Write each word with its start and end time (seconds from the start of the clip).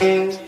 ¡Ey 0.00 0.38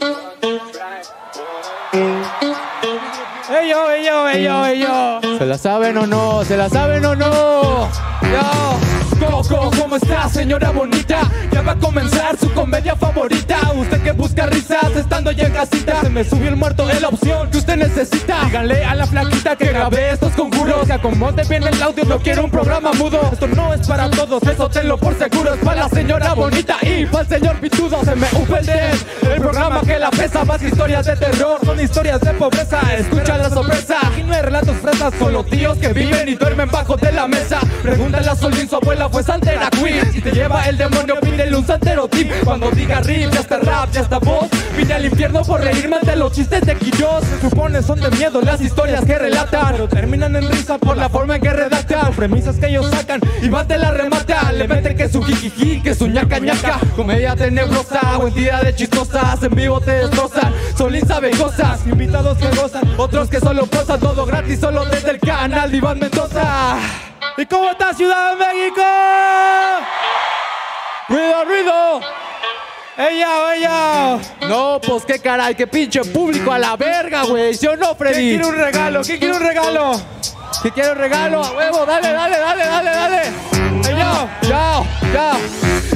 yo, 3.68 3.90
ey 3.90 4.04
yo, 4.04 4.28
ey 4.28 4.44
yo, 4.44 4.66
ey 4.66 4.78
yo! 4.80 5.20
¿Se 5.38 5.46
la 5.46 5.58
saben 5.58 5.96
o 5.98 6.06
no? 6.06 6.44
¿Se 6.44 6.56
la 6.56 6.68
saben 6.68 7.04
o 7.04 7.14
no? 7.14 7.88
Yo. 8.22 8.83
¿Cómo, 9.30 9.96
está, 9.96 10.28
señora 10.28 10.70
bonita? 10.70 11.20
Ya 11.50 11.62
va 11.62 11.72
a 11.72 11.76
comenzar 11.76 12.36
su 12.38 12.52
comedia 12.52 12.94
favorita. 12.94 13.72
Usted 13.74 14.02
que 14.02 14.12
busca 14.12 14.46
risas 14.46 14.94
estando 14.96 15.30
ya 15.30 15.46
en 15.46 15.52
casita. 15.52 16.00
Se 16.02 16.10
me 16.10 16.24
subió 16.24 16.48
el 16.48 16.56
muerto, 16.56 16.88
es 16.90 17.00
la 17.00 17.08
opción 17.08 17.50
que 17.50 17.58
usted 17.58 17.76
necesita. 17.76 18.44
Díganle 18.44 18.84
a 18.84 18.94
la 18.94 19.06
flaquita 19.06 19.56
que 19.56 19.66
grabé 19.66 20.10
estos 20.10 20.32
conjuros. 20.32 20.86
Que 20.86 20.92
acomode 20.92 21.44
bien 21.44 21.62
el 21.62 21.82
audio, 21.82 22.04
no 22.04 22.18
quiero 22.18 22.44
un 22.44 22.50
programa 22.50 22.92
mudo. 22.92 23.20
Esto 23.32 23.46
no 23.48 23.72
es 23.72 23.86
para 23.86 24.10
todos, 24.10 24.42
eso 24.42 24.68
tenlo 24.68 24.98
por 24.98 25.16
seguro. 25.18 25.54
Es 25.54 25.60
para 25.60 25.82
la 25.82 25.88
señora 25.88 26.34
bonita 26.34 26.76
y 26.82 27.06
para 27.06 27.22
el 27.22 27.28
señor 27.28 27.56
pitudo. 27.60 28.04
Se 28.04 28.14
me 28.14 28.26
upa 28.34 28.58
el. 28.58 28.68
El 28.68 29.40
programa 29.40 29.80
que 29.82 29.98
la 29.98 30.10
pesa, 30.10 30.44
más 30.44 30.62
historias 30.62 31.06
de 31.06 31.16
terror. 31.16 31.58
Son 31.64 31.80
historias 31.80 32.20
de 32.20 32.32
pobreza, 32.34 32.80
escucha 32.96 33.38
la 33.38 33.50
sorpresa. 33.50 33.96
Aquí 34.06 34.22
no 34.22 34.34
hay 34.34 34.42
relatos 34.42 34.76
fresas, 34.76 35.14
solo 35.18 35.44
tíos 35.44 35.78
que 35.78 35.92
viven 35.92 36.28
y 36.28 36.34
duermen 36.34 36.70
bajo 36.70 36.96
de 36.96 37.12
la 37.12 37.26
mesa. 37.26 37.60
Pregúntale 37.82 38.28
a 38.28 38.36
Solín, 38.36 38.68
su 38.68 38.76
abuela 38.76 39.08
fue 39.14 39.22
Santera 39.22 39.70
Queen. 39.70 40.12
Si 40.12 40.20
te 40.20 40.32
lleva 40.32 40.68
el 40.68 40.76
demonio, 40.76 41.20
pídele 41.20 41.56
un 41.56 41.64
santero 41.64 42.08
tip. 42.08 42.32
Cuando 42.42 42.68
diga 42.72 43.00
rip, 43.00 43.30
ya 43.30 43.40
está 43.40 43.58
rap, 43.58 43.88
ya 43.92 44.00
está 44.00 44.18
voz. 44.18 44.48
Vine 44.76 44.92
al 44.92 45.04
infierno 45.04 45.42
por 45.44 45.60
reírme 45.60 46.00
de 46.00 46.16
los 46.16 46.32
chistes 46.32 46.62
de 46.62 46.74
Quillos. 46.74 47.22
Se 47.24 47.48
supone 47.48 47.80
son 47.80 48.00
de 48.00 48.10
miedo 48.10 48.42
las 48.42 48.60
historias 48.60 49.04
que 49.04 49.16
relatan. 49.16 49.68
Pero 49.70 49.88
terminan 49.88 50.34
en 50.34 50.50
risa 50.50 50.78
por 50.78 50.96
la 50.96 51.08
forma 51.08 51.36
en 51.36 51.42
que 51.42 51.50
redactan. 51.50 52.12
Premisas 52.14 52.56
que 52.56 52.66
ellos 52.66 52.90
sacan 52.90 53.20
y 53.40 53.48
bate 53.48 53.78
la 53.78 53.92
remata. 53.92 54.50
Le 54.50 54.66
meten 54.66 54.96
que 54.96 55.08
su 55.08 55.22
jijiji, 55.22 55.80
que 55.80 55.94
su 55.94 56.08
ñaca 56.08 56.40
ñaca. 56.40 56.80
Comedia 56.96 57.36
tenebrosa 57.36 58.18
o 58.18 58.26
entidades 58.26 58.74
chistosas. 58.74 59.40
En 59.44 59.54
vivo 59.54 59.80
te 59.80 59.92
destrozan. 59.92 60.52
Solín 60.76 61.06
sabe 61.06 61.30
cosas. 61.30 61.86
Invitados 61.86 62.36
que 62.38 62.48
gozan, 62.48 62.82
otros 62.96 63.28
que 63.28 63.38
solo 63.38 63.66
posan. 63.66 64.00
Todo 64.00 64.26
gratis, 64.26 64.58
solo 64.58 64.84
desde 64.86 65.12
el 65.12 65.20
canal 65.20 65.70
de 65.70 65.76
Iván 65.76 66.00
Mendoza. 66.00 67.13
¿Y 67.36 67.46
cómo 67.46 67.70
está 67.70 67.92
Ciudad 67.92 68.30
de 68.30 68.46
México? 68.46 68.82
¡Ruido, 71.08 71.44
ruido! 71.44 72.00
¡Ella, 72.96 73.54
ella! 73.56 74.18
No, 74.48 74.80
pues 74.80 75.04
qué 75.04 75.18
caray, 75.18 75.56
qué 75.56 75.66
pinche 75.66 76.04
público 76.04 76.52
a 76.52 76.58
la 76.60 76.76
verga, 76.76 77.24
güey. 77.24 77.54
¿Sí 77.54 77.66
o 77.66 77.76
no, 77.76 77.96
Freddy? 77.96 78.14
¿Quién 78.14 78.40
quiere 78.40 78.46
un 78.46 78.64
regalo? 78.64 79.02
¿Quién 79.02 79.18
quiere 79.18 79.34
un 79.34 79.42
regalo? 79.42 80.00
¿Quién 80.62 80.74
quiere 80.74 80.92
un 80.92 80.98
regalo? 80.98 81.44
¡A 81.44 81.50
huevo! 81.50 81.84
¡Dale, 81.84 82.12
dale, 82.12 82.38
dale, 82.38 82.64
dale, 82.66 82.90
dale! 82.90 83.22
¡Ella! 83.88 84.28
¡Ya! 84.42 84.82
¡Ya! 85.12 85.32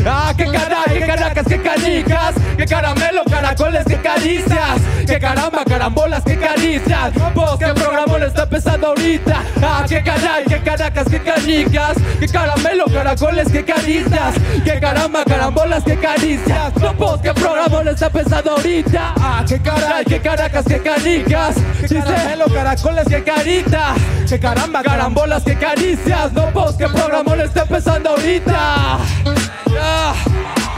¡Ah, 0.06 0.32
qué 0.36 0.44
caray! 0.46 0.98
¡Qué 0.98 1.06
caracas! 1.06 1.46
¡Qué 1.46 1.62
canicas! 1.62 2.34
¡Qué 2.56 2.66
caramelo! 2.66 3.22
¡Caracoles! 3.24 3.84
¡Qué 3.86 3.96
caricias! 3.98 4.80
¡Qué 5.06 5.20
caramba! 5.20 5.64
¡Carambolas! 5.64 6.24
¡Qué 6.24 6.36
caricias! 6.36 7.12
Pues 7.32 7.50
qué 7.60 7.74
programa 7.74 8.18
le 8.18 8.26
está 8.26 8.42
empezando 8.42 8.88
ahorita. 8.88 9.42
¡Ah, 9.62 9.84
qué 9.88 10.02
caray! 10.02 10.44
¡Qué 10.68 10.76
caracas! 10.76 11.08
¡Qué 11.08 11.20
canicas! 11.20 11.96
¡Qué 12.20 12.28
caramelo! 12.28 12.84
¡Caracoles! 12.92 13.50
¡Qué 13.50 13.64
caricias! 13.64 14.34
¡Qué 14.62 14.78
caramba! 14.78 15.24
¡Carambolas! 15.24 15.82
¡Qué 15.82 15.96
caricias! 15.96 16.76
No, 16.76 16.92
pues 16.92 17.22
qué 17.22 17.32
programa 17.32 17.82
le 17.84 17.92
está 17.92 18.08
empezando 18.08 18.50
ahorita. 18.50 19.14
¡Ah, 19.18 19.42
qué 19.48 19.58
caray! 19.62 20.04
¡Qué 20.04 20.20
caracas! 20.20 20.66
¡Qué 20.68 20.78
canicas! 20.80 21.56
¡Qué 21.88 22.00
caramelo! 22.00 22.44
¡Caracoles! 22.52 23.08
¡Qué 23.08 23.24
carita! 23.24 23.94
¡Qué 24.28 24.38
caramba! 24.38 24.82
¡Carambolas! 24.82 25.42
¡Qué 25.42 25.56
caricias! 25.56 26.34
No, 26.34 26.50
pues 26.50 26.76
qué 26.76 26.86
programa 26.86 27.34
le 27.34 27.44
está 27.44 27.62
empezando 27.62 28.10
ahorita. 28.10 28.98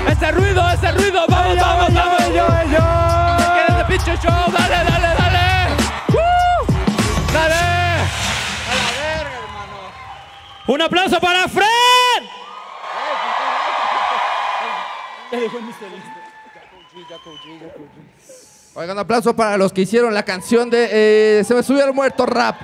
Ese 0.09 0.31
ruido, 0.31 0.71
ese 0.71 0.93
ruido, 0.93 1.27
vamos, 1.29 1.57
vamos, 1.57 1.95
vamos. 1.95 2.29
Yo, 2.29 2.47
yo, 2.71 2.87
¿Quieres 3.55 3.77
de 3.77 3.85
pinche 3.89 4.17
show? 4.23 4.53
Dale, 4.53 4.85
dale, 4.85 5.01
dale. 5.01 5.20
Un 10.67 10.83
aplauso 10.83 11.19
para 11.21 11.49
Fred. 11.49 11.67
Oigan, 18.75 18.97
un 18.97 19.01
aplauso 19.01 19.35
para 19.35 19.57
los 19.57 19.73
que 19.73 19.83
hicieron 19.83 20.15
la 20.15 20.25
canción 20.25 20.71
de 20.71 20.89
eh, 20.91 21.45
Se 21.45 21.55
me 21.55 21.63
subió 21.63 21.85
el 21.85 21.93
muerto 21.93 22.27
rap. 22.27 22.57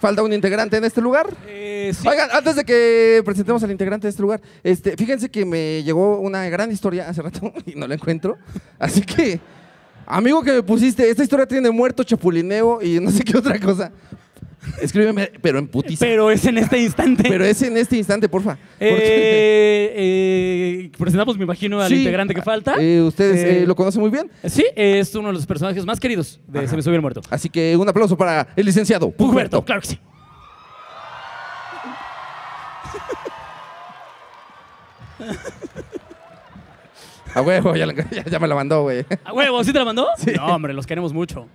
Falta 0.00 0.22
un 0.22 0.32
integrante 0.34 0.76
en 0.76 0.84
este 0.84 1.00
lugar. 1.00 1.26
Eh, 1.46 1.92
sí. 1.98 2.06
Oigan, 2.06 2.28
antes 2.30 2.56
de 2.56 2.64
que 2.64 3.22
presentemos 3.24 3.62
al 3.62 3.70
integrante 3.70 4.06
de 4.06 4.10
este 4.10 4.20
lugar, 4.20 4.42
este, 4.62 4.96
fíjense 4.98 5.30
que 5.30 5.46
me 5.46 5.82
llegó 5.82 6.18
una 6.18 6.46
gran 6.50 6.70
historia 6.70 7.08
hace 7.08 7.22
rato 7.22 7.52
y 7.66 7.74
no 7.74 7.86
la 7.86 7.94
encuentro. 7.94 8.36
Así 8.78 9.00
que, 9.00 9.40
amigo 10.04 10.42
que 10.42 10.52
me 10.52 10.62
pusiste, 10.62 11.08
esta 11.08 11.22
historia 11.22 11.46
tiene 11.46 11.70
muerto, 11.70 12.04
chapulineo 12.04 12.82
y 12.82 13.00
no 13.00 13.10
sé 13.10 13.24
qué 13.24 13.38
otra 13.38 13.58
cosa. 13.58 13.90
Escríbeme, 14.80 15.30
pero 15.42 15.58
en 15.58 15.68
putiza. 15.68 16.04
Pero 16.04 16.30
es 16.30 16.44
en 16.46 16.58
este 16.58 16.78
instante. 16.78 17.24
Pero 17.28 17.44
es 17.44 17.60
en 17.62 17.76
este 17.76 17.96
instante, 17.96 18.28
porfa. 18.28 18.56
Eh, 18.80 19.92
eh, 19.96 20.90
presentamos, 20.98 21.36
me 21.38 21.44
imagino, 21.44 21.80
al 21.80 21.88
Sí, 21.88 21.98
integrante 21.98 22.34
que 22.34 22.42
falta. 22.42 22.74
eh, 22.80 23.02
ustedes 23.02 23.36
Eh, 23.44 23.62
eh, 23.62 23.66
lo 23.66 23.74
conocen 23.76 24.00
muy 24.00 24.10
bien. 24.10 24.30
Sí, 24.44 24.64
es 24.74 25.14
uno 25.14 25.28
de 25.28 25.34
los 25.34 25.46
personajes 25.46 25.84
más 25.84 26.00
queridos 26.00 26.40
de 26.48 26.66
Se 26.68 26.76
me 26.76 26.82
subió 26.82 26.96
el 26.96 27.02
muerto. 27.02 27.20
Así 27.30 27.48
que 27.48 27.76
un 27.76 27.88
aplauso 27.88 28.16
para 28.16 28.48
el 28.56 28.66
licenciado 28.66 29.10
Pugberto, 29.10 29.26
Pugberto. 29.62 29.64
claro 29.64 29.80
que 29.82 29.86
sí. 29.88 29.98
A 37.34 37.40
huevo, 37.42 37.74
ya, 37.74 37.86
la- 37.86 37.94
ya- 37.94 38.24
ya 38.30 38.38
me 38.38 38.46
la 38.46 38.54
mandó, 38.54 38.82
güey. 38.82 39.04
¿A 39.24 39.32
huevo? 39.32 39.62
¿Sí 39.64 39.72
te 39.72 39.78
la 39.78 39.84
mandó? 39.84 40.06
No, 40.36 40.46
hombre, 40.46 40.72
los 40.72 40.86
queremos 40.86 41.12
mucho. 41.12 41.48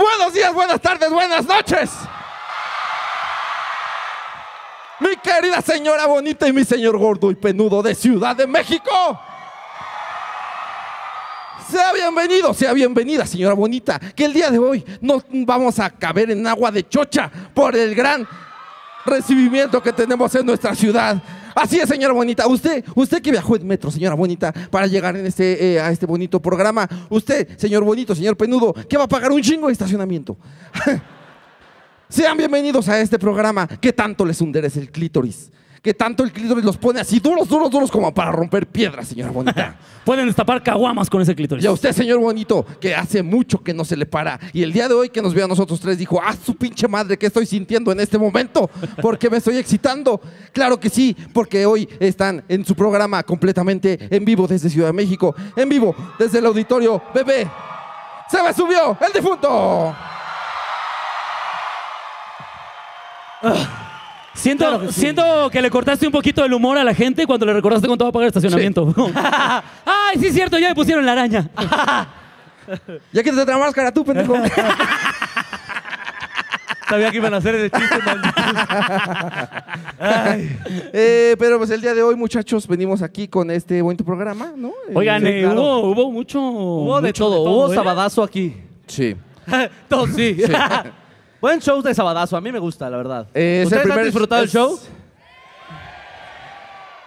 Buenos 0.00 0.32
días, 0.32 0.54
buenas 0.54 0.80
tardes, 0.80 1.10
buenas 1.10 1.44
noches. 1.44 1.90
Mi 4.98 5.14
querida 5.16 5.60
señora 5.60 6.06
bonita 6.06 6.48
y 6.48 6.54
mi 6.54 6.64
señor 6.64 6.96
gordo 6.96 7.30
y 7.30 7.34
penudo 7.34 7.82
de 7.82 7.94
Ciudad 7.94 8.34
de 8.34 8.46
México. 8.46 9.20
Sea 11.70 11.92
bienvenido, 11.92 12.54
sea 12.54 12.72
bienvenida, 12.72 13.26
señora 13.26 13.52
bonita, 13.52 13.98
que 13.98 14.24
el 14.24 14.32
día 14.32 14.50
de 14.50 14.58
hoy 14.58 14.82
nos 15.02 15.22
vamos 15.28 15.78
a 15.78 15.90
caber 15.90 16.30
en 16.30 16.46
agua 16.46 16.70
de 16.70 16.88
chocha 16.88 17.30
por 17.52 17.76
el 17.76 17.94
gran 17.94 18.26
recibimiento 19.04 19.82
que 19.82 19.92
tenemos 19.92 20.34
en 20.34 20.46
nuestra 20.46 20.74
ciudad. 20.74 21.22
Así 21.54 21.78
es, 21.78 21.88
señora 21.88 22.12
bonita. 22.12 22.46
Usted, 22.46 22.84
usted 22.94 23.22
que 23.22 23.30
viajó 23.30 23.56
en 23.56 23.66
metro, 23.66 23.90
señora 23.90 24.14
bonita, 24.14 24.52
para 24.70 24.86
llegar 24.86 25.16
en 25.16 25.26
este, 25.26 25.74
eh, 25.74 25.80
a 25.80 25.90
este 25.90 26.06
bonito 26.06 26.40
programa. 26.40 26.88
Usted, 27.08 27.58
señor 27.58 27.84
bonito, 27.84 28.14
señor 28.14 28.36
penudo, 28.36 28.74
que 28.88 28.96
va 28.96 29.04
a 29.04 29.08
pagar 29.08 29.32
un 29.32 29.42
chingo 29.42 29.66
de 29.66 29.72
estacionamiento. 29.72 30.36
Sean 32.08 32.36
bienvenidos 32.36 32.88
a 32.88 33.00
este 33.00 33.18
programa 33.18 33.66
que 33.66 33.92
tanto 33.92 34.24
les 34.24 34.40
hunderece 34.40 34.80
el 34.80 34.90
clítoris. 34.90 35.50
Que 35.82 35.94
tanto 35.94 36.22
el 36.22 36.30
clítoris 36.30 36.62
los 36.62 36.76
pone 36.76 37.00
así 37.00 37.20
duros, 37.20 37.48
duros, 37.48 37.70
duros 37.70 37.90
como 37.90 38.12
para 38.12 38.30
romper 38.30 38.66
piedras, 38.66 39.08
señora 39.08 39.30
bonita. 39.30 39.76
Pueden 40.04 40.26
destapar 40.26 40.62
caguamas 40.62 41.08
con 41.08 41.22
ese 41.22 41.34
clítoris. 41.34 41.64
Y 41.64 41.66
a 41.66 41.72
usted, 41.72 41.92
señor 41.92 42.18
bonito, 42.18 42.66
que 42.78 42.94
hace 42.94 43.22
mucho 43.22 43.62
que 43.62 43.72
no 43.72 43.84
se 43.84 43.96
le 43.96 44.04
para. 44.04 44.38
Y 44.52 44.62
el 44.62 44.72
día 44.72 44.88
de 44.88 44.94
hoy 44.94 45.08
que 45.08 45.22
nos 45.22 45.32
vio 45.32 45.46
a 45.46 45.48
nosotros 45.48 45.80
tres, 45.80 45.96
dijo, 45.96 46.20
ah, 46.22 46.34
su 46.44 46.54
pinche 46.54 46.86
madre, 46.86 47.16
¿qué 47.16 47.26
estoy 47.26 47.46
sintiendo 47.46 47.92
en 47.92 48.00
este 48.00 48.18
momento? 48.18 48.68
Porque 49.00 49.30
me 49.30 49.38
estoy 49.38 49.56
excitando. 49.56 50.20
Claro 50.52 50.78
que 50.78 50.90
sí, 50.90 51.16
porque 51.32 51.64
hoy 51.64 51.88
están 51.98 52.44
en 52.48 52.64
su 52.64 52.74
programa 52.74 53.22
completamente 53.22 53.98
en 54.10 54.24
vivo 54.24 54.46
desde 54.46 54.68
Ciudad 54.68 54.88
de 54.88 54.92
México. 54.92 55.34
En 55.56 55.68
vivo 55.68 55.94
desde 56.18 56.40
el 56.40 56.46
auditorio 56.46 57.02
Bebé. 57.14 57.48
Se 58.30 58.42
me 58.42 58.52
subió 58.52 58.98
el 59.00 59.12
difunto. 59.12 59.94
Siento, 64.40 64.64
Claro 64.68 64.80
que 64.86 64.92
sí. 64.92 65.00
siento 65.00 65.50
que 65.50 65.60
le 65.60 65.70
cortaste 65.70 66.06
un 66.06 66.12
poquito 66.12 66.44
el 66.44 66.52
humor 66.54 66.78
a 66.78 66.84
la 66.84 66.94
gente 66.94 67.26
cuando 67.26 67.44
le 67.46 67.52
recordaste 67.52 67.86
cuánto 67.86 68.04
va 68.04 68.08
a 68.08 68.12
pagar 68.12 68.24
el 68.24 68.28
estacionamiento. 68.28 68.94
Ay, 69.84 70.18
sí 70.18 70.26
es 70.28 70.34
cierto, 70.34 70.58
ya 70.58 70.70
me 70.70 70.74
pusieron 70.74 71.04
la 71.04 71.12
araña. 71.12 71.48
Ya 73.12 73.22
quítate 73.24 73.50
la 73.50 73.58
máscara 73.58 73.90
tú, 73.92 74.04
pendejo. 74.04 74.32
Sabía 76.88 77.10
que 77.10 77.16
iban 77.16 77.34
a 77.34 77.38
hacer 77.38 77.54
ese 77.56 77.70
chiste, 77.70 77.98
maldito. 78.04 78.42
Eh, 80.92 81.34
pero 81.38 81.58
pues 81.58 81.70
el 81.70 81.80
día 81.80 81.94
de 81.94 82.02
hoy, 82.02 82.14
muchachos, 82.16 82.66
venimos 82.68 83.02
aquí 83.02 83.26
con 83.28 83.50
este 83.50 83.80
bonito 83.82 84.04
programa, 84.04 84.52
¿no? 84.56 84.72
Oigan, 84.94 85.26
Eh, 85.26 85.40
eh, 85.40 85.42
claro. 85.44 85.60
hubo, 85.60 85.80
hubo 85.90 86.12
mucho. 86.12 86.40
Hubo 86.40 87.00
de 87.00 87.08
mucho 87.08 87.24
todo, 87.24 87.40
hubo 87.42 87.72
¿eh? 87.72 87.74
sabadazo 87.74 88.22
aquí. 88.22 88.56
Sí. 88.86 89.16
Todo 89.88 90.06
sí. 90.08 90.36
Buen 91.40 91.60
show 91.60 91.80
de 91.82 91.94
sabadazo, 91.94 92.36
a 92.36 92.40
mí 92.40 92.52
me 92.52 92.58
gusta, 92.58 92.90
la 92.90 92.96
verdad. 92.98 93.26
Eh, 93.34 93.62
es 93.66 93.72
el 93.72 93.78
¿Ustedes 93.78 93.82
han 93.82 93.88
primer- 93.90 94.04
disfrutado 94.06 94.42
el 94.42 94.46
es- 94.48 94.52
show? 94.52 94.78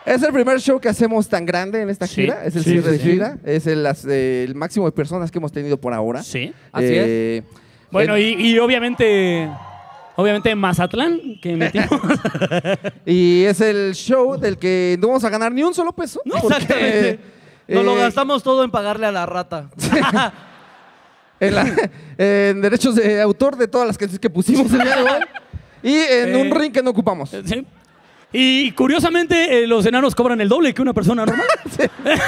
Es 0.05 0.21
el 0.21 0.33
primer 0.33 0.59
show 0.59 0.79
que 0.81 0.89
hacemos 0.89 1.29
tan 1.29 1.45
grande 1.45 1.81
en 1.81 1.89
esta 1.89 2.07
Sí, 2.07 2.23
gira. 2.23 2.43
Es 2.43 2.55
el 2.57 2.63
sí, 2.63 2.71
cierre 2.71 2.91
de 2.91 2.97
sí, 2.99 3.11
gira. 3.11 3.37
Es 3.45 3.67
el, 3.67 3.83
las- 3.83 4.05
eh, 4.05 4.43
el 4.45 4.53
máximo 4.55 4.85
de 4.85 4.91
personas 4.91 5.31
que 5.31 5.37
hemos 5.37 5.51
tenido 5.51 5.77
por 5.79 5.93
ahora. 5.93 6.21
Sí. 6.23 6.53
Así 6.73 6.87
Eh, 6.89 7.43
Bueno, 7.91 8.17
y, 8.17 8.33
y 8.33 8.59
obviamente. 8.59 9.49
Obviamente 10.15 10.51
en 10.51 10.57
Mazatlán, 10.59 11.19
que 11.41 11.55
metimos. 11.57 11.89
Y 13.05 13.45
es 13.45 13.61
el 13.61 13.95
show 13.95 14.37
del 14.37 14.57
que 14.59 14.97
no 15.01 15.07
vamos 15.07 15.23
a 15.23 15.29
ganar 15.29 15.51
ni 15.51 15.63
un 15.63 15.73
solo 15.73 15.91
peso. 15.93 16.21
No, 16.25 16.35
porque, 16.39 16.57
exactamente. 16.57 17.19
Nos 17.69 17.85
lo 17.85 17.95
eh, 17.97 17.99
gastamos 18.01 18.43
todo 18.43 18.63
en 18.63 18.69
pagarle 18.71 19.05
a 19.07 19.11
la 19.11 19.25
rata. 19.25 19.69
en, 21.47 21.55
la- 21.55 21.89
en 22.17 22.61
derechos 22.61 22.95
de 22.95 23.21
autor 23.21 23.55
de 23.57 23.67
todas 23.67 23.87
las 23.87 23.97
canciones 23.97 24.19
que 24.19 24.29
pusimos 24.29 24.71
el 24.73 24.79
día 24.81 24.95
de 24.97 25.03
hoy. 25.03 25.09
Y 25.85 25.95
en 25.97 26.33
Eh, 26.35 26.41
un 26.41 26.49
ring 26.51 26.71
que 26.71 26.81
no 26.81 26.91
ocupamos. 26.91 27.29
Sí. 27.45 27.67
Y 28.31 28.71
curiosamente, 28.71 29.63
eh, 29.63 29.67
los 29.67 29.85
enanos 29.85 30.15
cobran 30.15 30.39
el 30.39 30.47
doble 30.47 30.73
que 30.73 30.81
una 30.81 30.93
persona 30.93 31.25
normal. 31.25 31.45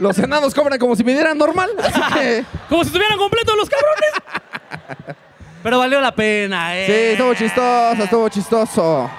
Los 0.00 0.18
enanos 0.18 0.52
cobran 0.54 0.78
como 0.78 0.96
si 0.96 1.04
me 1.04 1.12
dieran 1.12 1.38
normal. 1.38 1.70
Así 1.78 2.00
que. 2.14 2.44
Como 2.68 2.82
si 2.82 2.88
estuvieran 2.88 3.16
completos 3.18 3.54
los 3.56 3.68
cabrones. 3.70 5.16
Pero 5.62 5.78
valió 5.78 6.00
la 6.00 6.14
pena, 6.14 6.70
Sí, 6.72 6.92
¿eh? 6.92 7.12
estuvo 7.12 7.34
chistoso, 7.34 8.02
estuvo 8.02 8.28
chistoso. 8.28 9.10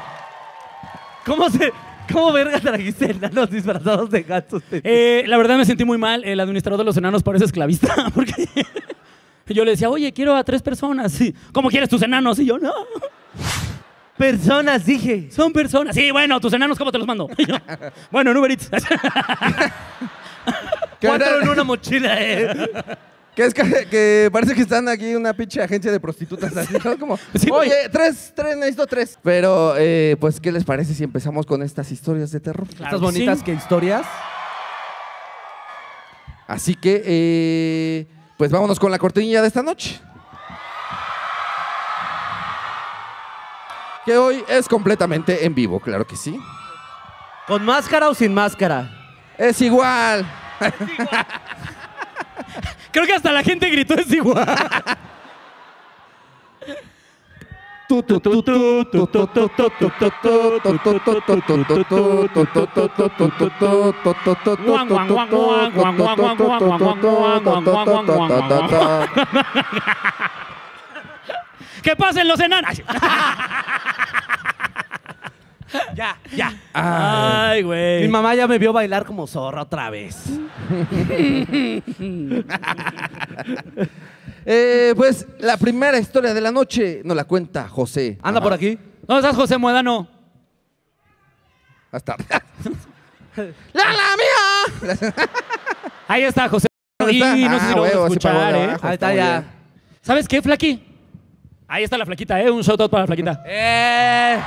¿Cómo 1.26 1.50
se.? 1.50 1.72
¿Cómo 2.12 2.32
verga 2.34 2.60
trajiste 2.60 3.12
enanos 3.12 3.50
disfrazados 3.50 4.10
de 4.10 4.24
gatos? 4.24 4.64
Eh, 4.72 5.24
la 5.28 5.38
verdad 5.38 5.58
me 5.58 5.66
sentí 5.66 5.86
muy 5.86 5.98
mal. 5.98 6.24
El 6.24 6.40
administrador 6.40 6.78
de 6.80 6.86
los 6.86 6.98
enanos 6.98 7.24
parece 7.24 7.46
esclavista. 7.46 7.94
Porque 8.14 8.48
yo 9.48 9.66
le 9.66 9.72
decía, 9.72 9.90
oye, 9.90 10.12
quiero 10.14 10.36
a 10.36 10.44
tres 10.44 10.62
personas. 10.62 11.20
Y, 11.22 11.34
¿Cómo 11.52 11.70
quieres 11.70 11.90
tus 11.90 12.02
enanos? 12.02 12.40
Y 12.40 12.46
yo, 12.46 12.58
no. 12.58 12.74
Personas, 14.18 14.86
dije. 14.86 15.30
Son 15.32 15.52
personas. 15.52 15.96
Sí, 15.96 16.12
bueno, 16.12 16.40
tus 16.40 16.54
enanos, 16.54 16.78
¿cómo 16.78 16.92
te 16.92 16.98
los 16.98 17.08
mando? 17.08 17.30
Y 17.38 17.46
yo, 17.46 17.56
bueno, 18.12 18.32
en 18.32 18.38
Uber 18.38 18.52
Eats. 18.52 18.70
Cuatro 21.02 21.42
en 21.42 21.50
una 21.50 21.64
mochila, 21.64 22.16
¿eh? 22.22 22.72
Que 23.36 23.44
es 23.44 23.54
que, 23.54 23.88
que 23.90 24.30
parece 24.32 24.56
que 24.56 24.62
están 24.62 24.88
aquí 24.88 25.14
una 25.14 25.34
pinche 25.34 25.62
agencia 25.62 25.92
de 25.92 26.00
prostitutas. 26.00 26.56
Así, 26.56 26.74
¿no? 26.84 26.98
Como, 26.98 27.20
oye, 27.52 27.90
tres, 27.92 28.32
tres, 28.34 28.56
necesito 28.56 28.88
tres. 28.88 29.20
Pero, 29.22 29.76
eh, 29.78 30.16
pues, 30.20 30.40
¿qué 30.40 30.52
les 30.52 30.64
parece 30.64 30.94
si 30.94 31.04
empezamos 31.04 31.46
con 31.46 31.62
estas 31.62 31.92
historias 31.92 32.32
de 32.32 32.40
terror? 32.40 32.66
Estas 32.72 33.02
bonitas 33.02 33.40
sí. 33.40 33.46
que 33.46 33.54
historias. 33.54 34.06
Así 36.48 36.76
que, 36.76 37.02
eh, 37.06 38.08
pues 38.38 38.52
vámonos 38.52 38.80
con 38.80 38.90
la 38.90 39.00
cortinilla 39.00 39.42
de 39.42 39.48
esta 39.50 39.64
noche. 39.64 40.00
Que 44.06 44.18
hoy 44.18 44.44
es 44.48 44.68
completamente 44.70 45.46
en 45.46 45.56
vivo, 45.56 45.80
claro 45.80 46.06
que 46.06 46.16
sí. 46.16 46.40
¿Con 47.48 47.66
máscara 47.66 48.08
o 48.08 48.14
sin 48.14 48.34
máscara? 48.34 48.90
Es 49.38 49.60
igual. 49.62 50.26
Creo 52.92 53.06
que 53.06 53.14
hasta 53.14 53.32
la 53.32 53.44
gente 53.44 53.70
gritó 53.70 53.96
es 53.96 54.12
igual. 54.12 54.46
¡Que 71.84 71.96
los 72.28 72.40
enanos! 72.40 72.82
Ya, 75.96 76.18
ya. 76.36 76.54
Ay, 76.74 77.62
Mi 77.62 77.68
güey. 77.68 78.08
mamá 78.08 78.36
ya 78.36 78.48
me 78.48 78.58
vio 78.58 78.72
bailar 78.74 79.06
como 79.06 79.28
zorra 79.28 79.62
otra 79.64 79.90
vez. 79.90 80.18
Eh, 84.48 84.94
pues 84.96 85.26
la 85.40 85.58
primera 85.58 85.98
historia 85.98 86.32
de 86.32 86.40
la 86.40 86.52
noche 86.52 87.02
nos 87.04 87.18
la 87.18 87.24
cuenta 87.24 87.68
José. 87.68 88.20
Anda 88.22 88.40
por 88.42 88.54
aquí. 88.54 88.78
¿Dónde 89.08 89.22
estás, 89.22 89.36
José 89.36 89.58
Muedano? 89.58 90.08
Hasta. 91.92 92.16
¡La, 93.36 93.84
la 93.84 94.16
mía! 94.16 95.04
Ahí 96.08 96.22
está, 96.24 96.48
José. 96.48 96.68
¿Dónde 97.00 97.16
Y 97.16 97.20
no 97.50 97.60
sé 97.60 97.66
si 97.66 97.72
Ah, 97.72 97.76
lo 97.76 97.82
vas 97.82 97.92
a 97.92 97.96
huevo, 97.96 98.06
escuchar, 98.06 98.36
¿eh? 98.56 98.64
abajo, 98.66 98.88
Ahí 98.88 98.94
está 98.94 99.08
muy 99.08 99.16
ya. 99.18 99.32
bien. 99.40 99.46
¿Sabes 100.02 100.28
qué, 100.28 100.42
Flaqui? 100.44 100.84
Ahí 101.68 101.84
está 101.84 101.98
la 101.98 102.06
flaquita, 102.06 102.40
¿eh? 102.40 102.52
Un 102.52 102.62
shout 102.62 102.80
out 102.82 102.92
para 102.92 103.02
la 103.04 103.08
flaquita. 103.08 103.44
¡Eh! 103.48 104.38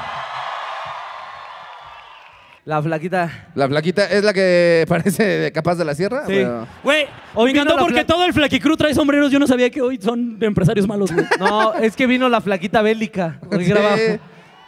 La 2.69 2.82
flaquita. 2.82 3.49
La 3.55 3.67
flaquita 3.67 4.05
es 4.05 4.23
la 4.23 4.35
que 4.35 4.85
parece 4.91 5.25
de 5.25 5.53
capaz 5.53 5.76
de 5.76 5.87
la 5.87 5.94
sierra. 5.94 6.25
Sí. 6.26 6.35
Bueno, 6.35 6.67
Güey, 6.85 7.06
Hoy 7.35 7.47
me 7.47 7.53
vino 7.53 7.62
encantó 7.62 7.76
la 7.76 7.81
porque 7.82 8.00
fla- 8.03 8.06
todo 8.06 8.25
el 8.26 8.35
Flaquicru 8.35 8.76
trae 8.76 8.93
sombreros. 8.94 9.31
Yo 9.32 9.38
no 9.38 9.47
sabía 9.47 9.70
que 9.70 9.81
hoy 9.81 9.99
son 10.03 10.37
empresarios 10.38 10.87
malos, 10.87 11.11
güey. 11.11 11.25
No, 11.38 11.73
es 11.73 11.97
que 11.97 12.06
vino 12.06 12.29
la 12.29 12.43
flaquita 12.43 12.82
bélica. 12.82 13.38
Hoy 13.50 13.65
sí, 13.65 13.70
grabamos. 13.70 14.00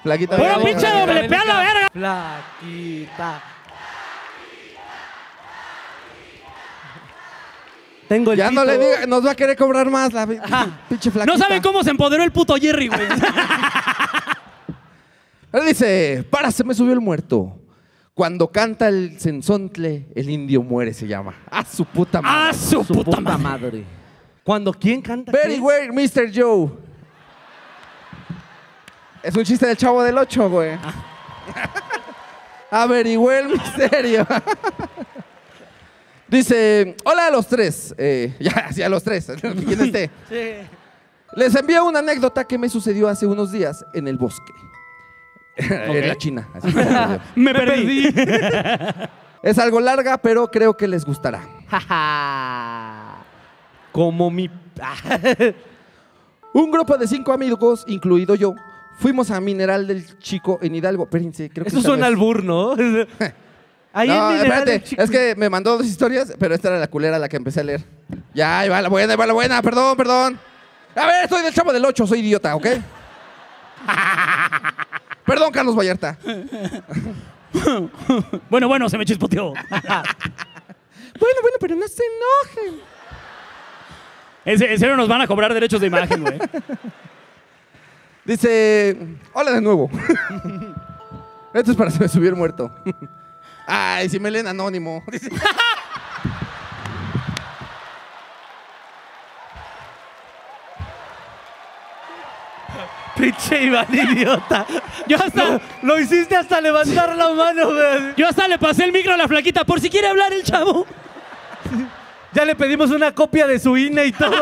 Flaquita. 0.03 0.37
¡Puro 0.39 0.49
Vamos, 0.49 0.65
pinche 0.65 0.87
doble 0.91 1.29
pea 1.29 1.45
la 1.45 1.59
verga! 1.59 1.89
Flaquita. 1.93 3.43
Tengo 8.09 8.33
el 8.33 8.39
Ya 8.39 8.51
no 8.51 8.65
le 8.65 8.79
diga, 8.79 9.07
nos 9.07 9.25
va 9.27 9.33
a 9.33 9.35
querer 9.35 9.57
cobrar 9.59 9.91
más 9.91 10.11
la 10.15 10.27
pi- 10.27 10.39
pinche 10.89 11.11
flaquita. 11.11 11.31
No 11.31 11.39
saben 11.39 11.61
cómo 11.61 11.85
se 11.85 11.91
empoderó 11.91 12.25
el 12.25 12.33
puto 12.33 12.55
Jerry, 12.57 12.89
güey. 12.89 13.01
Él 15.53 15.67
dice, 15.67 16.25
para, 16.31 16.51
se 16.51 16.65
me 16.65 16.73
subió 16.73 16.95
el 16.95 17.01
muerto. 17.01 17.60
Cuando 18.21 18.49
canta 18.49 18.89
el 18.89 19.19
sensontle, 19.19 20.09
el 20.15 20.29
indio 20.29 20.63
muere, 20.63 20.93
se 20.93 21.07
llama. 21.07 21.35
¡Ah, 21.51 21.65
su 21.65 21.87
puta 21.87 22.19
¡Ah, 22.19 22.51
madre! 22.53 22.53
su 22.59 22.85
Su 22.85 22.93
puta 22.93 23.17
puta 23.17 23.39
madre! 23.39 23.43
madre. 23.43 23.85
Cuando 24.45 24.75
quién 24.75 25.01
canta. 25.01 25.33
Very 25.33 25.55
qué? 25.55 25.61
well, 25.63 25.91
Mr. 25.91 26.31
Joe. 26.31 26.71
Es 29.23 29.35
un 29.35 29.43
chiste 29.43 29.67
del 29.67 29.75
chavo 29.75 30.03
del 30.03 30.19
8, 30.19 30.51
güey. 30.51 30.73
A 32.71 32.87
very 32.87 33.17
well, 33.17 33.49
misterio. 33.49 34.27
Dice, 36.29 36.97
hola 37.05 37.29
a 37.29 37.31
los 37.31 37.47
tres. 37.47 37.95
Eh, 37.97 38.37
ya, 38.39 38.71
sí, 38.71 38.83
a 38.83 38.91
los 38.91 39.03
tres. 39.03 39.33
¿Quién 39.41 39.81
esté? 39.81 40.11
Sí. 40.29 40.69
Les 41.37 41.55
envío 41.55 41.87
una 41.87 42.01
anécdota 42.01 42.45
que 42.45 42.59
me 42.59 42.69
sucedió 42.69 43.09
hace 43.09 43.25
unos 43.25 43.51
días 43.51 43.83
en 43.95 44.07
el 44.09 44.19
bosque. 44.19 44.53
En 45.57 46.09
la 46.09 46.17
China. 46.17 46.49
así 46.55 46.69
me 47.41 47.53
perdí. 47.55 48.09
es 49.43 49.59
algo 49.59 49.81
larga, 49.81 50.19
pero 50.19 50.51
creo 50.51 50.77
que 50.77 50.87
les 50.89 51.05
gustará. 51.05 51.41
Como 53.93 54.31
mi. 54.31 54.51
Un 56.53 56.71
grupo 56.71 56.97
de 56.97 57.07
cinco 57.07 57.33
amigos, 57.33 57.85
incluido 57.87 58.35
yo, 58.35 58.55
fuimos 58.99 59.31
a 59.31 59.41
Mineral 59.41 59.87
del 59.87 60.19
Chico 60.19 60.59
en 60.63 60.75
Hidalgo. 60.75 61.05
Espérense, 61.05 61.49
creo 61.51 61.65
que 61.65 61.69
Eso 61.69 61.79
esta 61.79 61.89
suena 61.91 62.03
no 62.03 62.07
es- 62.07 62.13
albur, 62.15 62.45
¿no? 62.45 62.73
Ahí 63.93 64.09
No, 64.09 64.15
en 64.31 64.37
Mineral 64.37 64.37
espérate, 64.47 64.71
del 64.71 64.83
Chico- 64.85 65.03
es 65.03 65.11
que 65.11 65.35
me 65.37 65.51
mandó 65.51 65.77
dos 65.77 65.87
historias, 65.87 66.33
pero 66.39 66.55
esta 66.55 66.69
era 66.69 66.79
la 66.79 66.87
culera 66.89 67.19
la 67.19 67.29
que 67.29 67.37
empecé 67.37 67.61
a 67.61 67.65
leer. 67.65 67.85
Ya, 68.35 68.61
ahí 68.61 68.69
va 68.69 68.81
la 68.83 68.89
buena, 68.89 69.13
ahí 69.13 69.17
va 69.19 69.27
la 69.27 69.33
buena, 69.33 69.61
perdón, 69.63 69.97
perdón. 69.97 70.39
A 70.97 71.07
ver, 71.07 71.25
estoy 71.25 71.43
del 71.43 71.53
chavo 71.55 71.73
del 71.73 71.85
8, 71.85 72.07
soy 72.07 72.21
idiota, 72.21 72.55
¿ok? 72.57 72.67
Perdón, 75.31 75.53
Carlos 75.53 75.77
Vallarta. 75.77 76.19
Bueno, 78.49 78.69
bueno, 78.69 78.89
se 78.89 78.97
me 78.99 79.05
chispoteó. 79.05 79.53
Bueno, 81.19 81.37
bueno, 81.43 81.57
pero 81.61 81.75
no 81.77 81.87
se 81.89 82.03
enojen. 82.05 82.81
En 84.45 84.59
se- 84.59 84.73
en 84.73 84.79
serio 84.79 84.97
nos 84.97 85.09
van 85.09 85.21
a 85.21 85.27
cobrar 85.27 85.53
derechos 85.53 85.81
de 85.81 85.89
imagen, 85.89 86.23
güey. 86.23 86.39
Dice, 88.25 88.97
hola 89.35 89.51
de 89.51 89.61
nuevo. 89.61 89.91
Esto 91.53 91.73
es 91.73 91.77
para 91.77 91.91
el 91.91 92.37
muerto. 92.37 92.73
Ay, 93.67 94.09
si 94.09 94.19
me 94.21 94.31
leen 94.31 94.47
anónimo. 94.47 95.03
Pinche 103.17 103.65
Iván, 103.65 103.87
idiota. 103.93 104.67
Yo 105.07 105.17
hasta, 105.17 105.45
Lo, 105.45 105.61
lo 105.83 105.99
hiciste 105.99 106.37
hasta 106.37 106.61
levantar 106.61 107.17
la 107.17 107.31
mano, 107.31 107.67
güey. 107.73 108.15
yo 108.17 108.29
hasta 108.29 108.49
le 108.49 108.59
pasé 108.59 108.85
el 108.85 108.93
micro 108.93 109.13
a 109.13 109.17
la 109.17 109.29
flaquita 109.29 109.65
por 109.65 109.81
si 109.81 109.91
quiere 109.91 110.09
hablar 110.09 110.33
el 110.33 110.43
chavo. 110.43 110.87
Ya 112.33 112.45
le 112.45 112.55
pedimos 112.55 112.93
una 112.93 113.13
copia 113.13 113.45
de 113.49 113.59
su 113.59 113.77
INE 113.77 114.07
y 114.07 114.13
todo. 114.13 114.33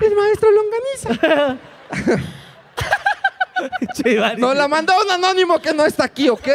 el 0.00 0.14
maestro 0.16 0.48
Longaniza. 0.50 1.58
Pinche 3.80 4.10
Iván. 4.12 4.40
Nos 4.40 4.56
la 4.56 4.68
mandó 4.68 4.94
un 5.04 5.10
anónimo 5.10 5.60
que 5.60 5.74
no 5.74 5.84
está 5.84 6.04
aquí, 6.04 6.30
¿ok? 6.30 6.48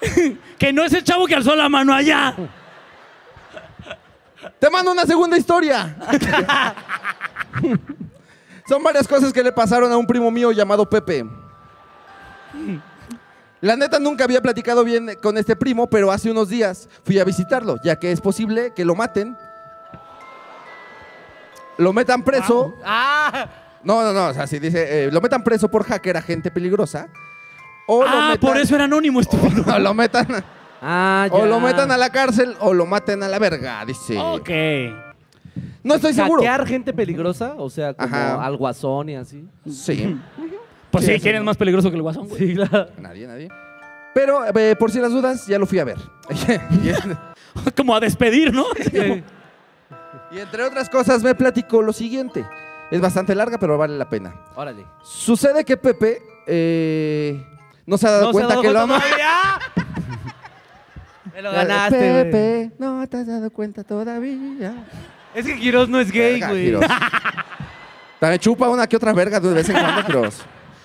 Que 0.58 0.72
no 0.72 0.84
es 0.84 0.92
el 0.92 1.02
chavo 1.02 1.26
que 1.26 1.34
alzó 1.34 1.56
la 1.56 1.68
mano 1.68 1.92
allá. 1.92 2.36
Te 4.60 4.70
mando 4.70 4.92
una 4.92 5.04
segunda 5.04 5.36
historia. 5.36 5.96
Son 8.68 8.82
varias 8.82 9.06
cosas 9.06 9.32
que 9.32 9.42
le 9.42 9.52
pasaron 9.52 9.92
a 9.92 9.96
un 9.96 10.06
primo 10.06 10.30
mío 10.30 10.50
llamado 10.52 10.88
Pepe. 10.88 11.26
La 13.60 13.76
neta 13.76 13.98
nunca 13.98 14.24
había 14.24 14.40
platicado 14.42 14.84
bien 14.84 15.16
con 15.22 15.36
este 15.38 15.56
primo, 15.56 15.88
pero 15.88 16.10
hace 16.10 16.30
unos 16.30 16.48
días 16.48 16.88
fui 17.04 17.18
a 17.18 17.24
visitarlo, 17.24 17.76
ya 17.82 17.98
que 17.98 18.12
es 18.12 18.20
posible 18.20 18.72
que 18.74 18.84
lo 18.84 18.94
maten. 18.94 19.36
lo 21.76 21.92
metan 21.92 22.22
preso. 22.22 22.72
¡Ah! 22.84 23.48
No, 23.82 24.02
no, 24.02 24.12
no. 24.12 24.28
O 24.28 24.34
sea, 24.34 24.46
si 24.46 24.58
dice, 24.58 25.06
eh, 25.06 25.10
lo 25.10 25.20
metan 25.20 25.42
preso 25.42 25.68
por 25.68 25.84
hacker, 25.84 26.16
agente 26.16 26.50
peligrosa. 26.50 27.08
O 27.86 28.02
lo 28.02 28.08
Ah, 28.08 28.28
metan, 28.30 28.48
por 28.48 28.56
eso 28.58 28.74
era 28.76 28.84
anónimo, 28.84 29.20
estúpido. 29.20 29.64
o 29.74 29.78
lo 29.78 29.92
metan, 29.92 30.26
Ah, 30.80 31.26
o 31.30 31.40
ya. 31.40 31.46
lo 31.46 31.60
metan 31.60 31.90
a 31.90 31.96
la 31.98 32.10
cárcel 32.10 32.56
o 32.60 32.72
lo 32.72 32.86
maten 32.86 33.22
a 33.22 33.28
la 33.28 33.38
verga, 33.38 33.84
dice. 33.84 34.16
Ok. 34.18 34.50
No 35.84 35.94
estoy 35.94 36.12
seguro. 36.14 36.42
¿Hackear 36.42 36.66
gente 36.66 36.92
peligrosa? 36.92 37.54
O 37.58 37.70
sea, 37.70 37.94
como 37.94 38.08
Ajá. 38.14 38.44
al 38.44 38.56
guasón 38.56 39.10
y 39.10 39.16
así. 39.16 39.46
Sí. 39.70 40.18
Pues 40.90 41.04
Sí, 41.04 41.12
sí, 41.14 41.20
¿quién 41.20 41.36
es 41.36 41.42
más 41.44 41.56
peligroso 41.56 41.90
que 41.90 41.96
el 41.96 42.02
guasón, 42.02 42.26
güey? 42.28 42.38
Sí, 42.48 42.54
claro. 42.54 42.88
Nadie, 42.98 43.26
nadie. 43.26 43.48
Pero 44.14 44.44
eh, 44.46 44.76
por 44.76 44.90
si 44.90 44.98
las 45.00 45.10
dudas, 45.12 45.46
ya 45.46 45.58
lo 45.58 45.66
fui 45.66 45.78
a 45.78 45.84
ver. 45.84 45.98
Como 47.76 47.94
a 47.94 48.00
despedir, 48.00 48.52
¿no? 48.52 48.64
y 50.32 50.38
entre 50.38 50.62
otras 50.64 50.88
cosas, 50.88 51.22
me 51.22 51.34
platicó 51.34 51.82
lo 51.82 51.92
siguiente. 51.92 52.44
Es 52.90 53.00
bastante 53.00 53.34
larga, 53.34 53.58
pero 53.58 53.76
vale 53.76 53.96
la 53.98 54.08
pena. 54.08 54.34
Órale. 54.56 54.84
Sucede 55.02 55.64
que 55.64 55.76
Pepe 55.76 56.18
eh, 56.46 57.44
no 57.86 57.98
se 57.98 58.06
ha 58.06 58.10
dado 58.12 58.26
No 58.26 58.32
se 58.32 58.38
ha 58.38 58.46
cuenta 58.46 58.54
dado 58.54 58.62
que 58.62 58.68
lo 58.72 58.86
cuenta 58.86 58.94
ama. 58.94 59.04
todavía. 59.04 59.34
Me 61.34 61.42
lo 61.42 61.52
ganaste. 61.52 62.24
Pepe, 62.24 62.72
no 62.78 63.06
te 63.08 63.16
has 63.16 63.26
dado 63.26 63.50
cuenta 63.50 63.82
todavía. 63.82 64.86
Es 65.34 65.44
que 65.46 65.58
Quiroz 65.58 65.88
no 65.88 65.98
es 66.00 66.10
gay, 66.12 66.32
Verga, 66.34 66.48
güey. 66.50 66.64
Quiroz. 66.66 66.84
También 68.20 68.38
chupa 68.40 68.68
una 68.68 68.86
que 68.86 68.96
otra 68.96 69.12
verga 69.12 69.40
de 69.40 69.52
vez 69.52 69.68
en 69.68 69.76
cuando, 69.78 70.04
Quiroz. 70.06 70.42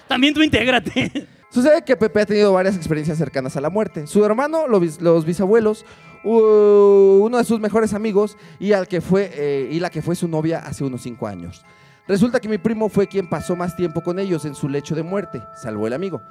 También 0.08 0.34
tú 0.34 0.42
intégrate. 0.42 1.28
Sucede 1.52 1.84
que 1.84 1.96
Pepe 1.96 2.22
ha 2.22 2.26
tenido 2.26 2.54
varias 2.54 2.76
experiencias 2.76 3.18
cercanas 3.18 3.56
a 3.56 3.62
la 3.62 3.70
muerte. 3.70 4.06
Su 4.08 4.24
hermano, 4.26 4.68
bis- 4.80 5.00
los 5.02 5.26
bisabuelos, 5.26 5.86
uno 6.24 7.38
de 7.38 7.44
sus 7.44 7.60
mejores 7.60 7.94
amigos 7.94 8.38
y, 8.60 8.74
al 8.74 8.88
que 8.88 9.02
fue, 9.02 9.32
eh, 9.34 9.70
y 9.72 9.80
la 9.80 9.90
que 9.90 10.02
fue 10.02 10.16
su 10.16 10.28
novia 10.28 10.60
hace 10.60 10.84
unos 10.84 11.02
cinco 11.02 11.28
años. 11.28 11.64
Resulta 12.08 12.40
que 12.40 12.50
mi 12.50 12.58
primo 12.58 12.90
fue 12.90 13.08
quien 13.08 13.30
pasó 13.30 13.56
más 13.56 13.76
tiempo 13.76 14.02
con 14.02 14.20
ellos 14.20 14.46
en 14.46 14.56
su 14.56 14.68
lecho 14.68 14.96
de 14.96 15.04
muerte, 15.04 15.44
salvó 15.56 15.88
el 15.88 15.94
amigo. 15.94 16.22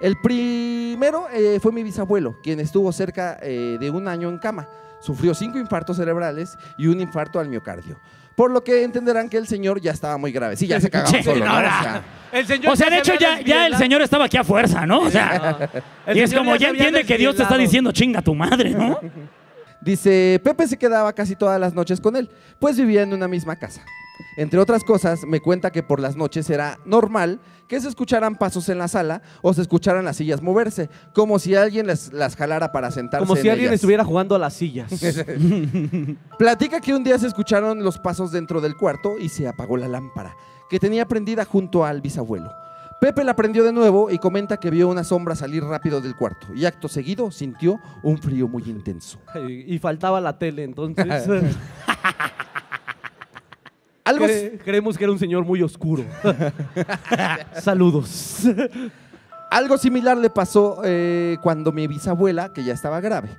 El 0.00 0.16
primero 0.22 1.26
eh, 1.32 1.58
fue 1.60 1.72
mi 1.72 1.82
bisabuelo, 1.82 2.36
quien 2.42 2.60
estuvo 2.60 2.90
cerca 2.92 3.38
eh, 3.42 3.78
de 3.80 3.90
un 3.90 4.06
año 4.08 4.28
en 4.28 4.38
cama. 4.38 4.68
Sufrió 5.00 5.34
cinco 5.34 5.58
infartos 5.58 5.96
cerebrales 5.96 6.56
y 6.76 6.86
un 6.86 7.00
infarto 7.00 7.38
al 7.38 7.48
miocardio. 7.48 7.98
Por 8.34 8.52
lo 8.52 8.62
que 8.62 8.84
entenderán 8.84 9.28
que 9.28 9.36
el 9.36 9.48
señor 9.48 9.80
ya 9.80 9.90
estaba 9.90 10.16
muy 10.16 10.30
grave. 10.30 10.56
Sí, 10.56 10.66
ya 10.66 10.80
se 10.80 10.88
cagaba 10.90 11.10
O 11.18 11.22
sea, 11.22 12.02
El 12.30 12.46
señor 12.46 12.72
O 12.72 12.76
sea, 12.76 12.88
ya 12.88 12.94
de 12.94 12.98
hecho, 13.00 13.14
ya, 13.18 13.40
ya 13.40 13.66
el 13.66 13.76
señor 13.76 14.00
estaba 14.00 14.26
aquí 14.26 14.36
a 14.36 14.44
fuerza, 14.44 14.86
¿no? 14.86 15.00
O 15.00 15.10
sea, 15.10 15.68
y 16.14 16.20
es 16.20 16.32
como 16.32 16.54
ya 16.56 16.68
había 16.68 16.86
entiende 16.86 17.04
que 17.04 17.18
Dios 17.18 17.34
te 17.34 17.42
está 17.42 17.56
diciendo 17.56 17.90
chinga 17.90 18.22
tu 18.22 18.34
madre, 18.34 18.70
¿no? 18.70 18.98
Dice, 19.80 20.40
Pepe 20.42 20.66
se 20.66 20.76
quedaba 20.76 21.12
casi 21.12 21.36
todas 21.36 21.60
las 21.60 21.72
noches 21.72 22.00
con 22.00 22.16
él, 22.16 22.28
pues 22.58 22.76
vivía 22.76 23.02
en 23.02 23.12
una 23.12 23.28
misma 23.28 23.56
casa. 23.56 23.84
Entre 24.36 24.58
otras 24.58 24.84
cosas, 24.84 25.24
me 25.26 25.40
cuenta 25.40 25.70
que 25.70 25.82
por 25.82 26.00
las 26.00 26.16
noches 26.16 26.48
era 26.50 26.78
normal 26.84 27.40
que 27.68 27.80
se 27.80 27.88
escucharan 27.88 28.36
pasos 28.36 28.68
en 28.68 28.78
la 28.78 28.88
sala 28.88 29.20
o 29.42 29.52
se 29.52 29.62
escucharan 29.62 30.04
las 30.04 30.16
sillas 30.16 30.42
moverse, 30.42 30.88
como 31.12 31.38
si 31.38 31.54
alguien 31.54 31.86
las, 31.86 32.12
las 32.12 32.34
jalara 32.34 32.72
para 32.72 32.90
sentarse 32.90 33.26
Como 33.26 33.36
si 33.36 33.46
en 33.46 33.52
alguien 33.52 33.68
ellas. 33.68 33.76
estuviera 33.76 34.04
jugando 34.04 34.34
a 34.34 34.38
las 34.38 34.54
sillas. 34.54 34.90
Platica 36.38 36.80
que 36.80 36.94
un 36.94 37.04
día 37.04 37.18
se 37.18 37.26
escucharon 37.26 37.82
los 37.82 37.98
pasos 37.98 38.32
dentro 38.32 38.60
del 38.60 38.76
cuarto 38.76 39.18
y 39.18 39.28
se 39.28 39.46
apagó 39.46 39.76
la 39.76 39.88
lámpara, 39.88 40.34
que 40.70 40.78
tenía 40.78 41.06
prendida 41.06 41.44
junto 41.44 41.84
al 41.84 42.00
bisabuelo. 42.00 42.50
Pepe 43.00 43.22
la 43.22 43.36
prendió 43.36 43.62
de 43.62 43.72
nuevo 43.72 44.10
y 44.10 44.18
comenta 44.18 44.56
que 44.56 44.70
vio 44.70 44.88
una 44.88 45.04
sombra 45.04 45.36
salir 45.36 45.62
rápido 45.62 46.00
del 46.00 46.16
cuarto 46.16 46.48
y 46.52 46.64
acto 46.64 46.88
seguido 46.88 47.30
sintió 47.30 47.78
un 48.02 48.18
frío 48.18 48.48
muy 48.48 48.64
intenso. 48.64 49.18
y 49.48 49.78
faltaba 49.78 50.20
la 50.20 50.38
tele, 50.38 50.64
entonces. 50.64 51.06
Algo, 54.08 54.26
cre- 54.26 54.60
creemos 54.64 54.96
que 54.98 55.04
era 55.04 55.12
un 55.12 55.18
señor 55.18 55.44
muy 55.44 55.62
oscuro. 55.62 56.04
Saludos. 57.60 58.42
Algo 59.50 59.78
similar 59.78 60.16
le 60.16 60.30
pasó 60.30 60.80
eh, 60.84 61.36
cuando 61.42 61.72
mi 61.72 61.86
bisabuela, 61.86 62.52
que 62.52 62.64
ya 62.64 62.74
estaba 62.74 63.00
grave. 63.00 63.30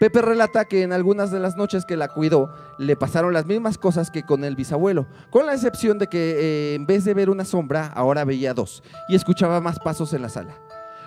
Pepe 0.00 0.20
relata 0.20 0.64
que 0.64 0.82
en 0.82 0.92
algunas 0.92 1.30
de 1.30 1.38
las 1.38 1.56
noches 1.56 1.84
que 1.86 1.96
la 1.96 2.08
cuidó 2.08 2.52
le 2.78 2.96
pasaron 2.96 3.32
las 3.32 3.46
mismas 3.46 3.78
cosas 3.78 4.10
que 4.10 4.24
con 4.24 4.42
el 4.44 4.56
bisabuelo, 4.56 5.06
con 5.30 5.46
la 5.46 5.54
excepción 5.54 5.98
de 5.98 6.08
que 6.08 6.34
eh, 6.38 6.74
en 6.74 6.84
vez 6.84 7.04
de 7.04 7.14
ver 7.14 7.30
una 7.30 7.44
sombra, 7.44 7.86
ahora 7.94 8.24
veía 8.24 8.52
dos 8.54 8.82
y 9.08 9.14
escuchaba 9.14 9.60
más 9.60 9.78
pasos 9.78 10.12
en 10.12 10.22
la 10.22 10.28
sala. 10.28 10.54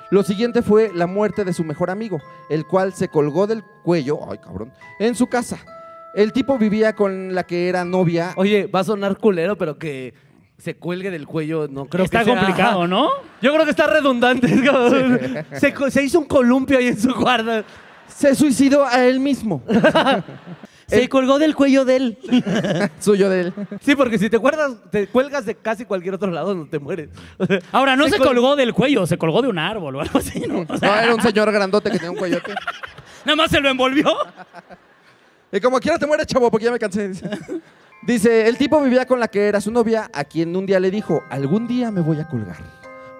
Lo 0.10 0.24
siguiente 0.24 0.62
fue 0.62 0.90
la 0.96 1.06
muerte 1.06 1.44
de 1.44 1.52
su 1.52 1.66
mejor 1.66 1.90
amigo, 1.90 2.22
el 2.50 2.66
cual 2.66 2.94
se 2.94 3.10
colgó 3.10 3.46
del 3.46 3.62
cuello, 3.84 4.20
ay 4.32 4.38
cabrón, 4.38 4.72
en 5.00 5.16
su 5.16 5.28
casa. 5.28 5.58
El 6.14 6.34
tipo 6.34 6.58
vivía 6.58 6.94
con 6.94 7.36
la 7.36 7.44
que 7.44 7.70
era 7.70 7.86
novia. 7.86 8.34
Oye, 8.38 8.68
va 8.68 8.80
a 8.80 8.84
sonar 8.84 9.18
culero, 9.18 9.58
pero 9.58 9.78
que 9.78 10.14
se 10.58 10.76
cuelgue 10.76 11.12
del 11.12 11.28
cuello, 11.28 11.68
no 11.70 11.86
creo 11.86 12.06
Está 12.06 12.20
que 12.20 12.26
sea- 12.26 12.36
complicado, 12.38 12.88
¿no? 12.88 13.10
Yo 13.42 13.54
creo 13.54 13.64
que 13.66 13.72
está 13.72 13.86
redundante. 13.88 14.48
se, 15.92 16.04
hizo 16.04 16.20
un 16.20 16.26
columpio 16.26 16.78
ahí 16.80 16.88
en 16.88 17.00
su 17.00 17.14
cuarto. 17.14 17.64
Se 18.08 18.34
suicidó 18.34 18.86
a 18.86 19.06
él 19.06 19.20
mismo, 19.20 19.62
Se 20.88 21.10
colgó 21.10 21.38
del 21.38 21.54
cuello 21.54 21.84
de 21.84 21.96
él. 21.98 22.18
suyo 23.02 23.30
de 23.30 23.42
él. 23.42 23.54
Sí, 23.82 23.94
porque 23.96 24.18
si 24.18 24.30
te, 24.30 24.40
cuelgas, 24.40 24.72
te 24.90 25.06
cuelgas 25.08 25.46
de 25.46 25.54
casi 25.56 25.84
cualquier 25.84 26.14
otro 26.16 26.32
lado, 26.32 26.56
no 26.56 26.66
te 26.68 26.80
mueres. 26.80 27.10
Ahora, 27.74 27.98
no 27.98 28.08
se, 28.08 28.18
col- 28.18 28.28
colgó 28.28 28.56
del 28.56 28.74
cuello, 28.74 29.06
se 29.06 29.18
colgó 29.18 29.42
de 29.42 29.50
un 29.50 29.60
árbol 29.60 29.98
o 29.98 30.02
algo 30.02 30.18
así, 30.18 30.40
¿no? 30.48 30.62
O 30.68 30.78
sea, 30.78 30.90
No, 30.96 31.00
era 31.02 31.14
un 31.16 31.22
señor 31.22 31.52
grandote 31.52 31.92
que 31.92 31.98
tenía 31.98 32.12
un 32.12 32.18
cuellote. 32.18 32.54
nada 33.26 33.36
más 33.36 33.52
se 33.52 33.60
lo 33.60 33.68
envolvió. 33.70 34.08
Y 35.52 35.60
como 35.62 35.80
quiera 35.80 35.98
te 35.98 36.06
mueres, 36.08 36.28
chavo, 36.28 36.50
porque 36.52 36.66
ya 36.66 36.72
me 36.72 36.80
cansé. 36.80 37.12
Dice, 38.04 38.48
el 38.48 38.58
tipo 38.58 38.82
vivía 38.82 39.06
con 39.06 39.20
la 39.20 39.28
que 39.28 39.48
era 39.48 39.60
su 39.60 39.72
novia, 39.72 40.10
a 40.14 40.24
quien 40.24 40.56
un 40.56 40.66
día 40.66 40.80
le 40.80 40.92
dijo, 40.92 41.24
algún 41.30 41.68
día 41.68 41.90
me 41.92 42.02
voy 42.02 42.20
a 42.20 42.28
colgar. 42.28 42.58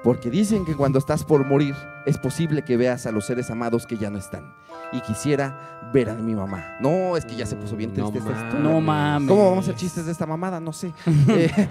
Porque 0.04 0.30
dicen 0.30 0.64
que 0.64 0.76
cuando 0.76 1.00
estás 1.00 1.24
por 1.26 1.44
morir, 1.46 1.76
es 2.06 2.18
posible 2.18 2.62
que 2.64 2.78
veas 2.78 3.06
a 3.08 3.12
los 3.12 3.26
seres 3.26 3.50
amados 3.50 3.86
que 3.88 3.98
ya 3.98 4.10
no 4.10 4.18
están. 4.20 4.54
Y 4.94 5.02
quisiera 5.02 5.90
ver 5.92 6.10
a 6.12 6.14
mi 6.14 6.36
mamá. 6.36 6.78
No, 6.80 7.18
es 7.18 7.26
que 7.26 7.36
ya 7.36 7.46
se 7.46 7.56
puso 7.56 7.76
bien 7.76 7.92
No 7.98 8.12
triste 8.12 8.20
esta 8.20 8.30
mames. 8.32 8.46
historia. 8.54 8.70
No 8.72 8.80
mames. 8.82 9.28
¿Cómo 9.30 9.50
vamos 9.50 9.66
a 9.68 9.72
hacer 9.72 9.76
chistes 9.76 10.06
de 10.06 10.12
esta 10.12 10.26
mamada? 10.26 10.60
No 10.60 10.72
sé. 10.72 10.94
Eh, 11.30 11.68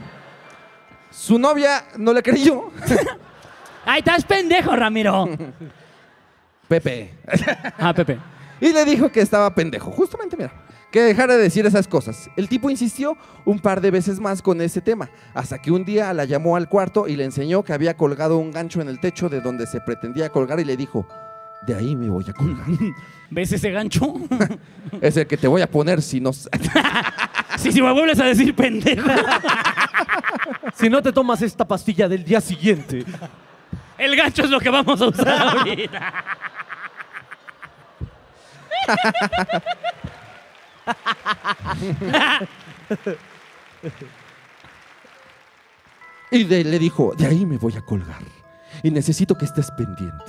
su 1.11 1.39
novia 1.39 1.85
no 1.97 2.13
le 2.13 2.23
creyó. 2.23 2.65
Ay, 3.87 4.01
estás 4.01 4.25
pendejo, 4.25 4.75
Ramiro. 4.75 5.29
Pepe. 6.69 7.15
Ah, 7.79 7.95
Pepe. 7.95 8.19
Y 8.61 8.73
le 8.73 8.85
dijo 8.85 9.11
que 9.11 9.21
estaba 9.21 9.55
pendejo. 9.55 9.91
Justamente, 9.91 10.37
mira. 10.37 10.53
Que 10.91 11.03
dejara 11.03 11.37
de 11.37 11.43
decir 11.43 11.67
esas 11.67 11.89
cosas. 11.89 12.31
El 12.37 12.49
tipo 12.49 12.71
insistió 12.71 13.17
un 13.45 13.59
par 13.59 13.81
de 13.81 13.91
veces 13.91 14.21
más 14.21 14.41
con 14.41 14.61
ese 14.61 14.81
tema, 14.81 15.11
hasta 15.35 15.61
que 15.61 15.71
un 15.71 15.85
día 15.85 16.13
la 16.15 16.25
llamó 16.25 16.57
al 16.57 16.69
cuarto 16.69 17.09
y 17.09 17.17
le 17.17 17.25
enseñó 17.25 17.65
que 17.65 17.73
había 17.73 17.97
colgado 17.97 18.39
un 18.39 18.53
gancho 18.53 18.81
en 18.81 18.89
el 18.89 19.01
techo 19.01 19.29
de 19.29 19.41
donde 19.41 19.67
se 19.67 19.81
pretendía 19.81 20.31
colgar 20.31 20.61
y 20.61 20.65
le 20.65 20.77
dijo, 20.77 21.07
de 21.67 21.75
ahí 21.75 21.97
me 21.97 22.09
voy 22.09 22.25
a 22.29 22.33
colgar. 22.33 22.67
¿Ves 23.31 23.53
ese 23.53 23.71
gancho? 23.73 24.15
es 25.01 25.17
el 25.17 25.27
que 25.27 25.37
te 25.37 25.49
voy 25.49 25.61
a 25.61 25.71
poner 25.71 26.01
si 26.01 26.21
no... 26.21 26.33
si 27.59 27.83
me 27.83 27.93
vuelves 27.93 28.21
a 28.21 28.27
decir 28.27 28.55
pendejo. 28.55 29.09
Si 30.77 30.89
no 30.89 31.03
te 31.03 31.13
tomas 31.13 31.43
esta 31.43 31.67
pastilla 31.67 32.09
del 32.09 32.25
día 32.25 32.41
siguiente. 32.41 33.05
El 33.99 34.15
gancho 34.15 34.45
es 34.45 34.51
lo 34.51 34.61
que 34.61 34.71
vamos 34.71 35.01
a 35.01 35.09
usar 35.09 35.59
ahorita. 35.59 36.15
Y 46.31 46.45
de- 46.45 46.64
le 46.64 46.78
dijo, 46.78 47.14
de 47.16 47.26
ahí 47.26 47.47
me 47.47 47.57
voy 47.59 47.76
a 47.76 47.81
colgar. 47.83 48.23
Y 48.83 48.90
necesito 48.90 49.37
que 49.37 49.45
estés 49.45 49.71
pendiente, 49.71 50.25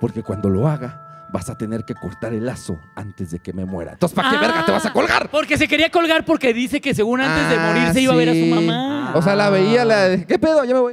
porque 0.00 0.22
cuando 0.22 0.48
lo 0.48 0.66
haga 0.66 1.26
vas 1.32 1.48
a 1.50 1.58
tener 1.58 1.84
que 1.84 1.94
cortar 1.94 2.32
el 2.32 2.46
lazo 2.46 2.80
antes 2.94 3.30
de 3.32 3.40
que 3.40 3.52
me 3.52 3.64
muera. 3.64 3.92
Entonces, 3.92 4.14
¿para 4.14 4.30
qué 4.30 4.38
verga 4.38 4.64
te 4.64 4.72
vas 4.72 4.86
a 4.86 4.92
colgar? 4.92 5.28
Porque 5.30 5.58
se 5.58 5.66
quería 5.68 5.90
colgar 5.90 6.24
porque 6.24 6.54
dice 6.54 6.80
que 6.80 6.94
según 6.94 7.20
antes 7.20 7.48
de 7.50 7.56
Ah, 7.56 7.66
morir 7.72 7.92
se 7.92 8.00
iba 8.02 8.12
a 8.12 8.16
ver 8.16 8.28
a 8.28 8.32
su 8.32 8.38
sí. 8.38 8.50
mamá. 8.50 9.12
O 9.16 9.22
sea, 9.22 9.34
la 9.34 9.50
veía, 9.50 9.84
la 9.84 10.08
de, 10.08 10.26
¿qué 10.26 10.38
pedo? 10.38 10.64
Ya 10.64 10.74
me 10.74 10.80
voy. 10.80 10.92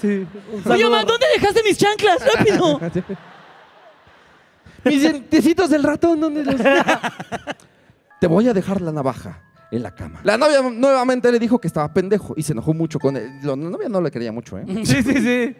Sí. 0.00 0.26
Un 0.52 0.54
Oye, 0.54 0.62
saludo. 0.64 0.90
mamá, 0.90 1.04
¿dónde 1.04 1.26
dejaste 1.38 1.62
mis 1.62 1.78
chanclas? 1.78 2.18
¡Rápido! 2.34 2.80
Mis 4.90 5.00
dientecitos 5.00 5.70
del 5.70 5.82
ratón, 5.82 6.20
¿dónde 6.20 6.44
los 6.44 6.56
Te 8.20 8.26
voy 8.26 8.48
a 8.48 8.54
dejar 8.54 8.80
la 8.80 8.92
navaja 8.92 9.42
en 9.70 9.82
la 9.82 9.94
cama. 9.94 10.20
La 10.22 10.38
novia 10.38 10.62
nuevamente 10.62 11.30
le 11.32 11.38
dijo 11.38 11.58
que 11.58 11.68
estaba 11.68 11.92
pendejo 11.92 12.34
y 12.36 12.42
se 12.42 12.52
enojó 12.52 12.72
mucho 12.72 12.98
con 12.98 13.16
él. 13.16 13.30
La 13.42 13.56
novia 13.56 13.88
no 13.88 14.00
le 14.00 14.10
quería 14.10 14.32
mucho, 14.32 14.58
¿eh? 14.58 14.64
Sí, 14.84 15.02
sí, 15.02 15.14
sí. 15.14 15.56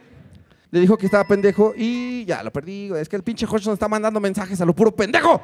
Le 0.71 0.81
dijo 0.81 0.97
que 0.97 1.07
estaba 1.07 1.25
pendejo 1.25 1.73
y 1.77 2.25
ya 2.25 2.43
lo 2.43 2.53
perdí. 2.53 2.91
Es 2.97 3.09
que 3.09 3.17
el 3.17 3.23
pinche 3.23 3.47
Hodgson 3.47 3.75
está 3.75 3.89
mandando 3.89 4.21
mensajes 4.21 4.61
a 4.61 4.65
lo 4.65 4.75
puro 4.75 4.95
pendejo. 4.95 5.41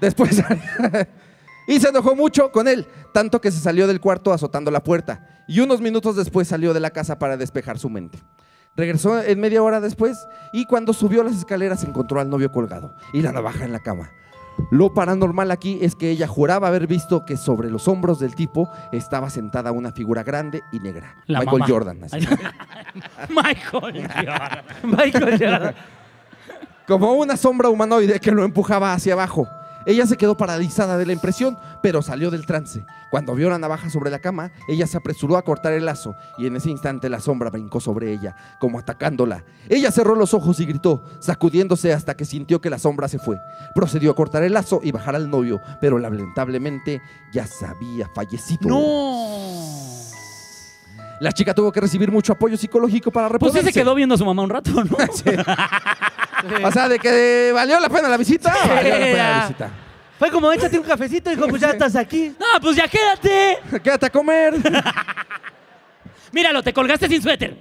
Después. 0.00 0.42
y 1.66 1.80
se 1.80 1.88
enojó 1.88 2.14
mucho 2.16 2.50
con 2.50 2.68
él, 2.68 2.86
tanto 3.12 3.40
que 3.40 3.50
se 3.50 3.60
salió 3.60 3.86
del 3.86 4.00
cuarto 4.00 4.32
azotando 4.32 4.70
la 4.70 4.82
puerta. 4.82 5.44
Y 5.48 5.60
unos 5.60 5.80
minutos 5.80 6.16
después 6.16 6.48
salió 6.48 6.72
de 6.72 6.80
la 6.80 6.90
casa 6.90 7.18
para 7.18 7.36
despejar 7.36 7.78
su 7.78 7.90
mente. 7.90 8.18
Regresó 8.80 9.22
en 9.22 9.38
media 9.38 9.62
hora 9.62 9.78
después 9.78 10.26
y 10.54 10.64
cuando 10.64 10.94
subió 10.94 11.22
las 11.22 11.36
escaleras 11.36 11.84
encontró 11.84 12.18
al 12.18 12.30
novio 12.30 12.50
colgado 12.50 12.94
y 13.12 13.20
la 13.20 13.30
navaja 13.30 13.66
en 13.66 13.72
la 13.72 13.80
cama. 13.80 14.10
Lo 14.70 14.94
paranormal 14.94 15.50
aquí 15.50 15.78
es 15.82 15.94
que 15.94 16.08
ella 16.08 16.26
juraba 16.26 16.68
haber 16.68 16.86
visto 16.86 17.26
que 17.26 17.36
sobre 17.36 17.70
los 17.70 17.88
hombros 17.88 18.20
del 18.20 18.34
tipo 18.34 18.70
estaba 18.90 19.28
sentada 19.28 19.70
una 19.70 19.92
figura 19.92 20.22
grande 20.22 20.62
y 20.72 20.80
negra. 20.80 21.14
La 21.26 21.40
Michael. 21.40 21.62
Jordan. 21.68 22.04
así. 22.04 22.20
Michael 23.28 24.08
Jordan. 24.08 24.64
Michael 24.84 25.38
Jordan. 25.38 25.74
Como 26.86 27.12
una 27.12 27.36
sombra 27.36 27.68
humanoide 27.68 28.18
que 28.18 28.30
lo 28.30 28.44
empujaba 28.44 28.94
hacia 28.94 29.12
abajo. 29.12 29.46
Ella 29.86 30.06
se 30.06 30.16
quedó 30.16 30.36
paralizada 30.36 30.98
de 30.98 31.06
la 31.06 31.12
impresión, 31.12 31.58
pero 31.82 32.02
salió 32.02 32.30
del 32.30 32.46
trance. 32.46 32.84
Cuando 33.10 33.34
vio 33.34 33.48
la 33.50 33.58
navaja 33.58 33.90
sobre 33.90 34.10
la 34.10 34.18
cama, 34.20 34.52
ella 34.68 34.86
se 34.86 34.96
apresuró 34.96 35.36
a 35.36 35.42
cortar 35.42 35.72
el 35.72 35.84
lazo 35.86 36.14
y 36.38 36.46
en 36.46 36.56
ese 36.56 36.70
instante 36.70 37.08
la 37.08 37.18
sombra 37.20 37.50
brincó 37.50 37.80
sobre 37.80 38.12
ella, 38.12 38.36
como 38.60 38.78
atacándola. 38.78 39.44
Ella 39.68 39.90
cerró 39.90 40.14
los 40.14 40.34
ojos 40.34 40.60
y 40.60 40.66
gritó, 40.66 41.02
sacudiéndose 41.18 41.92
hasta 41.92 42.14
que 42.16 42.24
sintió 42.24 42.60
que 42.60 42.70
la 42.70 42.78
sombra 42.78 43.08
se 43.08 43.18
fue. 43.18 43.38
Procedió 43.74 44.10
a 44.12 44.14
cortar 44.14 44.42
el 44.42 44.52
lazo 44.52 44.80
y 44.82 44.92
bajar 44.92 45.16
al 45.16 45.28
novio, 45.30 45.60
pero 45.80 45.98
lamentablemente 45.98 47.00
ya 47.32 47.46
se 47.46 47.66
había 47.66 48.08
fallecido. 48.14 48.68
No. 48.68 49.70
La 51.20 51.32
chica 51.32 51.52
tuvo 51.52 51.70
que 51.70 51.80
recibir 51.80 52.10
mucho 52.10 52.32
apoyo 52.32 52.56
psicológico 52.56 53.10
para 53.10 53.28
Pues 53.28 53.34
reponerse. 53.52 53.60
sí 53.68 53.74
se 53.74 53.80
quedó 53.80 53.94
viendo 53.94 54.14
a 54.14 54.18
su 54.18 54.24
mamá 54.24 54.42
un 54.42 54.48
rato, 54.50 54.70
¿no? 54.84 54.96
O 56.64 56.72
sea, 56.72 56.88
de 56.88 56.98
que 56.98 57.50
valió 57.54 57.78
la 57.80 57.88
pena 57.88 58.08
la 58.08 58.16
visita, 58.16 58.52
valió 58.66 58.98
la 58.98 59.04
pena 59.04 59.30
la 59.30 59.40
visita. 59.40 59.70
Fue 60.18 60.30
como, 60.30 60.52
échate 60.52 60.78
un 60.78 60.84
cafecito 60.84 61.32
y 61.32 61.34
dijo, 61.34 61.48
pues 61.48 61.62
ya 61.62 61.70
estás 61.70 61.96
aquí. 61.96 62.34
No, 62.38 62.60
pues 62.60 62.76
ya 62.76 62.86
quédate. 62.86 63.58
Quédate 63.82 64.06
a 64.06 64.10
comer. 64.10 64.54
Míralo, 66.32 66.62
te 66.62 66.74
colgaste 66.74 67.08
sin 67.08 67.22
suéter. 67.22 67.56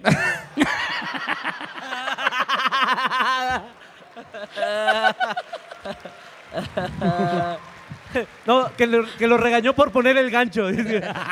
No, 8.46 8.76
que 8.76 8.88
lo, 8.88 9.06
que 9.18 9.28
lo 9.28 9.38
regañó 9.38 9.74
por 9.74 9.92
poner 9.92 10.18
el 10.18 10.30
gancho. 10.30 10.68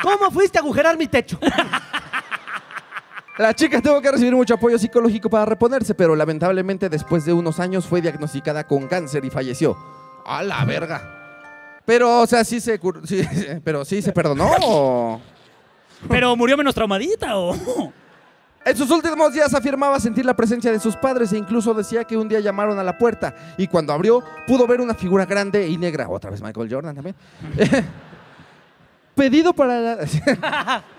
¿Cómo 0.02 0.30
fuiste 0.30 0.58
a 0.58 0.62
agujerar 0.62 0.96
mi 0.96 1.08
techo? 1.08 1.38
La 3.38 3.54
chica 3.54 3.80
tuvo 3.80 4.00
que 4.00 4.10
recibir 4.10 4.34
mucho 4.34 4.54
apoyo 4.54 4.78
psicológico 4.78 5.30
para 5.30 5.44
reponerse, 5.44 5.94
pero 5.94 6.16
lamentablemente 6.16 6.88
después 6.88 7.24
de 7.24 7.32
unos 7.32 7.60
años 7.60 7.86
fue 7.86 8.00
diagnosticada 8.00 8.64
con 8.64 8.88
cáncer 8.88 9.24
y 9.24 9.30
falleció. 9.30 9.76
A 10.26 10.42
la 10.42 10.64
verga. 10.64 11.80
Pero, 11.84 12.20
o 12.22 12.26
sea, 12.26 12.44
sí 12.44 12.60
se, 12.60 12.80
cur- 12.80 13.06
sí, 13.06 13.22
pero 13.64 13.84
sí 13.84 14.02
se 14.02 14.12
perdonó. 14.12 14.50
o- 14.62 15.20
Pero 16.08 16.34
murió 16.36 16.56
menos 16.56 16.74
traumadita, 16.74 17.38
¿o? 17.38 17.54
En 18.64 18.76
sus 18.76 18.90
últimos 18.90 19.32
días 19.32 19.54
afirmaba 19.54 19.98
sentir 20.00 20.26
la 20.26 20.34
presencia 20.34 20.70
de 20.72 20.80
sus 20.80 20.96
padres 20.96 21.32
e 21.32 21.38
incluso 21.38 21.72
decía 21.72 22.04
que 22.04 22.16
un 22.16 22.28
día 22.28 22.40
llamaron 22.40 22.78
a 22.78 22.82
la 22.84 22.98
puerta 22.98 23.34
y 23.56 23.66
cuando 23.68 23.92
abrió 23.94 24.22
pudo 24.46 24.66
ver 24.66 24.80
una 24.80 24.94
figura 24.94 25.24
grande 25.24 25.66
y 25.68 25.78
negra. 25.78 26.08
Otra 26.08 26.30
vez 26.30 26.42
Michael 26.42 26.68
Jordan 26.70 26.94
también. 26.96 27.14
Pedido 29.14 29.52
para... 29.52 29.80
la- 29.80 30.84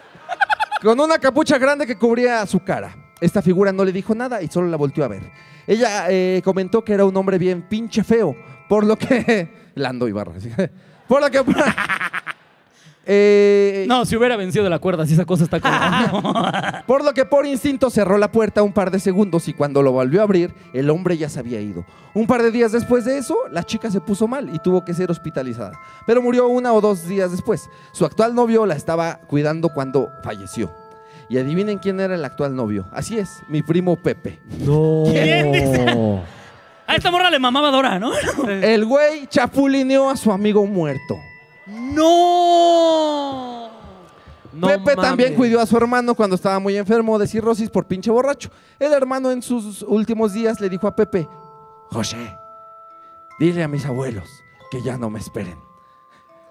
con 0.81 0.99
una 0.99 1.17
capucha 1.17 1.57
grande 1.57 1.85
que 1.85 1.97
cubría 1.97 2.45
su 2.45 2.59
cara. 2.61 2.95
Esta 3.21 3.41
figura 3.41 3.71
no 3.71 3.83
le 3.83 3.91
dijo 3.91 4.15
nada 4.15 4.41
y 4.41 4.47
solo 4.47 4.67
la 4.67 4.77
volteó 4.77 5.03
a 5.03 5.09
ver. 5.09 5.23
Ella 5.67 6.07
eh, 6.09 6.41
comentó 6.43 6.83
que 6.83 6.93
era 6.93 7.05
un 7.05 7.15
hombre 7.17 7.37
bien 7.37 7.61
pinche 7.67 8.03
feo, 8.03 8.35
por 8.67 8.85
lo 8.85 8.95
que... 8.97 9.49
Lando 9.75 10.07
Ibarra. 10.07 10.33
Por 11.07 11.21
lo 11.21 11.29
que... 11.29 11.43
Eh, 13.11 13.85
No, 13.87 14.05
si 14.05 14.15
hubiera 14.15 14.37
vencido 14.37 14.63
de 14.63 14.69
la 14.69 14.77
cuerda, 14.77 15.03
si 15.07 15.13
esa 15.13 15.25
cosa 15.25 15.43
está 15.43 15.59
colgando. 15.59 16.21
Por 16.85 17.03
lo 17.03 17.11
que 17.13 17.25
por 17.25 17.47
instinto 17.47 17.89
cerró 17.89 18.19
la 18.19 18.31
puerta 18.31 18.61
un 18.61 18.71
par 18.71 18.91
de 18.91 18.99
segundos 18.99 19.47
y 19.47 19.53
cuando 19.53 19.81
lo 19.81 19.91
volvió 19.91 20.21
a 20.21 20.23
abrir, 20.25 20.53
el 20.73 20.91
hombre 20.91 21.17
ya 21.17 21.27
se 21.27 21.39
había 21.39 21.59
ido. 21.59 21.85
Un 22.13 22.27
par 22.27 22.43
de 22.43 22.51
días 22.51 22.71
después 22.71 23.05
de 23.05 23.17
eso, 23.17 23.35
la 23.51 23.63
chica 23.63 23.89
se 23.89 23.99
puso 23.99 24.27
mal 24.27 24.53
y 24.53 24.59
tuvo 24.59 24.85
que 24.85 24.93
ser 24.93 25.09
hospitalizada. 25.09 25.71
Pero 26.05 26.21
murió 26.21 26.47
una 26.47 26.71
o 26.73 26.81
dos 26.81 27.07
días 27.07 27.31
después. 27.31 27.67
Su 27.93 28.05
actual 28.05 28.35
novio 28.35 28.65
la 28.67 28.75
estaba 28.75 29.15
cuidando 29.27 29.69
cuando 29.69 30.09
falleció. 30.23 30.71
Y 31.29 31.37
adivinen 31.39 31.79
quién 31.79 31.99
era 31.99 32.13
el 32.15 32.25
actual 32.25 32.55
novio. 32.55 32.85
Así 32.91 33.17
es, 33.17 33.41
mi 33.47 33.61
primo 33.63 33.95
Pepe. 33.95 34.39
No. 34.59 35.03
¿Quién 35.11 35.51
dice? 35.51 35.85
A 36.87 36.95
esta 36.95 37.11
morra 37.11 37.29
le 37.29 37.37
mamaba 37.37 37.69
Dora, 37.69 37.99
¿no? 37.99 38.11
El 38.49 38.83
güey 38.85 39.27
chapulineó 39.27 40.09
a 40.09 40.17
su 40.17 40.31
amigo 40.31 40.65
muerto. 40.65 41.19
¡No! 41.69 43.69
No 44.51 44.67
Pepe 44.67 44.95
también 44.95 45.35
cuidó 45.35 45.61
a 45.61 45.65
su 45.65 45.77
hermano 45.77 46.15
cuando 46.15 46.35
estaba 46.35 46.59
muy 46.59 46.75
enfermo 46.75 47.19
de 47.19 47.27
cirrosis 47.27 47.69
por 47.69 47.85
pinche 47.85 48.09
borracho. 48.09 48.49
El 48.79 48.93
hermano 48.93 49.31
en 49.31 49.41
sus 49.41 49.83
últimos 49.83 50.33
días 50.33 50.59
le 50.59 50.69
dijo 50.69 50.87
a 50.87 50.95
Pepe, 50.95 51.27
José, 51.89 52.37
dile 53.39 53.63
a 53.63 53.67
mis 53.67 53.85
abuelos 53.85 54.27
que 54.71 54.81
ya 54.81 54.97
no 54.97 55.09
me 55.09 55.19
esperen. 55.19 55.57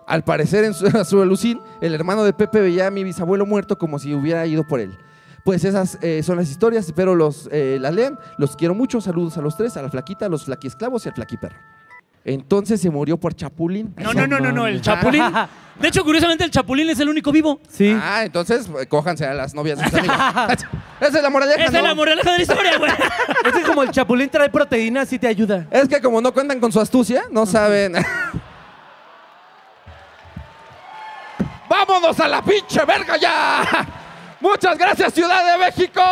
Al 0.07 0.25
parecer 0.25 0.65
en 0.65 0.75
su, 0.75 0.87
a 0.97 1.05
su 1.05 1.21
alucín, 1.21 1.61
el 1.81 1.95
hermano 1.95 2.25
de 2.25 2.33
Pepe 2.33 2.61
veía 2.61 2.87
a 2.87 2.91
mi 2.91 3.05
bisabuelo 3.05 3.47
muerto 3.47 3.79
como 3.79 3.99
si 3.99 4.15
hubiera 4.15 4.47
ido 4.47 4.67
por 4.67 4.81
él. 4.81 4.97
Pues 5.45 5.65
esas 5.65 5.99
eh, 6.03 6.23
son 6.23 6.37
las 6.37 6.51
historias, 6.51 6.87
espero 6.87 7.15
los 7.15 7.49
eh, 7.51 7.79
las 7.81 7.95
lean. 7.95 8.19
Los 8.37 8.57
quiero 8.57 8.75
mucho, 8.75 9.01
saludos 9.01 9.39
a 9.39 9.43
los 9.43 9.57
tres, 9.57 9.77
a 9.77 9.83
la 9.83 9.91
flaquita, 9.91 10.27
a 10.27 10.29
los 10.29 10.45
flaquiesclavos 10.45 11.05
y 11.05 11.09
al 11.09 11.15
flaquiperro. 11.15 11.57
Entonces 12.25 12.81
se 12.81 12.91
murió 12.91 13.17
por 13.19 13.35
chapulín. 13.35 13.95
No, 13.97 14.13
no, 14.13 14.27
no, 14.27 14.39
no, 14.41 14.53
no, 14.53 14.67
el 14.67 14.81
chapulín. 14.81 15.23
De 15.79 15.89
hecho, 15.89 16.05
curiosamente, 16.05 16.45
el 16.45 16.51
chapulín 16.51 16.91
es 16.91 16.99
el 16.99 17.09
único 17.09 17.31
vivo. 17.31 17.61
Sí. 17.69 17.97
Ah, 18.03 18.25
entonces 18.25 18.69
eh, 18.81 18.87
cójanse 18.87 19.25
a 19.25 19.33
las 19.33 19.55
novias 19.55 19.79
de 19.79 19.85
sus 19.85 19.95
amigos. 19.95 20.17
Esa 21.01 21.17
es 21.19 21.23
la 21.23 21.31
moraleja, 21.31 21.65
Esa 21.65 21.77
es 21.79 21.83
¿no? 21.83 21.89
la 21.89 21.95
moraleja 21.95 22.33
de 22.33 22.37
la 22.37 22.43
historia, 22.43 22.79
güey. 22.79 22.91
Es 23.45 23.53
que 23.53 23.63
como 23.63 23.85
el 23.85 23.91
chapulín 23.93 24.29
trae 24.29 24.51
proteína, 24.51 25.07
sí 25.07 25.21
te 25.21 25.29
ayuda. 25.29 25.67
Es 25.71 25.89
que 25.89 26.01
como 26.01 26.21
no 26.21 26.33
cuentan 26.35 26.59
con 26.59 26.73
su 26.73 26.81
astucia, 26.81 27.25
no 27.31 27.47
saben. 27.47 27.95
¡Vámonos 31.71 32.19
a 32.19 32.27
la 32.29 32.43
pinche 32.43 32.85
verga 32.85 33.17
ya! 33.17 33.87
¡Muchas 34.41 34.77
gracias, 34.77 35.13
Ciudad 35.15 35.53
de 35.53 35.59
México! 35.65 36.03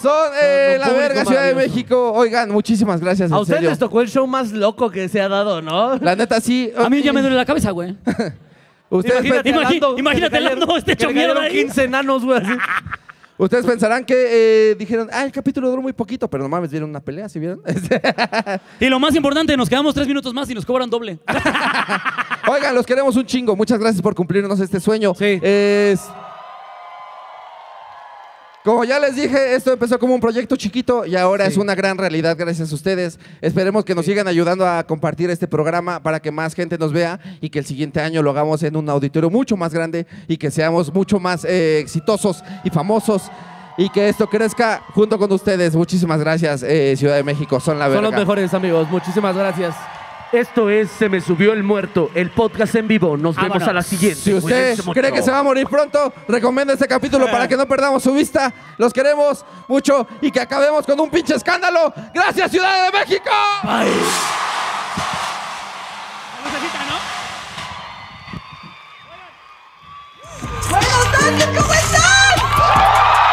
Son 0.00 0.30
eh, 0.42 0.76
la 0.78 0.88
verga, 0.90 1.24
Ciudad 1.24 1.44
de. 1.46 1.54
México. 1.54 2.12
Oigan, 2.12 2.50
muchísimas 2.50 3.00
gracias. 3.00 3.30
A 3.30 3.34
en 3.36 3.40
ustedes 3.42 3.58
serio. 3.58 3.70
les 3.70 3.78
tocó 3.78 4.00
el 4.00 4.08
show 4.08 4.26
más 4.26 4.52
loco 4.52 4.90
que 4.90 5.08
se 5.08 5.20
ha 5.20 5.28
dado, 5.28 5.60
¿no? 5.62 5.96
La 5.98 6.16
neta, 6.16 6.40
sí. 6.40 6.72
A 6.76 6.88
mí 6.88 7.02
ya 7.02 7.12
me 7.12 7.20
duele 7.20 7.36
la 7.36 7.44
cabeza, 7.44 7.70
güey. 7.70 7.96
Ustedes, 8.90 9.24
Imagínate, 9.24 9.42
pe- 9.52 9.56
Imagi- 9.56 9.70
Lando, 9.80 9.98
imagínate 9.98 10.34
que 10.36 10.40
le 10.40 10.50
Lando, 10.50 10.76
este 10.76 10.96
que 10.96 11.04
le 11.04 11.10
hecho 11.10 11.14
mierda 11.14 11.34
cayeron 11.34 11.44
ahí. 11.56 11.64
15 11.64 11.84
enanos, 11.84 12.24
güey. 12.24 12.38
así. 12.38 12.52
ustedes 13.38 13.64
pensarán 13.64 14.04
que 14.04 14.14
eh, 14.72 14.74
dijeron, 14.76 15.08
ah, 15.12 15.24
el 15.24 15.30
capítulo 15.32 15.70
duró 15.70 15.80
muy 15.80 15.92
poquito, 15.92 16.28
pero 16.28 16.42
no 16.42 16.48
mames, 16.48 16.70
vieron 16.72 16.90
una 16.90 17.00
pelea, 17.00 17.28
¿sí 17.28 17.38
vieron? 17.38 17.60
Y 18.80 18.86
lo 18.86 18.98
más 18.98 19.14
importante, 19.14 19.56
nos 19.56 19.68
quedamos 19.68 19.94
tres 19.94 20.08
minutos 20.08 20.34
más 20.34 20.50
y 20.50 20.54
nos 20.54 20.66
cobran 20.66 20.90
doble. 20.90 21.20
Oigan, 22.48 22.74
los 22.74 22.84
queremos 22.84 23.14
un 23.16 23.24
chingo. 23.26 23.54
Muchas 23.54 23.78
gracias 23.78 24.02
por 24.02 24.14
cumplirnos 24.14 24.58
este 24.58 24.80
sueño. 24.80 25.14
Sí. 25.16 25.38
Es... 25.40 26.00
Como 28.62 28.84
ya 28.84 28.98
les 29.00 29.16
dije, 29.16 29.54
esto 29.54 29.72
empezó 29.72 29.98
como 29.98 30.14
un 30.14 30.20
proyecto 30.20 30.54
chiquito 30.54 31.06
y 31.06 31.16
ahora 31.16 31.46
Sí. 31.46 31.52
es 31.52 31.56
una 31.56 31.74
gran 31.74 31.96
realidad 31.96 32.36
gracias 32.38 32.70
a 32.70 32.74
ustedes. 32.74 33.18
Esperemos 33.40 33.86
que 33.86 33.94
nos 33.94 34.04
sigan 34.04 34.28
ayudando 34.28 34.66
a 34.68 34.84
compartir 34.84 35.30
este 35.30 35.48
programa 35.48 36.02
para 36.02 36.20
que 36.20 36.30
más 36.30 36.54
gente 36.54 36.76
nos 36.76 36.92
vea 36.92 37.18
y 37.40 37.48
que 37.48 37.58
el 37.58 37.64
siguiente 37.64 38.00
año 38.02 38.22
lo 38.22 38.30
hagamos 38.30 38.62
en 38.62 38.76
un 38.76 38.86
auditorio 38.90 39.30
mucho 39.30 39.56
más 39.56 39.72
grande 39.72 40.06
y 40.28 40.36
que 40.36 40.50
seamos 40.50 40.92
mucho 40.92 41.18
más 41.18 41.44
eh, 41.46 41.78
exitosos 41.78 42.44
y 42.62 42.68
famosos 42.68 43.30
y 43.78 43.88
que 43.88 44.10
esto 44.10 44.28
crezca 44.28 44.82
junto 44.94 45.16
con 45.18 45.32
ustedes. 45.32 45.74
Muchísimas 45.74 46.20
gracias, 46.20 46.62
eh, 46.62 46.94
Ciudad 46.98 47.16
de 47.16 47.24
México. 47.24 47.60
Son 47.60 47.78
la 47.78 47.86
Son 47.86 47.94
verga. 47.94 48.10
los 48.10 48.18
mejores 48.20 48.52
amigos. 48.52 48.86
Muchísimas 48.90 49.34
gracias. 49.34 49.74
Esto 50.32 50.70
es 50.70 50.90
Se 50.92 51.08
me 51.08 51.20
subió 51.20 51.52
el 51.52 51.62
muerto, 51.64 52.10
el 52.14 52.30
podcast 52.30 52.74
en 52.76 52.86
vivo. 52.86 53.16
Nos 53.16 53.34
vemos 53.34 53.48
Vámonos. 53.50 53.68
a 53.68 53.72
la 53.72 53.82
siguiente. 53.82 54.20
Si 54.20 54.32
usted 54.32 54.78
cree 54.92 55.12
que 55.12 55.22
se 55.22 55.30
va 55.30 55.40
a 55.40 55.42
morir 55.42 55.66
pronto, 55.66 56.12
recomienda 56.28 56.74
este 56.74 56.86
capítulo 56.86 57.28
para 57.30 57.48
que 57.48 57.56
no 57.56 57.66
perdamos 57.66 58.02
su 58.02 58.12
vista. 58.12 58.52
Los 58.78 58.92
queremos 58.92 59.44
mucho 59.66 60.06
y 60.20 60.30
que 60.30 60.40
acabemos 60.40 60.86
con 60.86 60.98
un 61.00 61.10
pinche 61.10 61.34
escándalo. 61.34 61.92
Gracias, 62.14 62.50
Ciudad 62.50 62.90
de 62.92 62.98
México. 62.98 63.30
Tardes, 70.70 71.46
¿cómo 71.56 71.74
están? 71.74 73.29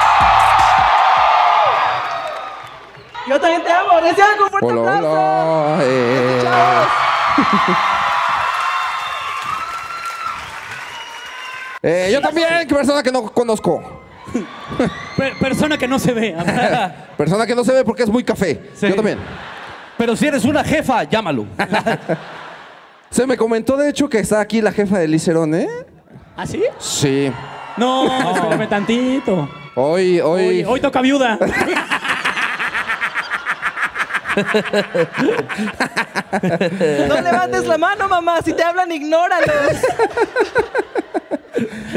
Yo 3.28 3.40
también 3.40 3.64
te 3.64 3.72
amo, 3.72 4.00
reciban 4.00 4.38
con 4.38 4.50
fuerte 4.50 4.68
Hola, 4.80 4.96
aplauso. 4.96 5.12
hola, 5.12 5.78
eh. 5.84 6.44
Eh, 11.84 12.10
yo 12.12 12.20
también, 12.22 12.68
que 12.68 12.74
persona 12.76 13.04
que 13.04 13.12
no 13.12 13.24
conozco. 13.32 14.02
Per- 15.16 15.38
persona 15.40 15.78
que 15.78 15.88
no 15.88 16.00
se 16.00 16.12
ve. 16.12 16.36
Persona 17.18 17.46
que 17.46 17.56
no 17.56 17.64
se 17.64 17.72
ve 17.72 17.84
porque 17.86 18.04
es 18.04 18.10
muy 18.10 18.24
café. 18.24 18.70
Sí. 18.76 18.90
Yo 18.90 18.96
también. 18.96 19.20
Pero 19.98 20.16
si 20.16 20.26
eres 20.28 20.44
una 20.44 20.64
jefa, 20.64 21.04
llámalo. 21.04 21.46
Se 23.10 23.26
me 23.26 23.38
comentó, 23.38 23.78
de 23.78 23.90
hecho, 23.90 24.10
que 24.10 24.20
está 24.20 24.42
aquí 24.42 24.60
la 24.62 24.72
jefa 24.74 25.00
de 25.00 25.08
Licerón, 25.08 25.56
¿eh? 25.56 25.68
¿Ah, 26.36 26.46
sí? 26.46 26.62
Sí. 26.78 27.32
No, 27.78 28.06
espérame 28.36 28.68
tantito. 28.68 29.48
Hoy, 29.76 30.20
hoy. 30.20 30.42
Hoy, 30.48 30.64
hoy 30.66 30.80
toca 30.82 31.00
viuda. 31.02 31.40
No 37.08 37.22
levantes 37.22 37.66
la 37.68 37.78
mano, 37.78 38.08
mamá. 38.08 38.42
Si 38.44 38.54
te 38.54 38.64
hablan, 38.64 38.92
ignóralos. 38.92 39.50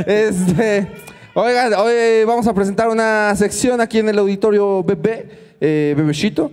Este, 0.06 0.90
oigan, 1.34 1.74
hoy 1.74 2.24
vamos 2.24 2.46
a 2.46 2.54
presentar 2.54 2.88
una 2.88 3.34
sección 3.36 3.80
aquí 3.80 3.98
en 3.98 4.08
el 4.08 4.18
auditorio 4.18 4.82
Bebé, 4.82 5.54
eh, 5.60 5.94
Bebecito. 5.96 6.50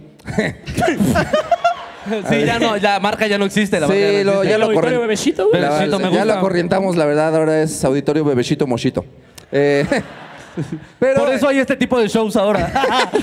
Sí, 2.29 2.45
ya 2.45 2.57
no, 2.59 2.77
la 2.77 2.99
marca 2.99 3.27
ya 3.27 3.37
no 3.37 3.45
existe. 3.45 3.79
La 3.79 3.87
marca 3.87 3.99
Sí, 4.01 4.01
ya 4.01 4.23
no 4.23 4.23
lo- 4.23 4.31
existe. 4.43 4.47
ya 4.49 4.55
¿El 4.55 4.61
lo 4.61 4.65
auditorio 4.67 4.97
corren- 4.97 5.01
bebecito, 5.01 5.49
güey? 5.49 5.61
La- 5.61 5.69
Bebecito 5.71 5.97
me 5.99 6.03
ya 6.05 6.09
gusta. 6.09 6.25
lo 6.25 6.33
acorrientamos, 6.33 6.95
la 6.95 7.05
verdad, 7.05 7.35
ahora 7.35 7.61
es 7.61 7.83
auditorio 7.85 8.23
Bebecito 8.25 8.65
Mochito. 8.67 9.05
Eh, 9.51 9.85
pero, 10.99 11.21
Por 11.25 11.33
eso 11.33 11.47
hay 11.47 11.59
este 11.59 11.75
tipo 11.75 11.99
de 11.99 12.07
shows 12.07 12.35
ahora. 12.35 12.71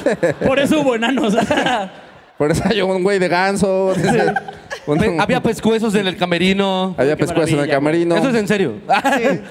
Por 0.46 0.59
eso 0.59 0.81
hubo 0.81 0.94
enanos. 0.94 1.35
por 2.38 2.51
eso 2.51 2.62
hay 2.66 2.83
un 2.83 3.03
güey 3.03 3.18
de 3.18 3.29
ganso. 3.29 3.92
un- 4.87 5.20
Había 5.20 5.42
pescuezos 5.42 5.94
en 5.94 6.07
el 6.07 6.16
camerino. 6.16 6.94
había 6.99 7.16
Qué 7.16 7.25
pescuezo 7.25 7.42
en 7.55 7.61
el 7.61 7.68
maravilla, 7.68 7.75
camerino. 7.77 8.16
Eso 8.16 8.29
es 8.31 8.35
en 8.37 8.49
serio. 8.49 8.73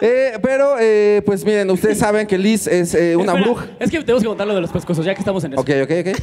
Eh, 0.00 0.38
pero, 0.42 0.76
eh, 0.80 1.20
pues 1.26 1.44
miren, 1.44 1.70
ustedes 1.70 1.98
saben 2.06 2.26
que 2.26 2.38
Liz 2.38 2.66
es 2.66 2.94
eh, 2.94 3.14
una 3.14 3.32
Espera, 3.32 3.44
bruja. 3.46 3.66
Es 3.78 3.90
que 3.90 3.98
tenemos 4.00 4.22
que 4.22 4.28
contar 4.28 4.46
lo 4.46 4.54
de 4.54 4.62
los 4.62 4.70
pescosos, 4.70 5.04
ya 5.04 5.12
que 5.14 5.20
estamos 5.20 5.44
en 5.44 5.52
eso. 5.52 5.60
Ok, 5.60 5.68
ok, 5.82 5.90
ok. 6.00 6.20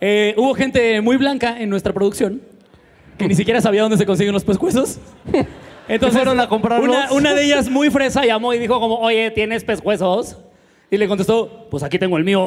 Eh, 0.00 0.34
hubo 0.36 0.54
gente 0.54 1.00
muy 1.00 1.16
blanca 1.16 1.60
en 1.60 1.70
nuestra 1.70 1.92
producción 1.92 2.40
que 3.16 3.28
ni 3.28 3.34
siquiera 3.36 3.60
sabía 3.60 3.82
dónde 3.82 3.96
se 3.98 4.06
consiguen 4.06 4.32
los 4.32 4.42
pescuezos. 4.44 4.98
Entonces, 5.86 6.16
fueron 6.18 6.40
a 6.40 6.48
comprarlos? 6.48 6.88
Una, 6.88 7.12
una 7.12 7.34
de 7.34 7.44
ellas 7.44 7.68
muy 7.68 7.90
fresa 7.90 8.24
llamó 8.24 8.52
y 8.54 8.58
dijo 8.58 8.80
como, 8.80 8.96
oye, 8.98 9.30
¿tienes 9.30 9.62
pescuezos? 9.62 10.38
Y 10.90 10.96
le 10.96 11.06
contestó, 11.06 11.68
pues 11.70 11.82
aquí 11.84 11.98
tengo 11.98 12.16
el 12.16 12.24
mío. 12.24 12.46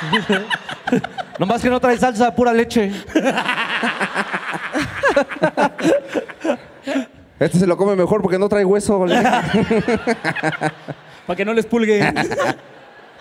Nomás 1.38 1.62
que 1.62 1.70
no 1.70 1.80
trae 1.80 1.96
salsa, 1.98 2.34
pura 2.34 2.52
leche. 2.52 2.92
Este 7.40 7.58
se 7.58 7.66
lo 7.66 7.76
come 7.76 7.94
mejor 7.94 8.20
porque 8.22 8.38
no 8.38 8.48
trae 8.48 8.64
hueso. 8.64 8.98
¿vale? 8.98 9.16
Para 11.26 11.36
que 11.36 11.44
no 11.44 11.52
les 11.52 11.66
pulgue. 11.66 12.12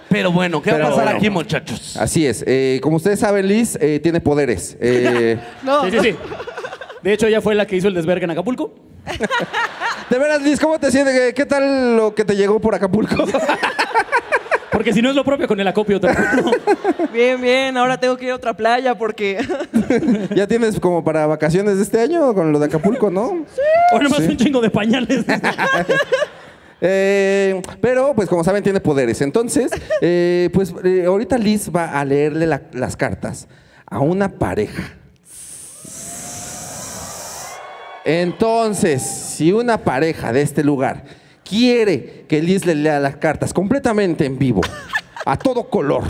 Pero 0.10 0.32
bueno, 0.32 0.62
¿qué 0.62 0.72
va 0.72 0.78
a 0.78 0.90
pasar 0.90 1.04
bueno. 1.04 1.18
aquí, 1.18 1.30
muchachos? 1.30 1.98
Así 1.98 2.26
es. 2.26 2.44
Eh, 2.48 2.80
como 2.82 2.98
ustedes 2.98 3.20
saben, 3.20 3.48
Liz 3.48 3.78
eh, 3.82 4.00
tiene 4.02 4.22
poderes. 4.22 4.78
Eh, 4.80 5.38
No. 5.64 5.84
Sí, 5.86 5.92
sí, 5.92 6.00
sí. 6.02 6.16
De 7.04 7.14
hecho, 7.14 7.28
ella 7.28 7.42
fue 7.42 7.54
la 7.56 7.66
que 7.68 7.76
hizo 7.76 7.88
el 7.88 7.94
desvergue 7.94 8.26
en 8.26 8.32
Acapulco. 8.32 8.74
de 10.10 10.18
veras, 10.18 10.42
Liz, 10.42 10.60
¿cómo 10.60 10.80
te 10.80 10.92
sientes? 10.92 11.14
¿Qué- 11.14 11.34
¿Qué 11.34 11.46
tal 11.46 11.98
lo 11.98 12.16
que 12.16 12.26
te 12.26 12.36
llegó 12.36 12.60
por 12.60 12.74
Acapulco? 12.74 13.26
Porque 14.78 14.94
si 14.94 15.02
no 15.02 15.10
es 15.10 15.16
lo 15.16 15.24
propio 15.24 15.48
con 15.48 15.60
el 15.60 15.68
acopio. 15.68 16.00
juro. 16.00 16.52
Bien, 17.12 17.42
bien. 17.42 17.76
Ahora 17.78 18.00
tengo 18.00 18.16
que 18.16 18.26
ir 18.26 18.32
a 18.32 18.36
otra 18.36 18.54
playa 18.56 18.96
porque. 18.96 19.40
¿Ya 20.36 20.46
tienes 20.46 20.80
como 20.80 21.04
para 21.04 21.26
vacaciones 21.26 21.78
de 21.78 21.82
este 21.82 22.00
año 22.00 22.32
con 22.36 22.52
lo 22.52 22.60
de 22.60 22.68
Acapulco, 22.68 23.10
no? 23.10 23.44
O 23.92 24.00
nomás 24.00 24.20
un 24.20 24.38
chingo 24.38 24.62
de 24.62 24.70
pañales. 24.70 25.26
Eh, 26.80 27.60
pero, 27.82 28.14
pues 28.14 28.30
como 28.30 28.44
saben, 28.44 28.62
tiene 28.62 28.80
poderes. 28.80 29.20
Entonces, 29.22 29.72
eh, 30.00 30.52
pues 30.54 30.76
eh, 30.84 31.06
ahorita 31.08 31.40
Liz 31.40 31.72
va 31.76 32.00
a 32.00 32.06
leerle 32.06 32.46
la- 32.46 32.62
las 32.72 32.96
cartas 32.96 33.48
a 33.88 33.98
una 34.00 34.30
pareja. 34.38 34.84
Entonces, 38.06 39.02
si 39.02 39.52
una 39.52 39.80
pareja 39.80 40.32
de 40.32 40.44
este 40.44 40.64
lugar 40.64 41.04
quiere 41.48 42.26
que 42.28 42.42
Liz 42.42 42.66
le 42.66 42.76
lea 42.76 43.00
las 43.00 43.18
cartas 43.18 43.54
completamente 43.54 44.26
en 44.26 44.38
vivo, 44.38 44.62
a 45.26 45.38
todo 45.38 45.70
color, 45.70 46.04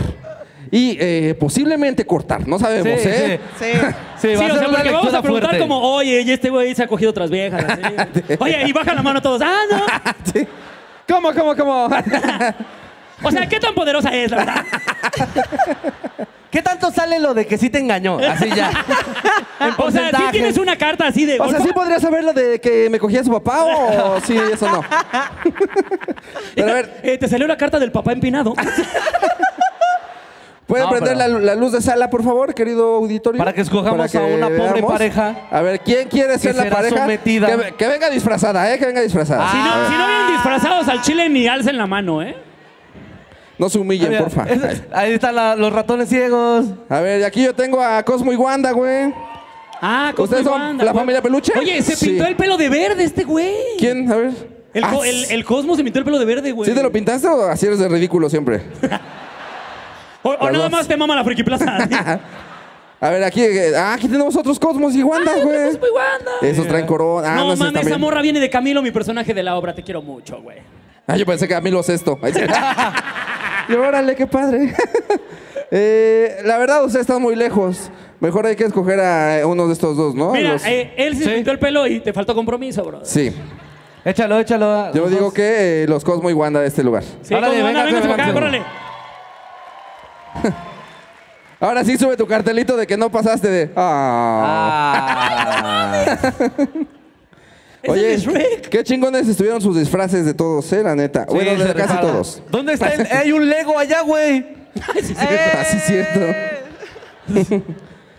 y 0.70 0.96
eh, 1.00 1.34
posiblemente 1.38 2.04
cortar, 2.04 2.46
no 2.46 2.58
sabemos, 2.58 3.00
Sí, 3.00 3.08
¿eh? 3.08 3.40
Sí. 3.58 3.64
Sí, 3.66 3.78
Sí, 4.20 4.34
va 4.34 4.42
a 4.42 4.46
o 4.46 4.50
ser 4.50 4.58
sea, 4.58 4.68
una 4.68 4.78
porque 4.78 4.90
vamos 4.90 5.02
lectura 5.04 5.18
a 5.18 5.22
preguntar 5.22 5.50
fuerte. 5.50 5.58
como, 5.60 5.80
oye, 5.94 6.20
y 6.22 6.30
este 6.30 6.50
güey 6.50 6.74
se 6.74 6.82
ha 6.82 6.86
cogido 6.88 7.10
otras 7.10 7.30
viejas. 7.30 7.64
así. 7.64 8.34
Oye, 8.40 8.64
y 8.66 8.72
baja 8.72 8.92
la 8.94 9.02
mano 9.02 9.22
todos. 9.22 9.40
Ah, 9.44 9.60
no. 9.70 10.12
Sí. 10.32 10.46
¿Cómo, 11.08 11.32
cómo, 11.32 11.56
cómo? 11.56 11.88
O 13.22 13.30
sea, 13.32 13.48
¿qué 13.48 13.58
tan 13.58 13.74
poderosa 13.74 14.14
es, 14.14 14.30
la 14.30 14.36
verdad? 14.36 14.64
¿Qué 16.50 16.62
tanto 16.62 16.90
sale 16.90 17.18
lo 17.18 17.34
de 17.34 17.46
que 17.46 17.58
sí 17.58 17.68
te 17.68 17.78
engañó? 17.78 18.18
Así 18.18 18.48
ya. 18.54 18.70
En 19.60 19.66
O 19.70 19.70
sea, 19.70 19.76
porcentajes. 19.76 20.30
tienes 20.30 20.56
una 20.56 20.76
carta 20.78 21.08
así 21.08 21.26
de. 21.26 21.40
O 21.40 21.50
sea, 21.50 21.60
¿sí 21.60 21.68
podría 21.74 21.98
saber 21.98 22.22
lo 22.22 22.32
de 22.32 22.60
que 22.60 22.88
me 22.90 22.98
cogía 23.00 23.24
su 23.24 23.30
papá 23.32 23.64
o 23.64 24.20
sí, 24.24 24.36
eso 24.52 24.70
no? 24.70 24.82
Pero 26.54 26.70
a 26.70 26.74
ver, 26.74 27.00
Eh, 27.02 27.18
te 27.18 27.26
salió 27.28 27.46
la 27.48 27.56
carta 27.56 27.78
del 27.80 27.90
papá 27.92 28.12
empinado. 28.12 28.54
¿puede 30.66 30.84
No, 30.84 30.90
prender 30.90 31.16
pero- 31.16 31.38
la, 31.38 31.38
la 31.40 31.54
luz 31.54 31.72
de 31.72 31.80
sala, 31.80 32.08
por 32.10 32.22
favor, 32.22 32.54
querido 32.54 32.96
auditorio? 32.96 33.38
Para 33.38 33.52
que 33.52 33.62
escojamos 33.62 34.14
a 34.14 34.20
una 34.22 34.48
pobre 34.48 34.82
pareja 34.82 35.34
A 35.50 35.60
ver, 35.62 35.80
¿quién 35.80 36.08
quiere 36.08 36.38
ser 36.38 36.54
la 36.54 36.62
será 36.64 36.76
pareja? 36.76 36.98
sometida. 36.98 37.46
Que, 37.56 37.74
que 37.74 37.88
venga 37.88 38.10
disfrazada, 38.10 38.72
¿eh? 38.72 38.78
Que 38.78 38.86
venga 38.86 39.00
disfrazada. 39.00 39.50
Si 39.50 39.56
no, 39.56 39.64
si 39.88 39.94
no 39.96 40.06
vienen 40.06 40.32
disfrazados 40.34 40.88
al 40.88 41.02
chile, 41.02 41.28
ni 41.28 41.48
alcen 41.48 41.76
la 41.78 41.86
mano, 41.86 42.22
¿eh? 42.22 42.36
No 43.58 43.68
se 43.68 43.78
humillen, 43.78 44.08
Mira, 44.10 44.20
porfa. 44.22 44.44
es- 44.44 44.82
Ahí 44.92 45.12
están 45.14 45.34
la- 45.34 45.56
los 45.56 45.72
ratones 45.72 46.08
ciegos. 46.08 46.66
A 46.88 47.00
ver, 47.00 47.20
y 47.20 47.24
aquí 47.24 47.42
yo 47.44 47.54
tengo 47.54 47.82
a 47.82 48.02
Cosmo 48.04 48.32
y 48.32 48.36
Wanda, 48.36 48.70
güey. 48.70 49.12
Ah, 49.82 50.10
Cosmo 50.10 50.24
¿Ustedes 50.24 50.42
y 50.42 50.44
son 50.48 50.60
Wanda, 50.60 50.84
la 50.84 50.94
familia 50.94 51.20
Peluche? 51.22 51.52
Oye, 51.58 51.80
se 51.82 51.96
Sí. 51.96 52.06
pintó 52.10 52.26
el 52.26 52.36
pelo 52.36 52.56
de 52.56 52.68
verde 52.68 53.04
este 53.04 53.24
güey. 53.24 53.54
¿Quién? 53.78 54.10
A 54.10 54.16
ver. 54.16 54.30
El, 54.74 54.84
Ah, 54.84 54.90
co- 54.92 55.04
el, 55.04 55.24
el 55.30 55.44
Cosmo 55.44 55.74
se 55.76 55.82
pintó 55.82 55.98
el 55.98 56.04
pelo 56.04 56.18
de 56.18 56.24
verde, 56.24 56.52
güey. 56.52 56.68
¿Sí 56.68 56.74
te 56.76 56.82
lo 56.82 56.92
pintaste 56.92 57.26
o 57.28 57.48
así 57.48 57.66
eres 57.66 57.78
de 57.78 57.88
ridículo 57.88 58.28
siempre? 58.30 58.62
O, 60.22 60.30
o 60.30 60.32
Las 60.32 60.52
nada 60.52 60.64
dos. 60.64 60.72
más 60.72 60.88
te 60.88 60.96
mama 60.96 61.14
la 61.14 61.22
friki 61.24 61.44
plaza. 61.44 61.64
A 63.00 63.10
ver, 63.10 63.22
aquí, 63.22 63.40
eh, 63.40 63.72
ah, 63.76 63.94
aquí 63.94 64.08
tenemos 64.08 64.34
otros 64.36 64.58
Cosmos 64.58 64.92
y 64.96 65.02
Wanda, 65.04 65.32
güey. 65.36 65.66
Cosmo 65.66 65.86
y 65.86 65.90
Wanda. 65.96 66.30
Esos 66.42 66.66
traen 66.66 66.86
corona. 66.86 67.32
Ah, 67.32 67.36
no, 67.36 67.44
no, 67.46 67.52
esos 67.52 67.66
mames, 67.72 67.86
esa 67.86 67.98
morra 67.98 68.20
viene 68.20 68.40
de 68.40 68.50
Camilo, 68.50 68.82
mi 68.82 68.90
personaje 68.90 69.32
de 69.32 69.42
la 69.44 69.54
obra. 69.56 69.72
Te 69.76 69.84
quiero 69.84 70.02
mucho, 70.02 70.42
güey. 70.42 70.58
Ah, 71.06 71.16
yo 71.16 71.24
pensé 71.24 71.46
que 71.46 71.54
a 71.54 71.60
mí 71.60 71.70
lo 71.70 71.78
esto. 71.80 72.18
y 73.68 73.74
órale, 73.74 74.16
qué 74.16 74.26
padre. 74.26 74.74
Eh, 75.70 76.38
la 76.46 76.56
verdad, 76.56 76.82
ustedes 76.82 77.02
están 77.02 77.20
muy 77.20 77.36
lejos. 77.36 77.90
Mejor 78.20 78.46
hay 78.46 78.56
que 78.56 78.64
escoger 78.64 78.98
a 79.00 79.46
uno 79.46 79.66
de 79.66 79.74
estos 79.74 79.98
dos, 79.98 80.14
¿no? 80.14 80.32
Mira, 80.32 80.54
Los- 80.54 80.64
eh, 80.64 80.94
él 80.96 81.14
se 81.14 81.24
Sí. 81.24 81.30
pintó 81.30 81.50
el 81.50 81.58
pelo 81.58 81.86
y 81.86 82.00
te 82.00 82.14
faltó 82.14 82.34
compromiso, 82.34 82.82
bro. 82.84 83.00
Sí. 83.04 83.30
Échalo, 84.02 84.38
échalo. 84.40 84.94
Yo 84.94 85.10
digo 85.10 85.30
que 85.30 85.82
eh, 85.82 85.86
los 85.86 86.04
Cosmo 86.04 86.30
y 86.30 86.32
Wanda 86.32 86.60
de 86.60 86.68
este 86.68 86.82
lugar. 86.82 87.02
Sí, 87.20 87.34
Órale, 87.34 87.56
Cosmo, 87.60 87.66
Wanda, 87.66 87.84
véngase, 87.84 88.08
véngase 88.08 88.10
para 88.16 88.24
acá, 88.24 88.32
véngase. 88.40 88.64
córrele. 90.40 90.54
Ahora 91.60 91.84
sí 91.84 91.98
sube 91.98 92.16
tu 92.16 92.26
cartelito 92.26 92.74
de 92.74 92.86
que 92.86 92.96
no 92.96 93.10
pasaste 93.10 93.50
de. 93.50 93.70
Ah. 93.76 95.92
Ah. 95.92 96.32
Es 97.88 97.92
Oye, 97.92 98.16
Shrek. 98.18 98.68
qué 98.68 98.84
chingones 98.84 99.26
estuvieron 99.28 99.60
sus 99.60 99.76
disfraces 99.76 100.24
de 100.26 100.34
todos, 100.34 100.72
eh, 100.72 100.82
la 100.82 100.94
neta. 100.94 101.26
bueno, 101.28 101.50
Sí, 101.52 101.56
de 101.56 101.66
se 101.68 101.74
casi 101.74 101.96
todos. 102.00 102.42
¿Dónde 102.50 102.72
está 102.74 102.88
el- 102.92 103.06
Hay 103.10 103.32
un 103.32 103.48
Lego 103.48 103.78
allá, 103.78 104.02
güey. 104.02 104.46
Así 104.96 105.76
es 105.76 105.82
cierto. 105.84 106.20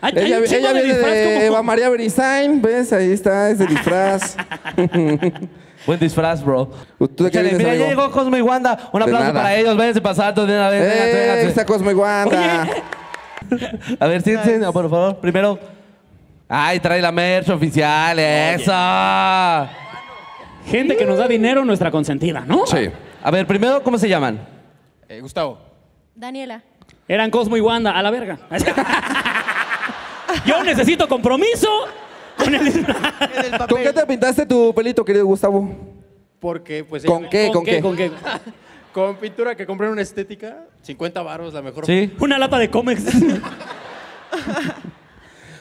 Hay, 0.01 0.13
hay 0.15 0.25
Ella, 0.27 0.37
un 0.39 0.43
chingo 0.45 0.59
ella 0.59 0.67
de 0.73 0.81
viene 0.81 0.93
disfraz 0.93 1.13
de 1.13 1.23
como- 1.25 1.41
Eva 1.45 1.61
María 1.63 1.89
Beristain, 1.89 2.61
¿ves? 2.61 2.93
Ahí 2.93 3.11
está, 3.11 3.49
ese 3.49 3.65
disfraz. 3.65 4.37
Buen 5.85 5.99
disfraz, 5.99 6.41
bro. 6.43 6.71
¿Tú 6.97 7.23
de 7.25 7.31
qué 7.31 7.39
Échale, 7.39 7.49
vienes, 7.49 7.57
mira, 7.59 7.75
ya 7.75 7.85
amigo? 7.85 8.01
llegó 8.01 8.11
Cosmo 8.13 8.37
y 8.37 8.41
Wanda. 8.41 8.89
Un 8.93 9.01
aplauso 9.01 9.27
nada. 9.27 9.33
para 9.33 9.55
ellos. 9.55 9.75
Váyanse 9.75 9.99
pasando 10.01 10.45
de 10.45 10.53
una 10.53 10.69
vez. 10.69 10.81
vénganse, 10.81 11.11
¡Eh! 11.11 11.19
vénganse. 11.19 11.47
Está 11.47 11.65
Cosmo 11.65 11.91
y 11.91 11.93
Wanda. 11.95 12.67
A 13.99 14.07
ver, 14.07 14.21
siéntense, 14.21 14.57
no, 14.59 14.71
por 14.71 14.89
favor. 14.89 15.17
Primero. 15.19 15.59
Ay, 16.51 16.79
trae 16.79 16.99
la 17.01 17.11
merch 17.11 17.49
oficial. 17.49 18.17
Eso. 18.17 18.73
Gente 20.65 20.97
que 20.97 21.05
nos 21.05 21.17
da 21.19 21.27
dinero, 21.27 21.63
nuestra 21.63 21.91
consentida, 21.91 22.41
¿no? 22.45 22.65
Sí. 22.65 22.89
A 23.23 23.29
ver, 23.31 23.45
primero, 23.45 23.83
¿cómo 23.83 23.97
se 23.99 24.09
llaman? 24.09 24.39
Eh, 25.07 25.19
Gustavo. 25.21 25.59
Daniela. 26.15 26.63
Eran 27.07 27.29
Cosmo 27.31 27.55
y 27.55 27.61
Wanda, 27.61 27.91
a 27.91 28.01
la 28.01 28.09
verga. 28.11 28.39
Yo 30.45 30.63
necesito 30.63 31.07
compromiso 31.07 31.67
con 32.37 32.53
el 32.55 32.65
disfraz. 32.65 33.67
¿Con 33.67 33.81
qué 33.83 33.93
te 33.93 34.05
pintaste 34.05 34.45
tu 34.45 34.73
pelito, 34.73 35.05
querido 35.05 35.25
Gustavo? 35.25 35.69
Porque, 36.39 36.83
pues. 36.83 37.05
¿Con 37.05 37.21
ella- 37.21 37.29
qué? 37.29 37.51
¿Con 37.53 37.63
qué? 37.65 37.81
¿Con 37.81 37.95
qué? 37.97 38.11
Con 38.93 39.15
pintura 39.17 39.55
que 39.55 39.65
compré 39.67 39.87
en 39.87 39.93
una 39.93 40.01
estética. 40.01 40.65
50 40.81 41.21
baros, 41.21 41.53
la 41.53 41.61
mejor. 41.61 41.85
Sí. 41.85 42.11
Una 42.19 42.37
lata 42.39 42.57
de 42.57 42.69
cómics. 42.71 43.03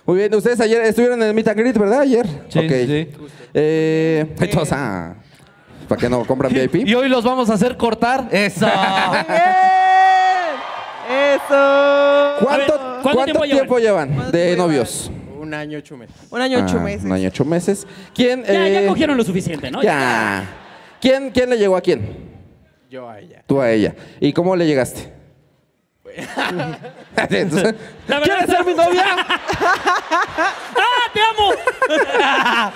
Muy 0.08 0.16
bien, 0.16 0.34
ustedes 0.34 0.58
ayer 0.62 0.80
estuvieron 0.80 1.20
en 1.20 1.28
el 1.28 1.34
Meet 1.34 1.48
and 1.48 1.60
Greet, 1.60 1.76
¿verdad? 1.76 2.00
Ayer. 2.00 2.26
Sí, 2.48 2.58
Ok. 2.60 2.64
sí. 2.86 3.08
Eh, 3.52 4.24
entonces, 4.40 4.72
ah, 4.74 5.16
¿para 5.86 6.00
qué 6.00 6.08
no 6.08 6.24
compran 6.24 6.50
VIP? 6.50 6.76
Y 6.88 6.94
hoy 6.94 7.10
los 7.10 7.22
vamos 7.22 7.50
a 7.50 7.52
hacer 7.52 7.76
cortar. 7.76 8.26
Eso. 8.32 8.66
¡Eso! 11.10 12.36
¿Cuánto, 12.40 12.48
A 12.48 12.56
ver, 12.56 12.66
¿cuánto 12.68 13.02
cuánto 13.02 13.24
tiempo 13.24 13.42
tiempo, 13.42 13.78
llevan 13.78 14.14
¿Cuánto 14.14 14.32
de 14.32 14.46
tiempo 14.46 14.62
novios? 14.62 15.10
Un 15.38 15.52
año, 15.52 15.76
ocho 15.76 15.98
meses. 15.98 16.16
Un 16.30 16.40
año, 16.40 16.58
ocho 16.64 16.76
Ah, 16.78 16.84
meses. 16.84 17.04
Un 17.04 17.12
año, 17.12 17.28
ocho 17.28 17.44
meses. 17.44 17.86
¿Quién? 18.14 18.44
ya, 18.44 18.66
ya 18.66 18.82
eh, 18.84 18.86
cogieron 18.86 19.14
lo 19.14 19.24
suficiente, 19.24 19.70
¿no? 19.70 19.82
Ya. 19.82 20.42
¿Quién, 21.02 21.28
¿Quién 21.32 21.50
le 21.50 21.58
llegó 21.58 21.76
a 21.76 21.82
quién? 21.82 22.08
Yo 22.90 23.10
a 23.10 23.20
ella. 23.20 23.42
Tú 23.46 23.60
a 23.60 23.70
ella. 23.70 23.94
¿Y 24.20 24.32
cómo 24.32 24.56
le 24.56 24.66
llegaste? 24.66 25.17
Entonces, 27.30 27.74
La 28.06 28.18
verdad 28.18 28.36
¿Quieres 28.38 28.56
ser 28.56 28.64
mi 28.64 28.74
novia? 28.74 29.04
¡Ah, 29.60 31.10
te 31.12 31.20
amo! 31.20 32.72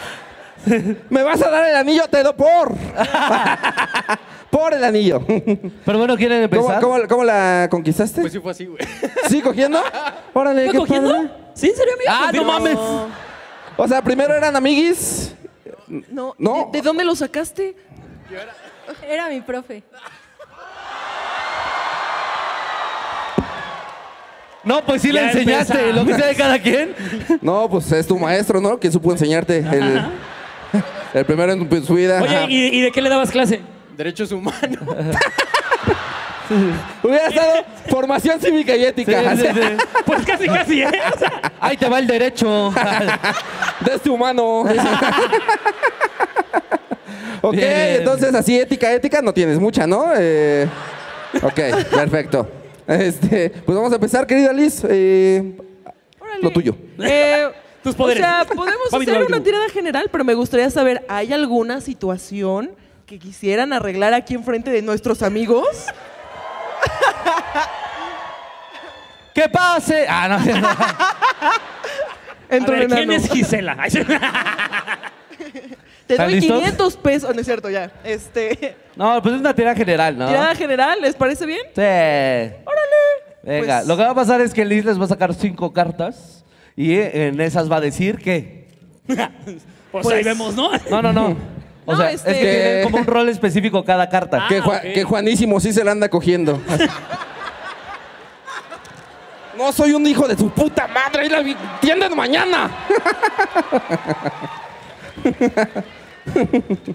¿Me 1.11 1.23
vas 1.23 1.43
a 1.43 1.51
dar 1.51 1.65
el 1.69 1.77
anillo? 1.77 2.05
Te 2.09 2.23
do 2.23 2.37
por. 2.37 2.73
por 4.51 4.75
el 4.75 4.85
anillo. 4.85 5.21
Pero 5.85 5.99
bueno, 5.99 6.17
¿quieren 6.17 6.49
¿Cómo, 6.49 6.63
empezar? 6.63 6.81
cómo- 6.83 7.09
cómo 7.09 7.25
la 7.25 7.67
conquistaste? 7.71 8.21
Pues 8.21 8.33
sí 8.33 8.39
fue 8.41 8.53
así, 8.53 8.67
güey. 8.67 8.79
¿Sí, 9.29 9.41
cogiendo? 9.43 9.83
Órale, 10.33 10.65
¿Fue 10.67 10.73
qué 10.73 10.79
cogiendo? 10.79 11.13
padre. 11.15 11.31
¿Sí, 11.55 11.69
en 11.71 11.77
serio, 11.77 11.95
amigo? 11.95 12.11
Ah, 12.11 12.31
no 12.33 12.45
mames. 12.45 12.79
O 13.77 13.89
sea, 13.89 14.03
primero 14.03 14.35
eran 14.35 14.55
amiguis. 14.55 15.35
No. 15.89 16.35
No. 16.39 16.69
¿De, 16.73 16.79
de 16.79 16.83
dónde 16.83 17.05
lo 17.05 17.17
sacaste? 17.17 17.75
Era 19.09 19.29
mi 19.29 19.41
profe. 19.41 19.83
No, 24.65 24.85
pues 24.85 25.03
sí 25.03 25.11
le 25.13 25.21
Ya 25.21 25.27
enseñaste, 25.33 25.73
empezamos. 25.75 25.97
lo 25.97 26.07
que 26.07 26.15
sea 26.15 26.27
de 26.29 26.35
cada 26.37 26.59
quien. 26.61 26.95
No, 27.41 27.69
pues 27.69 27.91
es 27.93 28.07
tu 28.07 28.19
maestro, 28.19 28.61
¿no? 28.61 28.79
Que 28.79 28.91
supo 28.93 29.11
enseñarte 29.13 29.59
el, 29.59 30.05
el 31.15 31.25
primero 31.25 31.53
en 31.53 31.69
tu- 31.69 31.85
su 31.85 31.95
vida. 31.95 32.23
Oye, 32.23 32.37
Ajá. 32.37 32.47
¿y, 32.49 32.79
y 32.79 32.81
de 32.81 32.93
qué 32.93 33.03
le 33.03 33.09
dabas 33.09 33.31
clase? 33.31 33.61
Derechos 33.97 34.31
humanos. 34.33 34.79
Hubiera 37.03 37.29
estado 37.29 37.53
formación 37.89 38.39
cívica 38.41 38.77
y 38.77 38.85
ética. 38.85 39.35
Sí, 39.37 39.43
sí, 39.43 39.47
sí. 39.55 39.61
Pues 40.05 40.25
casi, 40.27 40.47
casi, 40.47 40.83
¿eh? 40.83 40.91
O 41.15 41.19
sea, 41.19 41.53
Ahí 41.61 41.77
te 41.77 41.89
va 41.89 41.99
el 41.99 42.07
derecho. 42.07 42.73
De 43.81 43.95
este 43.95 44.11
humano. 44.11 44.65
ok, 47.41 47.53
Bien. 47.55 47.73
entonces 47.99 48.35
así 48.35 48.59
ética, 48.59 48.93
ética 48.93 49.23
no 49.23 49.33
tienes 49.33 49.59
mucha, 49.59 49.87
¿no? 49.87 50.07
Eh, 50.17 50.69
ok, 51.43 51.61
perfecto. 51.91 52.49
Este, 52.87 53.51
pues 53.51 53.77
vamos 53.77 53.93
a 53.93 53.97
empezar, 53.97 54.27
querida 54.27 54.53
Liz. 54.53 54.83
Eh, 54.89 55.57
lo 56.41 56.51
tuyo. 56.51 56.77
Eh, 56.99 57.49
Tus 57.83 57.95
poderes. 57.95 58.23
O 58.23 58.27
sea, 58.27 58.45
podemos 58.45 58.93
hacer 58.93 59.25
una 59.25 59.43
tirada 59.43 59.69
general, 59.69 60.09
pero 60.11 60.25
me 60.25 60.35
gustaría 60.35 60.71
saber, 60.71 61.05
¿hay 61.09 61.33
alguna 61.33 61.81
situación 61.81 62.71
que 63.07 63.19
quisieran 63.19 63.73
arreglar 63.73 64.15
aquí 64.15 64.35
enfrente 64.35 64.71
de 64.71 64.83
nuestros 64.83 65.23
amigos? 65.23 65.67
¡Que 69.35 69.49
pase! 69.49 70.07
Ah, 70.09 70.29
no. 70.29 70.37
A 72.53 72.57
Entro 72.57 72.75
ver, 72.75 72.87
¿quién 72.87 73.11
es 73.11 73.31
Gisela? 73.31 73.79
Te 76.13 76.17
¿Están 76.17 76.27
doy 76.31 76.41
listos? 76.41 76.59
500 76.59 76.97
pesos. 76.99 77.35
No 77.35 77.41
es 77.41 77.47
cierto, 77.47 77.71
ya. 77.71 77.91
Este, 78.05 78.77
No, 78.97 79.23
pues 79.23 79.35
es 79.35 79.41
una 79.41 79.55
tira 79.55 79.75
general, 79.75 80.19
¿no? 80.19 80.27
tirada 80.27 80.55
general, 80.55 80.99
¿les 81.01 81.15
parece 81.15 81.47
bien? 81.47 81.63
Sí. 81.75 81.81
Órale. 81.81 82.61
Venga, 83.43 83.77
Pues- 83.79 83.87
lo 83.89 83.97
que 83.97 84.03
va 84.03 84.11
a 84.11 84.15
pasar 84.15 84.41
es 84.43 84.53
que 84.53 84.65
Liz 84.67 84.85
les 84.85 85.01
va 85.01 85.07
a 85.07 85.09
sacar 85.09 85.33
cinco 85.33 85.73
cartas 85.73 86.45
y 86.77 86.95
en 86.99 87.41
esas 87.41 87.71
va 87.73 87.77
a 87.77 87.81
decir 87.81 88.19
que. 88.19 88.69
Pues, 89.93 90.07
ahí 90.07 90.23
vemos, 90.25 90.55
¿no? 90.55 90.71
No, 90.91 91.03
no, 91.03 91.13
no. 91.13 91.37
O 91.85 91.93
No, 91.93 91.99
sea, 91.99 92.13
este- 92.13 92.31
es 92.31 92.37
que 92.37 92.43
tienen 92.45 92.83
como 92.85 92.99
un 92.99 93.07
rol 93.07 93.29
específico 93.29 93.85
cada 93.85 94.09
carta. 94.09 94.47
que, 94.49 94.63
Ju- 94.63 94.77
ok. 94.77 94.83
que 94.95 95.03
Juanísimo 95.05 95.59
sí 95.61 95.73
se 95.73 95.83
la 95.83 95.91
anda 95.93 96.09
cogiendo. 96.09 96.61
no 99.59 99.73
soy 99.73 99.93
un 99.93 100.07
hijo 100.07 100.29
de 100.29 100.37
su 100.37 100.49
puta 100.51 100.87
madre. 100.87 101.23
Ahí 101.23 101.29
la 101.29 101.41
vi- 101.41 101.57
tienden 101.81 102.15
mañana. 102.17 102.71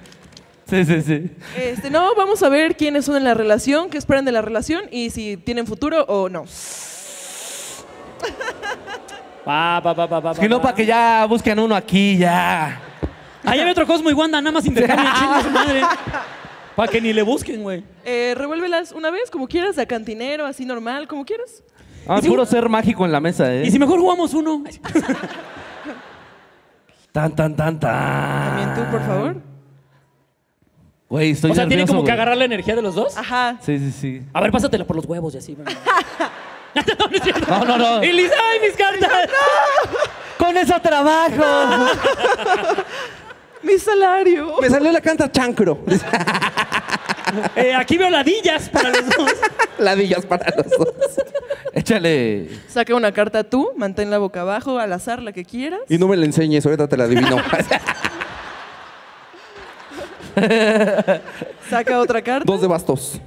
Sí, 0.69 0.83
sí, 0.83 1.01
sí. 1.01 1.31
Este, 1.55 1.89
no, 1.89 2.13
vamos 2.15 2.43
a 2.43 2.49
ver 2.49 2.75
quiénes 2.75 3.05
son 3.05 3.15
en 3.15 3.23
la 3.23 3.33
relación, 3.33 3.89
qué 3.89 3.97
esperan 3.97 4.25
de 4.25 4.33
la 4.33 4.41
relación 4.41 4.83
y 4.91 5.11
si 5.11 5.37
tienen 5.37 5.65
futuro 5.65 6.03
o 6.09 6.27
no. 6.27 6.43
Va, 9.47 9.79
va, 9.79 9.93
va, 9.93 10.05
va, 10.07 10.19
va. 10.19 10.33
Si 10.35 10.47
no, 10.49 10.61
para 10.61 10.75
que 10.75 10.85
ya 10.85 11.25
busquen 11.25 11.57
uno 11.57 11.73
aquí, 11.73 12.17
ya. 12.17 12.81
Ahí 13.45 13.61
hay 13.61 13.69
otro 13.69 13.87
Cosmo 13.87 14.09
y 14.09 14.13
Wanda, 14.13 14.41
nada 14.41 14.51
más 14.51 14.65
intercambian 14.65 15.13
chinga 15.15 15.41
su 15.43 15.49
madre. 15.51 15.81
Para 16.75 16.91
que 16.91 16.99
ni 17.01 17.13
le 17.13 17.23
busquen, 17.23 17.63
güey. 17.63 17.83
Eh, 18.05 18.35
revuélvelas 18.37 18.91
una 18.91 19.09
vez, 19.09 19.31
como 19.31 19.47
quieras, 19.47 19.77
de 19.77 19.81
a 19.83 19.85
cantinero, 19.87 20.45
así 20.45 20.63
normal, 20.65 21.07
como 21.07 21.25
quieras. 21.25 21.63
Ah, 22.05 22.17
¿Y 22.19 22.23
si- 22.23 22.27
puro 22.27 22.45
ser 22.45 22.67
mágico 22.69 23.03
en 23.05 23.11
la 23.13 23.19
mesa, 23.21 23.51
¿eh? 23.51 23.63
Y 23.65 23.71
si 23.71 23.79
mejor 23.79 23.99
jugamos 23.99 24.33
uno. 24.33 24.63
Tan, 27.17 27.35
tan, 27.35 27.55
tan, 27.55 27.79
tan. 27.79 28.45
También 28.45 28.75
tú, 28.75 28.91
por 28.91 29.01
favor. 29.03 29.41
Güey, 31.09 31.31
estoy 31.31 31.49
o 31.49 31.55
sea, 31.55 31.63
tiene 31.63 31.77
nervioso, 31.77 31.93
como 31.93 32.03
que 32.03 32.11
güey. 32.11 32.13
agarrar 32.13 32.37
la 32.37 32.45
energía 32.45 32.75
de 32.75 32.83
los 32.83 32.93
dos. 32.93 33.17
Ajá. 33.17 33.57
Sí, 33.59 33.79
sí, 33.79 33.91
sí. 33.91 34.21
A 34.31 34.39
ver, 34.39 34.51
pásatela 34.51 34.85
por 34.85 34.97
los 34.97 35.05
huevos 35.05 35.33
y 35.33 35.39
así. 35.39 35.55
bueno. 35.55 35.71
no, 36.75 37.07
no 37.07 37.17
es 37.17 37.23
cierto. 37.23 37.47
No, 37.49 37.65
no, 37.65 37.77
no. 37.79 38.03
Y 38.03 38.13
Lisa, 38.13 38.35
¡ay, 38.51 38.59
mis 38.59 38.77
cartas! 38.77 39.31
Con 40.37 40.57
eso 40.57 40.79
trabajo. 40.79 41.87
Mi 43.63 43.79
salario. 43.79 44.57
Me 44.61 44.69
salió 44.69 44.91
la 44.91 45.01
canta 45.01 45.31
chancro. 45.31 45.79
Eh, 47.55 47.73
aquí 47.73 47.97
veo 47.97 48.09
ladillas 48.09 48.69
para 48.69 48.89
los 48.89 49.05
dos. 49.05 49.31
Ladillas 49.79 50.25
para 50.25 50.45
los 50.55 50.69
dos. 50.77 50.93
Échale. 51.73 52.49
Saca 52.67 52.95
una 52.95 53.11
carta 53.11 53.43
tú, 53.43 53.71
mantén 53.75 54.09
la 54.09 54.17
boca 54.17 54.41
abajo, 54.41 54.79
al 54.79 54.93
azar, 54.93 55.21
la 55.21 55.31
que 55.33 55.43
quieras. 55.45 55.81
Y 55.89 55.97
no 55.97 56.07
me 56.07 56.17
la 56.17 56.25
enseñes, 56.25 56.65
ahorita 56.65 56.87
te 56.87 56.97
la 56.97 57.03
adivino. 57.03 57.37
Saca 61.69 61.99
otra 61.99 62.21
carta. 62.21 62.45
Dos 62.45 62.61
de 62.61 62.67
bastos. 62.67 63.19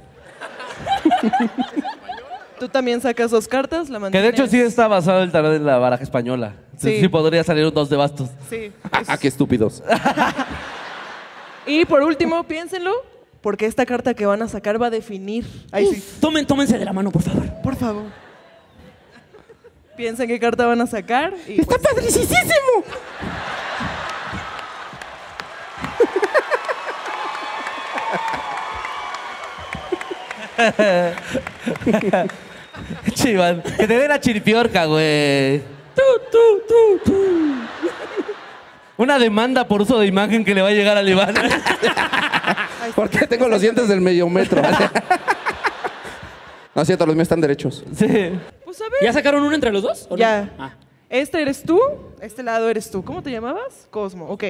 Tú 2.59 2.69
también 2.69 3.01
sacas 3.01 3.31
dos 3.31 3.47
cartas, 3.47 3.89
la 3.89 3.97
Que 3.97 4.01
mantienes. 4.01 4.31
de 4.31 4.35
hecho 4.37 4.47
sí 4.49 4.59
está 4.59 4.87
basado 4.87 5.23
el 5.23 5.31
tarot 5.31 5.55
en 5.55 5.65
la 5.65 5.77
baraja 5.77 6.03
española. 6.03 6.53
Sí. 6.77 6.99
sí 6.99 7.07
podría 7.07 7.43
salir 7.43 7.65
un 7.65 7.73
dos 7.73 7.89
de 7.89 7.97
bastos. 7.97 8.29
Sí. 8.49 8.71
Ah, 9.07 9.17
qué 9.17 9.27
estúpidos. 9.27 9.83
Y 11.65 11.85
por 11.85 12.01
último, 12.01 12.43
piénsenlo, 12.43 12.91
porque 13.41 13.65
esta 13.65 13.85
carta 13.85 14.13
que 14.13 14.25
van 14.25 14.41
a 14.41 14.47
sacar 14.47 14.81
va 14.81 14.87
a 14.87 14.91
definir. 14.91 15.45
Ahí 15.71 15.87
sí. 15.87 16.03
Tomen, 16.19 16.45
tómense 16.45 16.77
de 16.77 16.85
la 16.85 16.93
mano, 16.93 17.11
por 17.11 17.23
favor. 17.23 17.49
Por 17.63 17.75
favor. 17.75 18.05
Piensen 19.97 20.27
qué 20.27 20.39
carta 20.39 20.65
van 20.65 20.81
a 20.81 20.87
sacar. 20.87 21.33
Y 21.47 21.61
¡Está 21.61 21.77
pues, 21.77 21.87
padricísimo! 21.87 22.83
Chivas. 33.13 33.57
Que 33.77 33.87
te 33.87 33.97
dé 33.97 34.07
la 34.07 34.19
chiripiorca, 34.19 34.85
güey. 34.85 35.59
Tú, 35.95 36.01
tú, 36.31 36.61
tú, 36.67 36.99
tú. 37.05 37.55
Una 38.97 39.19
demanda 39.19 39.67
por 39.67 39.81
uso 39.81 39.99
de 39.99 40.07
imagen 40.07 40.45
que 40.45 40.53
le 40.53 40.61
va 40.61 40.69
a 40.69 40.73
llegar 40.73 40.97
al 40.97 41.07
Iván. 41.07 41.33
Porque 42.95 43.27
tengo 43.27 43.47
los 43.47 43.61
dientes 43.61 43.87
del 43.87 44.01
medio 44.01 44.27
metro. 44.29 44.61
no 46.75 46.81
es 46.81 46.87
cierto, 46.87 47.05
los 47.05 47.15
míos 47.15 47.25
están 47.25 47.41
derechos. 47.41 47.83
sí. 47.95 48.07
pues 48.65 48.81
a 48.81 48.85
ver. 48.85 48.99
¿Ya 49.01 49.13
sacaron 49.13 49.43
uno 49.43 49.55
entre 49.55 49.71
los 49.71 49.83
dos? 49.83 50.07
o 50.09 50.11
no? 50.11 50.17
Ya. 50.17 50.49
Ah. 50.59 50.71
Este 51.11 51.41
eres 51.41 51.63
tú, 51.63 51.77
este 52.21 52.41
lado 52.41 52.69
eres 52.69 52.89
tú. 52.89 53.03
¿Cómo 53.03 53.21
te 53.21 53.29
llamabas? 53.29 53.85
Cosmo, 53.89 54.29
ok. 54.29 54.43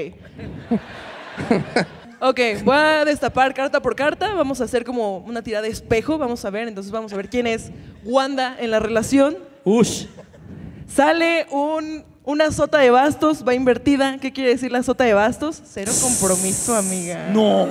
ok, 2.20 2.40
voy 2.64 2.76
a 2.76 3.04
destapar 3.04 3.56
carta 3.56 3.82
por 3.82 3.96
carta. 3.96 4.36
Vamos 4.36 4.62
a 4.62 4.66
hacer 4.66 4.84
como 4.84 5.18
una 5.18 5.42
tirada 5.42 5.64
de 5.64 5.70
espejo. 5.70 6.20
Vamos 6.20 6.46
a 6.46 6.52
ver, 6.52 6.68
entonces 6.68 6.92
vamos 6.92 7.12
a 7.14 7.16
ver 7.16 7.30
quién 7.30 7.48
es 7.48 7.72
Wanda 8.04 8.56
en 8.60 8.70
la 8.70 8.80
relación. 8.80 9.40
Ush. 9.64 10.06
Sale 10.86 11.48
un, 11.50 12.06
una 12.32 12.52
sota 12.52 12.78
de 12.80 12.90
bastos, 12.90 13.44
va 13.48 13.54
invertida. 13.54 14.18
¿Qué 14.20 14.32
quiere 14.32 14.52
decir 14.52 14.72
la 14.72 14.84
sota 14.84 15.04
de 15.04 15.14
bastos? 15.14 15.62
Cero 15.72 15.92
compromiso, 16.02 16.76
amiga. 16.76 17.28
No. 17.32 17.68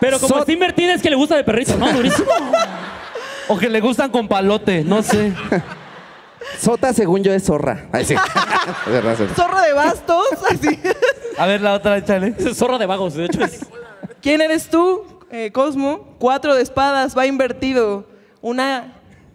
Pero 0.00 0.18
como 0.20 0.34
Sot- 0.34 0.40
está 0.40 0.52
invertida 0.52 0.92
es 0.94 1.02
que 1.02 1.10
le 1.10 1.16
gusta 1.16 1.36
de 1.36 1.44
perrito, 1.44 1.76
¿no? 1.76 1.92
Durísimo. 1.92 2.28
O 3.46 3.58
que 3.58 3.68
le 3.68 3.78
gustan 3.82 4.10
con 4.10 4.26
palote, 4.26 4.82
no 4.84 5.02
sé. 5.02 5.30
Sota, 6.58 6.94
según 6.94 7.22
yo, 7.22 7.30
es 7.34 7.44
zorra. 7.44 7.88
Ay, 7.92 8.06
sí. 8.06 8.14
Es 8.86 8.90
verdad, 8.92 9.16
sí. 9.18 9.24
Zorra 9.36 9.60
de 9.60 9.74
bastos, 9.74 10.24
así. 10.50 10.80
A 11.36 11.44
ver 11.44 11.60
la 11.60 11.74
otra, 11.74 11.98
échale. 11.98 12.34
Es 12.38 12.56
zorro 12.56 12.78
de 12.78 12.86
vagos, 12.86 13.12
de 13.12 13.26
hecho 13.26 13.44
es. 13.44 13.60
¿Quién 14.22 14.40
eres 14.40 14.70
tú, 14.70 15.04
eh, 15.30 15.50
Cosmo? 15.52 16.16
Cuatro 16.18 16.54
de 16.54 16.62
espadas, 16.62 17.14
va 17.16 17.26
invertido. 17.26 18.06
Una. 18.40 18.94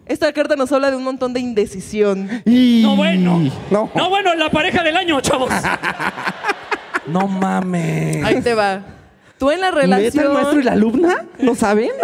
Esta 0.09 0.33
carta 0.33 0.55
nos 0.57 0.69
habla 0.73 0.91
de 0.91 0.97
un 0.97 1.03
montón 1.05 1.31
de 1.33 1.39
indecisión. 1.39 2.41
Y- 2.45 2.81
No, 2.83 2.97
bueno. 2.97 3.39
No. 3.71 3.89
No, 3.95 4.09
bueno, 4.09 4.35
la 4.35 4.49
pareja 4.49 4.83
del 4.83 4.97
año, 4.97 5.21
chavos. 5.21 5.49
No 7.07 7.27
mames. 7.27 8.23
Ahí 8.23 8.39
te 8.41 8.53
va. 8.53 8.81
Tú 9.39 9.49
en 9.49 9.61
la 9.61 9.71
¿Neta 9.71 9.81
el 9.83 9.89
maestro 9.89 10.21
y 10.21 10.27
relación. 10.27 10.65
la 10.65 10.71
alumna? 10.73 11.25
¿No 11.39 11.55
saben? 11.55 11.89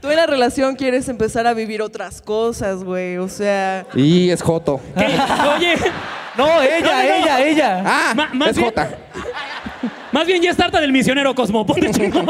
Tú 0.00 0.10
en 0.10 0.16
la 0.16 0.26
relación 0.26 0.74
quieres 0.76 1.08
empezar 1.08 1.46
a 1.46 1.54
vivir 1.54 1.80
otras 1.80 2.20
cosas, 2.20 2.84
güey. 2.84 3.16
O 3.18 3.28
sea. 3.28 3.86
y 3.94 4.28
es 4.30 4.42
Joto. 4.42 4.80
¿Qué? 4.96 5.04
Oye, 5.06 5.76
No, 6.36 6.60
ella, 6.60 6.80
No, 6.80 6.86
no, 6.86 6.98
no. 7.08 7.24
ella, 7.24 7.46
ella. 7.46 7.82
Ah, 7.86 8.12
Ma- 8.16 8.30
más 8.34 8.48
es 8.50 8.56
bien- 8.56 8.68
Jota. 8.68 8.90
más 10.12 10.26
bien 10.26 10.42
ya 10.42 10.50
es 10.50 10.56
tarta 10.56 10.80
del 10.80 10.92
misionero 10.92 11.34
Cosmo. 11.34 11.64
Ponte 11.64 11.90
chingón. 11.90 12.26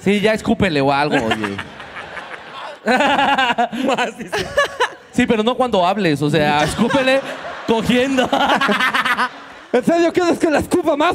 Sí, 0.00 0.20
ya 0.20 0.34
escúpele 0.34 0.80
o 0.80 0.92
algo, 0.92 1.16
oye. 1.16 1.56
Más, 3.86 4.18
dice. 4.18 4.46
Sí, 5.12 5.26
pero 5.26 5.42
no 5.42 5.54
cuando 5.56 5.86
hables, 5.86 6.20
o 6.22 6.30
sea, 6.30 6.64
escúpele 6.64 7.20
cogiendo. 7.66 8.28
¿En 9.72 9.84
serio 9.84 10.12
quieres 10.12 10.38
que 10.38 10.50
la 10.50 10.58
escupa 10.58 10.96
más? 10.96 11.14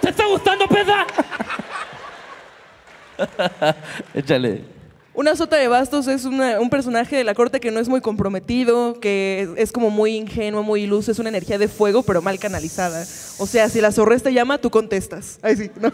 ¿Te 0.00 0.10
está 0.10 0.24
gustando, 0.26 0.66
peda? 0.66 1.06
Échale. 4.14 4.64
Una 5.12 5.36
sota 5.36 5.56
de 5.56 5.68
bastos 5.68 6.06
es 6.06 6.24
una- 6.24 6.60
un 6.60 6.70
personaje 6.70 7.16
de 7.16 7.24
la 7.24 7.34
corte 7.34 7.60
que 7.60 7.70
no 7.70 7.80
es 7.80 7.88
muy 7.88 8.00
comprometido, 8.00 8.98
que 9.00 9.42
es, 9.42 9.48
es 9.64 9.72
como 9.72 9.90
muy 9.90 10.16
ingenuo, 10.16 10.62
muy 10.62 10.82
iluso, 10.84 11.10
es 11.12 11.18
una 11.18 11.28
energía 11.28 11.58
de 11.58 11.68
fuego, 11.68 12.02
pero 12.02 12.22
mal 12.22 12.38
canalizada. 12.38 13.02
O 13.38 13.46
sea, 13.46 13.68
si 13.68 13.80
la 13.80 13.92
zorrés 13.92 14.22
te 14.22 14.32
llama, 14.32 14.58
tú 14.58 14.70
contestas. 14.70 15.38
Ay, 15.42 15.56
sí, 15.56 15.70
no. 15.80 15.90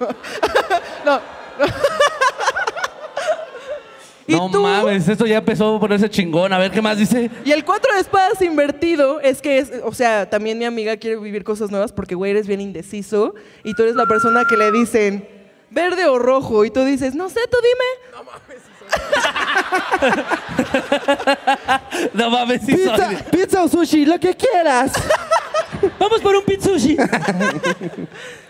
no. 1.04 1.20
¿Y 4.28 4.32
No 4.34 4.50
tú? 4.50 4.60
mames, 4.62 5.08
esto 5.08 5.24
ya 5.26 5.38
empezó 5.38 5.76
a 5.76 5.80
ponerse 5.80 6.10
chingón. 6.10 6.52
A 6.52 6.58
ver 6.58 6.70
qué 6.72 6.82
más 6.82 6.98
dice. 6.98 7.30
Y 7.44 7.52
el 7.52 7.64
cuatro 7.64 7.94
de 7.94 8.00
espadas 8.00 8.40
invertido 8.42 9.20
es 9.20 9.40
que 9.40 9.58
es, 9.58 9.70
o 9.84 9.92
sea, 9.94 10.28
también 10.28 10.58
mi 10.58 10.64
amiga 10.64 10.96
quiere 10.96 11.16
vivir 11.16 11.44
cosas 11.44 11.70
nuevas 11.70 11.92
porque, 11.92 12.14
güey, 12.14 12.32
eres 12.32 12.46
bien 12.46 12.60
indeciso 12.60 13.34
y 13.64 13.74
tú 13.74 13.82
eres 13.84 13.94
la 13.94 14.06
persona 14.06 14.44
que 14.48 14.56
le 14.56 14.72
dicen 14.72 15.28
verde 15.70 16.06
o 16.06 16.18
rojo 16.18 16.64
y 16.64 16.70
tú 16.70 16.84
dices, 16.84 17.14
no 17.14 17.28
sé, 17.28 17.40
tú 17.50 17.56
dime. 17.62 18.24
No 22.14 22.30
mames, 22.30 22.62
sí 22.64 22.74
Pizza, 22.76 22.96
soy. 22.96 23.16
pizza 23.30 23.62
o 23.64 23.68
sushi, 23.68 24.06
lo 24.06 24.18
que 24.18 24.34
quieras. 24.34 24.92
Vamos 25.98 26.20
por 26.20 26.36
un 26.36 26.44
pizzushi. 26.44 26.96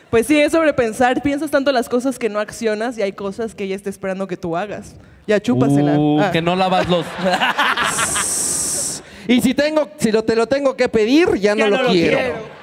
Pues 0.08 0.28
sí, 0.28 0.38
es 0.38 0.52
sobrepensar. 0.52 1.20
Piensas 1.20 1.50
tanto 1.50 1.72
las 1.72 1.88
cosas 1.88 2.16
que 2.16 2.28
no 2.28 2.38
accionas 2.38 2.96
y 2.96 3.02
hay 3.02 3.12
cosas 3.12 3.56
que 3.56 3.64
ella 3.64 3.74
está 3.74 3.90
esperando 3.90 4.28
que 4.28 4.36
tú 4.36 4.56
hagas. 4.56 4.94
Ya 5.26 5.40
chúpasela. 5.40 5.98
Uh, 5.98 6.20
Ah. 6.20 6.30
Que 6.30 6.40
no 6.42 6.54
lavas 6.56 6.88
los. 6.88 7.04
Y 9.28 9.40
si 9.40 9.54
tengo, 9.54 9.90
si 9.98 10.12
lo, 10.12 10.22
te 10.22 10.36
lo 10.36 10.46
tengo 10.46 10.76
que 10.76 10.88
pedir, 10.88 11.34
ya 11.34 11.54
no, 11.56 11.58
Ya 11.58 11.66
lo, 11.68 11.76
no 11.78 11.82
lo 11.84 11.88
quiero. 11.90 12.16
quiero. 12.18 12.34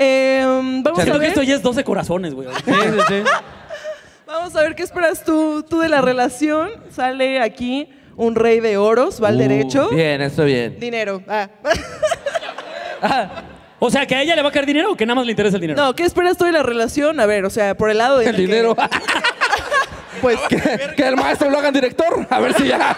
Eh, 0.00 0.42
vamos, 0.44 1.00
a 1.00 1.02
Siento 1.02 1.12
que 1.14 1.18
ver, 1.18 1.28
esto 1.30 1.42
ya 1.42 1.56
es 1.56 1.62
12 1.62 1.82
corazones, 1.82 2.32
güey. 2.34 2.46
Sí, 2.64 2.72
sí, 2.72 2.98
sí. 3.08 3.22
vamos 4.26 4.54
a 4.54 4.60
ver 4.60 4.76
qué 4.76 4.84
esperas 4.84 5.24
tú, 5.24 5.64
tú 5.68 5.80
de 5.80 5.88
la 5.88 6.00
relación. 6.02 6.70
Sale 6.94 7.40
aquí 7.40 7.88
un 8.14 8.36
rey 8.36 8.60
de 8.60 8.76
oros, 8.76 9.20
va 9.20 9.28
al 9.28 9.34
Uh, 9.36 9.38
derecho. 9.38 9.88
Bien, 9.88 10.20
esto 10.22 10.44
bien. 10.44 10.78
Dinero. 10.78 11.22
Ah. 13.00 13.42
O 13.78 13.90
sea, 13.92 14.06
que 14.06 14.14
a 14.16 14.22
ella 14.22 14.34
le 14.34 14.42
va 14.42 14.48
a 14.48 14.52
caer 14.52 14.66
dinero 14.66 14.90
o 14.90 14.96
que 14.96 15.06
nada 15.06 15.14
más 15.14 15.24
le 15.24 15.30
interesa 15.30 15.56
el 15.56 15.60
dinero. 15.60 15.80
No, 15.80 15.94
¿qué 15.94 16.02
esperas 16.02 16.36
tú 16.36 16.44
de 16.44 16.50
la 16.52 16.64
relación? 16.64 17.20
A 17.20 17.26
ver, 17.26 17.44
o 17.44 17.50
sea, 17.50 17.76
por 17.76 17.90
el 17.90 17.98
lado 17.98 18.18
de 18.18 18.26
El 18.26 18.36
dinero. 18.36 18.76
Pues 20.20 20.38
que, 20.48 20.94
que 20.96 21.08
el 21.08 21.16
maestro 21.16 21.50
lo 21.50 21.58
haga 21.58 21.68
en 21.68 21.74
director. 21.74 22.26
A 22.30 22.40
ver 22.40 22.54
si 22.54 22.66
ya. 22.66 22.96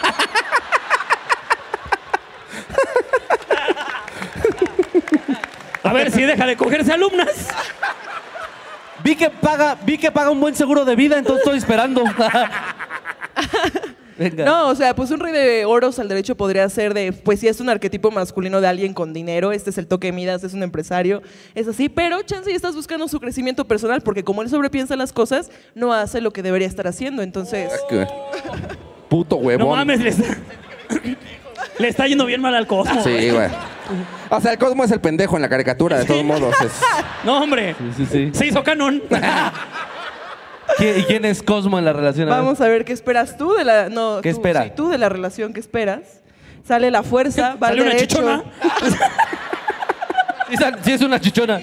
A 5.83 5.93
ver 5.93 6.11
si 6.11 6.23
deja 6.23 6.47
de 6.47 6.57
cogerse 6.57 6.93
alumnas. 6.93 7.49
Vi 9.03 9.17
que 9.17 9.31
paga, 9.31 9.77
vi 9.83 9.99
que 9.99 10.13
paga 10.13 10.31
un 10.31 10.41
buen 10.41 10.55
seguro 10.55 10.85
de 10.85 10.95
vida, 10.95 11.19
entonces 11.19 11.45
estoy 11.45 11.59
esperando. 11.59 12.05
Venga. 14.21 14.45
No, 14.45 14.69
o 14.69 14.75
sea, 14.75 14.95
pues 14.95 15.11
un 15.11 15.19
rey 15.19 15.33
de 15.33 15.65
oros 15.65 15.99
al 15.99 16.07
derecho 16.09 16.37
podría 16.37 16.69
ser 16.69 16.93
de, 16.93 17.11
pues 17.13 17.41
sí 17.41 17.49
es 17.49 17.59
un 17.59 17.71
arquetipo 17.71 18.11
masculino 18.11 18.61
de 18.61 18.69
alguien 18.69 18.93
con 18.93 19.15
dinero, 19.15 19.51
este 19.51 19.71
es 19.71 19.79
el 19.79 19.87
toque 19.87 20.13
Midas, 20.13 20.45
es 20.45 20.53
un 20.53 20.63
empresario, 20.63 21.23
es 21.55 21.67
así, 21.67 21.89
pero 21.89 22.21
chance 22.23 22.51
y 22.53 22.55
estás 22.55 22.75
buscando 22.75 23.09
su 23.09 23.19
crecimiento 23.19 23.65
personal 23.67 24.03
porque 24.03 24.23
como 24.23 24.43
él 24.43 24.51
sobrepiensa 24.51 24.95
las 24.95 25.15
cosas, 25.15 25.51
no 25.75 25.95
hace 25.95 26.21
lo 26.21 26.33
que 26.35 26.43
debería 26.43 26.69
estar 26.69 26.87
haciendo, 26.87 27.23
entonces... 27.23 27.73
Puto 29.09 29.37
huevón. 29.37 29.69
No 29.71 29.75
mames, 29.75 30.01
le 30.01 30.11
está, 30.11 30.37
le 31.79 31.89
está 31.89 32.07
yendo 32.07 32.27
bien 32.27 32.43
mal 32.43 32.55
al 32.55 32.67
cosmos. 32.67 33.03
Sí, 33.03 33.31
güey. 33.31 33.49
O 34.29 34.41
sea, 34.41 34.53
el 34.53 34.59
Cosmo 34.59 34.85
es 34.85 34.91
el 34.93 35.01
pendejo 35.01 35.35
en 35.37 35.43
la 35.43 35.49
caricatura, 35.49 35.99
de 35.99 36.05
todos 36.05 36.23
modos. 36.23 36.55
es- 36.61 36.71
No, 37.25 37.43
hombre. 37.43 37.75
Sí, 37.97 38.05
sí, 38.05 38.07
sí. 38.07 38.31
Se 38.33 38.47
hizo 38.47 38.63
canon. 38.63 39.03
¿Quién- 40.81 40.99
¿Y 41.01 41.03
quién 41.05 41.25
es 41.25 41.43
Cosmo 41.43 41.79
en 41.79 41.85
la 41.85 41.93
relación? 41.93 42.29
Vamos 42.29 42.61
a 42.61 42.67
ver 42.69 42.85
qué 42.85 42.93
esperas 42.93 43.37
tú 43.37 43.53
de 43.55 43.65
la... 43.65 43.89
No, 43.89 44.21
¿Qué 44.23 44.31
tú, 44.33 44.37
espera? 44.39 44.65
sí, 44.65 44.73
tú 44.75 44.89
de 44.89 44.99
la 44.99 45.09
relación, 45.09 45.53
¿qué 45.53 45.61
esperas? 45.61 46.01
Sale 46.67 46.91
la 46.91 47.03
fuerza, 47.03 47.55
va 47.63 47.69
al 47.69 47.73
Salió 47.75 47.83
una 47.85 47.93
derecho. 47.95 48.17
chichona. 48.17 48.45
Sí, 50.51 50.57
sal- 50.57 50.79
sí 50.83 50.91
es 50.93 51.01
una 51.03 51.21
chichona. 51.21 51.61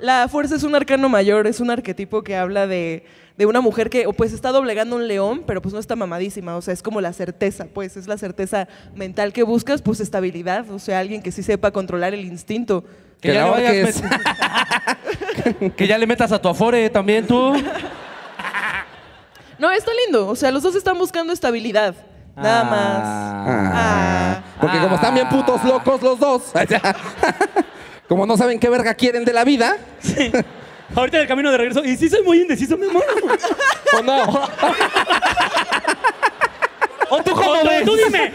La 0.00 0.28
fuerza 0.28 0.54
es 0.54 0.62
un 0.62 0.74
arcano 0.74 1.08
mayor, 1.10 1.46
es 1.46 1.60
un 1.60 1.70
arquetipo 1.70 2.22
que 2.22 2.36
habla 2.36 2.66
de, 2.66 3.04
de 3.36 3.44
una 3.46 3.60
mujer 3.60 3.90
que 3.90 4.06
o, 4.06 4.14
pues 4.14 4.32
está 4.32 4.50
doblegando 4.50 4.96
un 4.96 5.06
león, 5.08 5.42
pero 5.46 5.60
pues 5.60 5.74
no 5.74 5.78
está 5.80 5.94
mamadísima, 5.94 6.56
o 6.56 6.62
sea, 6.62 6.72
es 6.72 6.82
como 6.82 7.00
la 7.02 7.12
certeza, 7.12 7.66
pues 7.74 7.98
es 7.98 8.06
la 8.06 8.16
certeza 8.16 8.66
mental 8.94 9.34
que 9.34 9.42
buscas, 9.42 9.82
pues 9.82 10.00
estabilidad, 10.00 10.70
o 10.70 10.78
sea, 10.78 11.00
alguien 11.00 11.20
que 11.20 11.30
sí 11.32 11.42
sepa 11.42 11.70
controlar 11.70 12.14
el 12.14 12.24
instinto. 12.24 12.82
Que, 13.20 13.28
Que 13.30 13.34
ya 13.34 13.46
la 13.50 13.58
le 13.58 13.66
vayas 13.82 14.02
met- 14.02 14.96
que 15.76 15.86
ya 15.86 15.98
le 15.98 16.06
metas 16.06 16.32
a 16.32 16.40
tu 16.40 16.48
afore 16.48 16.90
también 16.90 17.26
tú. 17.26 17.54
No, 19.58 19.70
está 19.72 19.90
lindo, 20.06 20.28
o 20.28 20.36
sea, 20.36 20.50
los 20.50 20.62
dos 20.62 20.74
están 20.76 20.96
buscando 20.98 21.32
estabilidad, 21.32 21.94
nada 22.36 22.64
más. 22.64 23.00
Ah. 23.04 24.42
Porque 24.60 24.78
como 24.78 24.94
están 24.96 25.14
bien 25.14 25.28
putos 25.28 25.64
locos 25.64 26.00
los 26.02 26.18
dos. 26.18 26.42
como 28.08 28.24
no 28.26 28.36
saben 28.36 28.60
qué 28.60 28.68
verga 28.68 28.94
quieren 28.94 29.24
de 29.24 29.32
la 29.32 29.44
vida. 29.44 29.76
Ahorita 30.94 31.18
en 31.18 31.22
el 31.22 31.28
camino 31.28 31.50
de 31.50 31.58
regreso. 31.58 31.84
Y 31.84 31.96
sí 31.96 32.08
soy 32.08 32.22
muy 32.22 32.40
indeciso, 32.40 32.76
mi 32.76 32.88
amor. 32.88 33.04
¿O 33.98 34.02
no? 34.02 34.22
¿O 37.10 37.22
tú 37.22 37.32
cómo 37.32 37.64
ves? 37.64 37.84
Tú 37.84 37.96
dime. 37.96 38.32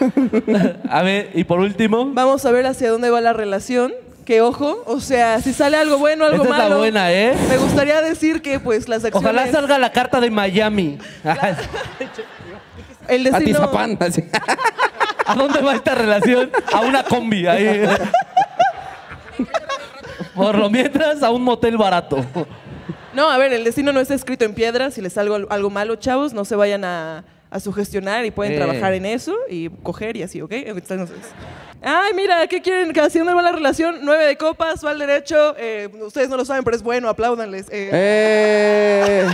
A 0.90 1.02
ver, 1.02 1.30
y 1.34 1.44
por 1.44 1.60
último. 1.60 2.10
Vamos 2.12 2.44
a 2.44 2.50
ver 2.52 2.66
hacia 2.66 2.90
dónde 2.90 3.10
va 3.10 3.20
la 3.20 3.32
relación. 3.32 3.92
Que 4.28 4.42
ojo, 4.42 4.82
o 4.84 5.00
sea, 5.00 5.40
si 5.40 5.54
sale 5.54 5.78
algo 5.78 5.96
bueno, 5.96 6.26
algo 6.26 6.42
Esta 6.42 6.54
es 6.54 6.62
malo. 6.62 6.68
la 6.68 6.76
buena, 6.76 7.10
¿eh? 7.10 7.34
Me 7.48 7.56
gustaría 7.56 8.02
decir 8.02 8.42
que 8.42 8.60
pues 8.60 8.86
las 8.86 9.02
acciones. 9.02 9.24
Ojalá 9.24 9.50
salga 9.50 9.78
la 9.78 9.90
carta 9.90 10.20
de 10.20 10.30
Miami. 10.30 10.98
el 13.08 13.26
A 13.26 13.30
destino. 13.30 13.58
Tizapán. 13.60 13.96
así. 14.00 14.22
¿A 15.26 15.34
dónde 15.34 15.62
va 15.62 15.76
esta 15.76 15.94
relación? 15.94 16.50
A 16.74 16.80
una 16.80 17.04
combi. 17.04 17.46
Ahí. 17.46 17.84
Por 20.34 20.58
lo 20.58 20.68
mientras, 20.68 21.22
a 21.22 21.30
un 21.30 21.40
motel 21.42 21.78
barato. 21.78 22.22
No, 23.14 23.30
a 23.30 23.38
ver, 23.38 23.54
el 23.54 23.64
destino 23.64 23.92
no 23.92 24.00
está 24.00 24.12
escrito 24.14 24.44
en 24.44 24.52
piedra. 24.52 24.90
Si 24.90 25.00
les 25.00 25.14
salgo 25.14 25.36
al- 25.36 25.46
algo 25.48 25.70
malo, 25.70 25.96
chavos, 25.96 26.34
no 26.34 26.44
se 26.44 26.54
vayan 26.54 26.84
a, 26.84 27.24
a 27.50 27.60
sugestionar 27.60 28.26
y 28.26 28.30
pueden 28.30 28.52
Eh. 28.52 28.56
trabajar 28.56 28.92
en 28.92 29.06
eso 29.06 29.34
y 29.48 29.70
coger 29.70 30.18
y 30.18 30.22
así, 30.22 30.42
¿ok? 30.42 30.52
Entonces, 30.52 31.16
ay, 31.82 32.12
mira, 32.14 32.46
¿qué 32.46 32.60
quieren? 32.62 32.90
¿Hacia 32.98 33.20
dónde 33.20 33.34
va 33.34 33.42
la 33.42 33.52
relación? 33.52 33.98
Nueve 34.02 34.24
de 34.26 34.36
copas, 34.36 34.84
va 34.84 34.90
al 34.90 34.98
derecho. 34.98 35.54
eh, 35.58 35.88
ustedes 36.02 36.28
no 36.28 36.36
lo 36.36 36.44
saben, 36.44 36.64
pero 36.64 36.76
es 36.76 36.82
bueno, 36.82 37.08
apláudanles. 37.08 37.66
eh. 37.70 37.90
Eh, 37.92 39.26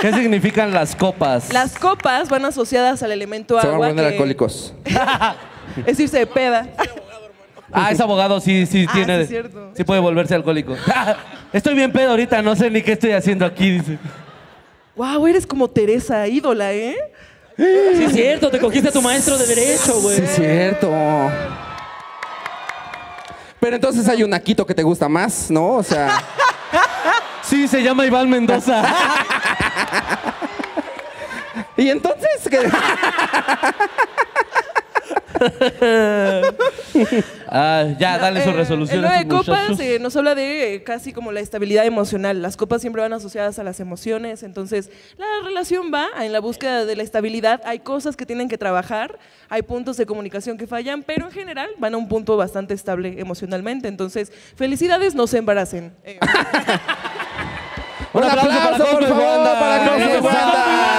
¿Qué 0.00 0.12
significan 0.12 0.72
las 0.72 0.96
copas? 0.96 1.52
Las 1.52 1.78
copas 1.78 2.28
van 2.28 2.44
asociadas 2.44 3.02
al 3.02 3.12
elemento 3.12 3.60
se 3.60 3.66
van 3.66 3.72
a 3.72 3.74
agua. 3.76 3.88
poner 3.88 4.04
que- 4.06 4.10
alcohólicos. 4.12 4.74
es 5.86 6.00
irse 6.00 6.18
de 6.18 6.26
peda. 6.26 6.66
Ah, 7.72 7.92
es 7.92 8.00
abogado, 8.00 8.40
sí, 8.40 8.66
sí 8.66 8.84
Ah, 8.88 8.92
tiene. 8.92 9.16
sí, 9.18 9.22
es 9.22 9.28
cierto. 9.28 9.70
sí 9.76 9.84
puede 9.84 10.00
volverse 10.00 10.34
alcohólico. 10.34 10.74
Estoy 11.52 11.74
bien 11.76 11.92
pedo 11.92 12.10
ahorita, 12.10 12.42
no 12.42 12.56
sé 12.56 12.68
ni 12.68 12.82
qué 12.82 12.94
estoy 12.94 13.12
haciendo 13.12 13.46
aquí, 13.46 13.70
dice. 13.70 13.96
wow, 14.96 15.24
eres 15.28 15.46
como 15.46 15.68
Teresa, 15.70 16.26
ídola, 16.26 16.72
¿eh? 16.72 16.96
Sí, 17.66 18.04
es 18.04 18.12
cierto. 18.12 18.50
Te 18.50 18.58
cogiste 18.58 18.88
a 18.88 18.92
tu 18.92 19.02
maestro 19.02 19.36
de 19.36 19.46
derecho, 19.46 20.00
güey. 20.00 20.16
Sí, 20.16 20.22
es 20.22 20.34
cierto. 20.34 20.90
Pero 23.60 23.76
entonces 23.76 24.08
hay 24.08 24.22
un 24.22 24.32
Aquito 24.32 24.64
que 24.64 24.74
te 24.74 24.82
gusta 24.82 25.08
más, 25.08 25.50
¿no? 25.50 25.74
O 25.74 25.82
sea, 25.82 26.22
Sí, 27.42 27.66
se 27.68 27.82
llama 27.82 28.06
Iván 28.06 28.30
Mendoza. 28.30 28.82
y 31.76 31.88
entonces 31.88 32.48
¿qué? 32.48 32.70
Ah, 37.52 37.84
ya, 37.98 38.16
dale 38.18 38.44
su 38.44 38.50
Eh, 38.50 38.52
resolución. 38.52 39.02
Sus 39.04 39.10
de 39.18 39.26
copas 39.28 39.46
muchachos. 39.70 39.80
eh, 39.80 39.98
nos 40.00 40.14
habla 40.16 40.36
de 40.36 40.74
eh, 40.74 40.82
casi 40.84 41.12
como 41.12 41.32
la 41.32 41.40
estabilidad 41.40 41.84
emocional. 41.84 42.40
Las 42.42 42.56
copas 42.56 42.80
siempre 42.80 43.02
van 43.02 43.12
asociadas 43.12 43.58
a 43.58 43.64
las 43.64 43.80
emociones, 43.80 44.44
entonces 44.44 44.88
la 45.18 45.26
relación 45.44 45.90
va 45.92 46.06
en 46.24 46.32
la 46.32 46.38
búsqueda 46.38 46.84
de 46.84 46.94
la 46.94 47.02
estabilidad. 47.02 47.60
Hay 47.64 47.80
cosas 47.80 48.16
que 48.16 48.24
tienen 48.24 48.48
que 48.48 48.56
trabajar, 48.56 49.18
hay 49.48 49.62
puntos 49.62 49.96
de 49.96 50.06
comunicación 50.06 50.58
que 50.58 50.68
fallan, 50.68 51.02
pero 51.02 51.26
en 51.26 51.32
general 51.32 51.70
van 51.78 51.94
a 51.94 51.96
un 51.96 52.08
punto 52.08 52.36
bastante 52.36 52.72
estable 52.74 53.16
emocionalmente. 53.18 53.88
Entonces, 53.88 54.30
felicidades, 54.54 55.16
no 55.16 55.26
se 55.26 55.38
embaracen. 55.38 55.92
Eh, 56.04 56.20
Un 58.12 58.24
aplauso, 58.24 58.50
por 58.50 58.78
Cosmo 58.80 59.06
y 59.06 59.08
favor, 59.08 59.52
para. 60.22 60.89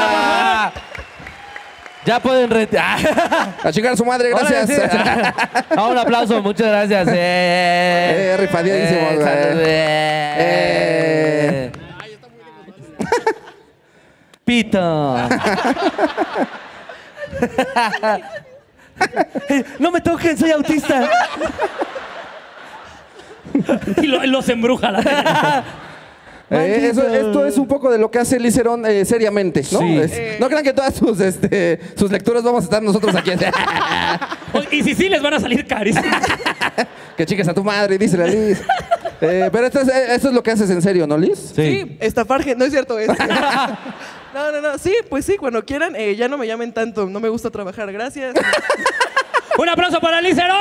Ya 2.05 2.19
pueden 2.19 2.49
retirar. 2.49 2.99
A 3.63 3.71
chingar 3.71 3.93
a 3.93 3.95
su 3.95 4.03
madre, 4.05 4.29
gracias. 4.31 4.69
Ah, 5.77 5.87
un 5.87 5.97
aplauso, 5.97 6.41
muchas 6.41 6.67
gracias. 6.67 7.07
Eh, 7.11 8.33
Eh, 8.33 8.37
rifadísimo, 8.37 9.01
güey. 9.13 9.21
salud, 9.21 9.61
eh. 9.65 11.71
Pito. 14.43 15.17
no 19.79 19.91
me 19.91 20.01
toquen, 20.01 20.37
soy 20.37 20.51
autista. 20.51 21.09
Y 24.01 24.07
lo- 24.07 24.23
los 24.25 24.47
embruja 24.49 24.91
la 24.91 25.63
Eh, 26.51 26.89
eso- 26.91 27.07
esto 27.07 27.45
es 27.45 27.57
un 27.57 27.67
poco 27.67 27.89
de 27.89 27.97
lo 27.97 28.11
que 28.11 28.19
hace 28.19 28.39
Licerón 28.39 28.85
eh, 28.85 29.05
seriamente, 29.05 29.61
¿no? 29.71 29.79
Sí. 29.79 29.97
Es- 29.99 30.39
no 30.39 30.47
crean 30.49 30.63
que 30.63 30.73
todas 30.73 30.93
sus, 30.95 31.19
este, 31.21 31.79
sus 31.95 32.11
lecturas 32.11 32.43
vamos 32.43 32.61
a 32.61 32.65
estar 32.65 32.83
nosotros 32.83 33.15
aquí. 33.15 33.31
Y 34.71 34.83
si 34.83 34.93
sí, 34.95 35.07
les 35.09 35.21
van 35.21 35.33
a 35.35 35.39
salir 35.39 35.65
carísimos. 35.65 36.05
que 37.17 37.25
chiques 37.25 37.47
a 37.47 37.53
tu 37.53 37.63
madre, 37.63 37.97
dice 37.97 38.17
la 38.17 38.27
Liz. 38.27 38.61
Eh, 39.21 39.49
pero 39.51 39.67
esto 39.67 39.79
es, 39.79 39.87
eh, 39.87 40.15
esto 40.15 40.27
es 40.29 40.33
lo 40.33 40.43
que 40.43 40.51
haces 40.51 40.69
en 40.69 40.81
serio, 40.81 41.07
¿no, 41.07 41.17
Liz? 41.17 41.53
Sí, 41.55 41.95
estafar 42.01 42.43
gente, 42.43 42.57
no 42.59 42.65
es 42.65 42.71
cierto. 42.71 42.99
es- 42.99 43.07
no, 44.33 44.51
no, 44.51 44.61
no, 44.61 44.77
sí, 44.77 44.93
pues 45.09 45.23
sí, 45.25 45.37
cuando 45.37 45.63
quieran, 45.63 45.95
eh, 45.95 46.15
ya 46.17 46.27
no 46.27 46.37
me 46.37 46.47
llamen 46.47 46.73
tanto, 46.73 47.05
no 47.05 47.19
me 47.21 47.29
gusta 47.29 47.49
trabajar, 47.49 47.91
gracias. 47.93 48.35
Un 49.57 49.69
aplauso 49.69 50.01
para 50.01 50.19
Licerón. 50.21 50.57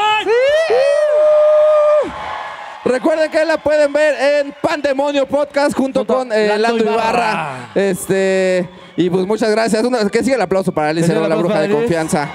Recuerden 2.84 3.30
que 3.30 3.44
la 3.44 3.58
pueden 3.58 3.92
ver 3.92 4.14
en 4.44 4.54
Pandemonio 4.62 5.26
Podcast 5.26 5.76
junto 5.76 6.00
Junto 6.00 6.14
con 6.14 6.32
eh, 6.32 6.56
Lando 6.58 6.82
Ibarra. 6.84 7.70
Este, 7.74 8.68
y 8.96 9.10
pues 9.10 9.26
muchas 9.26 9.50
gracias. 9.50 9.84
Una, 9.84 10.08
que 10.08 10.24
siga 10.24 10.36
el 10.36 10.42
aplauso 10.42 10.72
para 10.72 10.90
el 10.90 10.96
la 11.28 11.34
bruja 11.36 11.60
de 11.60 11.68
Liz. 11.68 11.76
confianza. 11.76 12.28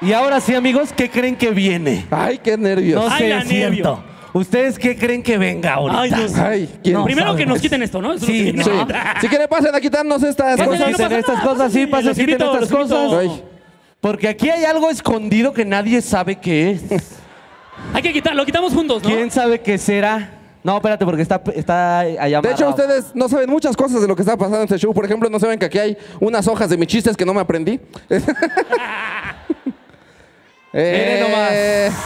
Y 0.00 0.12
ahora 0.12 0.40
sí, 0.40 0.54
amigos, 0.54 0.90
¿qué 0.94 1.10
creen 1.10 1.36
que 1.36 1.50
viene? 1.50 2.06
Ay, 2.10 2.38
qué 2.38 2.56
nervios. 2.56 3.02
No 3.04 3.10
Ay, 3.10 3.18
sé, 3.18 3.28
la 3.28 3.44
nervio. 3.44 3.72
siento. 3.72 4.04
¿Ustedes 4.32 4.78
qué 4.78 4.96
creen 4.96 5.22
que 5.22 5.38
venga 5.38 5.74
ahorita? 5.74 6.00
Ay, 6.00 6.10
no 6.10 6.28
sé. 6.28 6.40
Ay, 6.40 6.78
¿quién 6.82 7.04
Primero 7.04 7.28
sabe? 7.28 7.38
que 7.38 7.46
nos 7.46 7.58
quiten 7.60 7.82
esto, 7.82 8.02
¿no? 8.02 8.12
Eso 8.12 8.26
Sí, 8.26 8.52
no. 8.52 8.64
Si 9.20 9.28
quieren, 9.28 9.48
pasen 9.48 9.74
a 9.74 9.80
quitarnos 9.80 10.22
estas 10.22 10.58
Pasen, 10.58 10.66
cosas. 10.66 10.80
no 10.90 10.96
Quiten 10.98 11.12
estas 11.12 11.34
nada, 11.36 11.46
cosas, 11.48 11.72
sí, 11.72 11.86
pasen, 11.86 12.14
quiten 12.14 12.42
estas 12.42 12.68
cosas. 12.68 13.12
Ay. 13.18 13.44
Porque 14.00 14.28
aquí 14.28 14.50
hay 14.50 14.64
algo 14.64 14.90
escondido 14.90 15.52
que 15.54 15.64
nadie 15.64 16.02
sabe 16.02 16.36
qué 16.36 16.72
es. 16.90 17.15
Hay 17.92 18.02
que 18.02 18.12
quitarlo, 18.12 18.42
lo 18.42 18.46
quitamos 18.46 18.72
juntos, 18.72 19.02
¿no? 19.02 19.08
¿Quién 19.08 19.30
sabe 19.30 19.60
qué 19.60 19.78
será? 19.78 20.32
No, 20.62 20.76
espérate, 20.76 21.04
porque 21.04 21.22
está, 21.22 21.40
está 21.54 22.00
allá 22.00 22.40
De 22.40 22.50
hecho, 22.50 22.68
ustedes 22.68 23.12
no 23.14 23.28
saben 23.28 23.48
muchas 23.48 23.76
cosas 23.76 24.00
de 24.00 24.08
lo 24.08 24.16
que 24.16 24.22
está 24.22 24.36
pasando 24.36 24.58
en 24.58 24.64
este 24.64 24.78
show. 24.78 24.92
Por 24.92 25.04
ejemplo, 25.04 25.30
no 25.30 25.38
saben 25.38 25.58
que 25.60 25.66
aquí 25.66 25.78
hay 25.78 25.96
unas 26.18 26.48
hojas 26.48 26.68
de 26.70 26.76
mis 26.76 26.88
chistes 26.88 27.16
que 27.16 27.24
no 27.24 27.32
me 27.32 27.40
aprendí. 27.40 27.78
Miren 30.72 31.20
nomás. 31.20 31.50
Eh, 31.52 31.90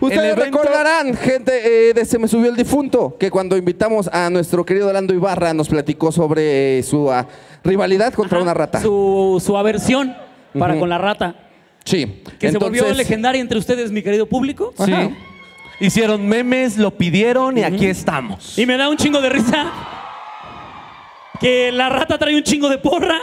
El 0.00 0.08
Ustedes 0.08 0.32
evento- 0.36 0.58
recordarán, 0.58 1.16
gente 1.16 1.88
eh, 1.88 1.94
de 1.94 2.04
Se 2.04 2.18
Me 2.18 2.28
Subió 2.28 2.50
el 2.50 2.56
Difunto, 2.56 3.16
que 3.18 3.30
cuando 3.30 3.56
invitamos 3.56 4.08
a 4.12 4.28
nuestro 4.28 4.64
querido 4.64 4.92
Lando 4.92 5.14
Ibarra 5.14 5.54
nos 5.54 5.68
platicó 5.68 6.12
sobre 6.12 6.78
eh, 6.78 6.82
su 6.82 7.10
ah, 7.10 7.26
rivalidad 7.62 8.12
contra 8.12 8.42
una 8.42 8.52
rata. 8.52 8.82
Su, 8.82 9.42
su 9.44 9.56
aversión 9.56 10.14
para 10.58 10.74
Ujú. 10.74 10.80
con 10.80 10.88
la 10.90 10.98
rata. 10.98 11.34
Sí. 11.84 12.22
Que 12.38 12.50
se 12.50 12.58
volvió 12.58 12.82
Entonces, 12.82 12.96
legendaria 12.96 13.40
entre 13.40 13.58
ustedes, 13.58 13.92
mi 13.92 14.02
querido 14.02 14.26
público. 14.26 14.72
Sí. 14.84 14.92
Ajá. 14.92 15.10
Hicieron 15.80 16.26
memes, 16.26 16.76
lo 16.78 16.92
pidieron 16.92 17.58
y 17.58 17.64
aquí 17.64 17.86
estamos. 17.86 18.56
Y 18.58 18.64
me 18.64 18.76
da 18.76 18.88
un 18.88 18.96
chingo 18.96 19.20
de 19.20 19.28
risa 19.28 19.72
que 21.40 21.72
la 21.72 21.88
rata 21.88 22.16
trae 22.16 22.34
un 22.36 22.42
chingo 22.42 22.68
de 22.68 22.78
porra. 22.78 23.18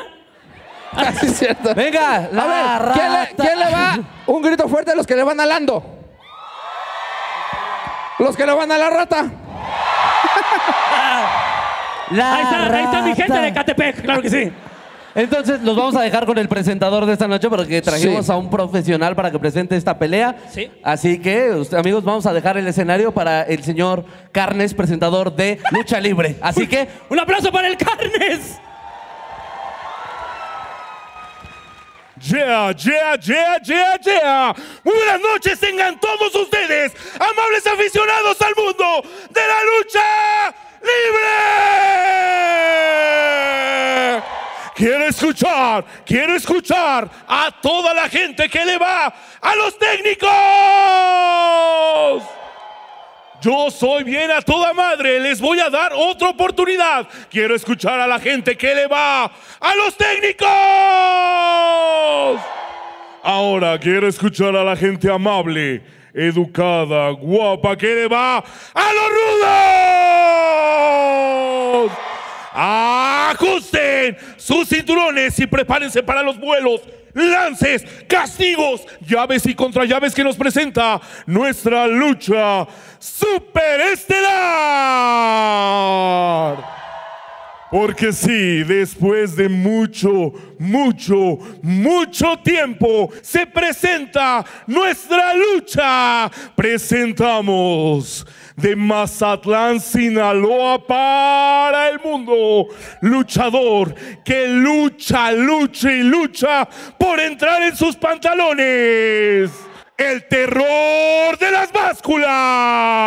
Ah, 0.92 1.14
sí, 1.20 1.28
es 1.28 1.38
cierto. 1.40 1.74
Venga, 1.74 2.30
la 2.32 2.76
a 2.76 2.80
ver, 2.80 2.92
¿quién 2.94 3.12
le, 3.12 3.18
rata. 3.20 3.44
quién 3.44 3.60
le 3.60 3.66
va? 3.72 4.00
Un 4.28 4.42
grito 4.42 4.68
fuerte 4.68 4.92
a 4.92 4.96
los 4.96 5.08
que 5.08 5.16
le 5.16 5.24
van 5.24 5.40
a 5.40 5.46
Lando. 5.46 5.84
Los 8.20 8.36
que 8.36 8.46
le 8.46 8.54
van 8.54 8.72
a 8.72 8.78
la 8.78 8.90
rata. 8.90 9.32
La 12.12 12.36
Ahí 12.36 12.44
está, 12.44 12.76
ahí 12.76 12.84
está 12.84 13.02
mi 13.02 13.16
gente 13.16 13.32
rata. 13.32 13.42
de 13.42 13.54
Catepec, 13.54 14.02
claro 14.02 14.22
que 14.22 14.30
sí. 14.30 14.52
Entonces, 15.14 15.62
los 15.62 15.76
vamos 15.76 15.96
a 15.96 16.02
dejar 16.02 16.26
con 16.26 16.38
el 16.38 16.48
presentador 16.48 17.06
de 17.06 17.14
esta 17.14 17.28
noche 17.28 17.50
porque 17.50 17.82
trajimos 17.82 18.26
Sí. 18.26 18.32
a 18.32 18.38
un 18.38 18.50
profesional 18.50 19.16
para 19.16 19.30
que 19.32 19.40
presente 19.40 19.76
esta 19.76 19.98
pelea. 20.00 20.36
Sí. 20.50 20.72
Así 20.84 21.20
que, 21.20 21.52
amigos, 21.78 22.04
vamos 22.04 22.26
a 22.26 22.34
dejar 22.34 22.58
el 22.58 22.68
escenario 22.68 23.12
para 23.14 23.44
el 23.44 23.64
señor 23.64 24.06
Carnes, 24.32 24.74
presentador 24.74 25.36
de 25.36 25.60
Lucha 25.72 26.00
Libre. 26.00 26.38
Así 26.42 26.66
que, 26.68 26.88
Un 27.10 27.20
aplauso 27.20 27.52
para 27.52 27.68
el 27.68 27.76
Carnes. 27.78 28.58
Yeah, 32.22 32.72
yeah, 32.76 33.16
yeah, 33.20 33.58
yeah, 33.64 33.98
yeah. 34.00 34.54
Muy 34.84 34.94
buenas 34.94 35.22
noches 35.22 35.60
tengan 35.60 36.00
todos 36.00 36.36
ustedes, 36.36 36.94
amables 37.16 37.66
aficionados 37.66 38.40
al 38.42 38.54
mundo 38.56 39.02
de 39.32 39.42
la 39.42 39.60
lucha 39.64 40.56
libre. 40.82 41.81
Quiero 44.82 45.06
escuchar, 45.06 45.86
quiero 46.04 46.34
escuchar 46.34 47.08
a 47.28 47.52
toda 47.62 47.94
la 47.94 48.10
gente 48.10 48.50
que 48.50 48.66
le 48.66 48.80
va 48.80 49.14
a 49.40 49.56
los 49.56 49.78
técnicos. 49.78 50.32
Yo 53.44 53.70
soy 53.70 54.04
bien 54.04 54.32
a 54.32 54.42
toda 54.42 54.74
madre, 54.74 55.20
les 55.20 55.40
voy 55.40 55.60
a 55.60 55.70
dar 55.70 55.92
otra 55.96 56.30
oportunidad. 56.30 57.08
Quiero 57.30 57.54
escuchar 57.54 58.00
a 58.00 58.08
la 58.08 58.20
gente 58.20 58.58
que 58.58 58.74
le 58.74 58.88
va 58.88 59.26
a 59.26 59.76
los 59.76 59.96
técnicos. 59.96 60.50
Ahora 63.22 63.78
quiero 63.78 64.08
escuchar 64.08 64.56
a 64.56 64.64
la 64.64 64.76
gente 64.76 65.12
amable, 65.12 65.84
educada, 66.12 67.12
guapa, 67.12 67.78
que 67.78 67.86
le 67.86 68.08
va 68.08 68.38
a 68.74 68.94
los 68.94 69.10
rudos. 71.86 72.11
Ajusten 72.54 74.18
sus 74.38 74.68
cinturones 74.68 75.40
y 75.40 75.48
prepárense 75.48 76.04
para 76.04 76.22
los 76.22 76.38
vuelos, 76.38 76.82
lances, 77.14 77.86
castigos, 78.08 78.82
llaves 79.08 79.46
y 79.46 79.56
contrallaves 79.56 80.14
que 80.14 80.24
nos 80.24 80.36
presenta 80.36 81.00
nuestra 81.26 81.88
lucha 81.88 82.68
superestelar. 83.00 84.02
Porque 87.72 88.12
sí, 88.12 88.64
después 88.64 89.38
de 89.38 89.48
mucho, 89.48 90.34
mucho, 90.60 91.40
mucho 91.62 92.38
tiempo 92.44 93.10
se 93.22 93.48
presenta 93.48 94.44
nuestra 94.68 95.34
lucha. 95.34 96.30
Presentamos 96.54 98.28
de 98.62 98.76
Mazatlán, 98.76 99.80
Sinaloa 99.80 100.86
para 100.86 101.90
el 101.90 102.00
mundo. 102.00 102.68
Luchador 103.02 103.94
que 104.24 104.48
lucha, 104.48 105.32
lucha 105.32 105.92
y 105.92 106.04
lucha 106.04 106.68
por 106.98 107.20
entrar 107.20 107.62
en 107.64 107.76
sus 107.76 107.96
pantalones. 107.96 109.52
El 109.98 110.28
terror 110.28 111.38
de 111.38 111.52
las 111.52 111.72
básculas 111.72 113.02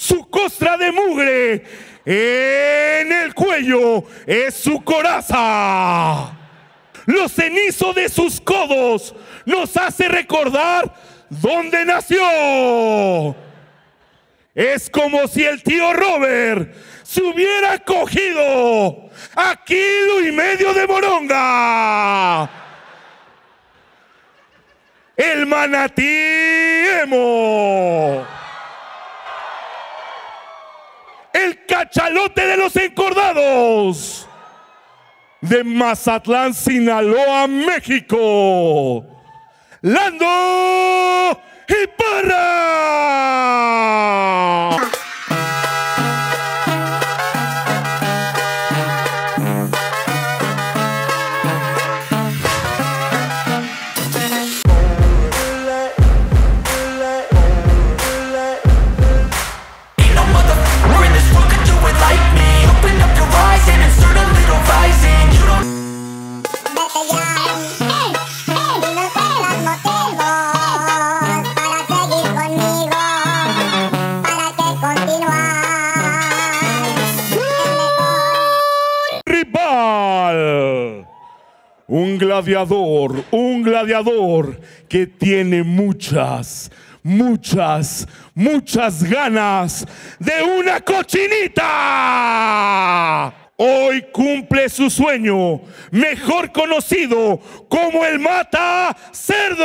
su 0.00 0.28
costra 0.30 0.78
de 0.78 0.90
mugre 0.90 1.62
en 2.06 3.12
el 3.12 3.34
cuello 3.34 4.02
es 4.26 4.54
su 4.54 4.82
coraza. 4.82 6.32
Lo 7.04 7.28
cenizo 7.28 7.92
de 7.92 8.08
sus 8.08 8.40
codos 8.40 9.14
nos 9.44 9.76
hace 9.76 10.08
recordar 10.08 10.94
dónde 11.28 11.84
nació. 11.84 13.36
Es 14.60 14.90
como 14.90 15.26
si 15.26 15.42
el 15.42 15.62
tío 15.62 15.90
Robert 15.94 16.74
se 17.02 17.22
hubiera 17.22 17.78
cogido 17.78 19.08
a 19.34 19.56
kilo 19.64 20.20
y 20.22 20.32
medio 20.32 20.74
de 20.74 20.86
moronga. 20.86 22.50
El 25.16 25.46
manatí 25.46 26.04
emo. 27.02 28.26
El 31.32 31.64
cachalote 31.64 32.46
de 32.46 32.56
los 32.58 32.76
encordados. 32.76 34.28
De 35.40 35.64
Mazatlán, 35.64 36.52
Sinaloa, 36.52 37.46
México. 37.46 39.06
Lando 39.80 41.40
y 41.70 41.86
Parra. 41.96 42.40
Un 83.30 83.62
gladiador 83.62 84.58
que 84.88 85.06
tiene 85.06 85.62
muchas, 85.62 86.70
muchas, 87.02 88.08
muchas 88.34 89.02
ganas 89.02 89.86
de 90.18 90.42
una 90.42 90.80
cochinita. 90.80 91.66
Hoy 93.56 94.06
cumple 94.10 94.70
su 94.70 94.88
sueño, 94.88 95.60
mejor 95.90 96.50
conocido 96.50 97.38
como 97.68 98.06
el 98.06 98.18
mata 98.18 98.96
cerdos. 99.12 99.60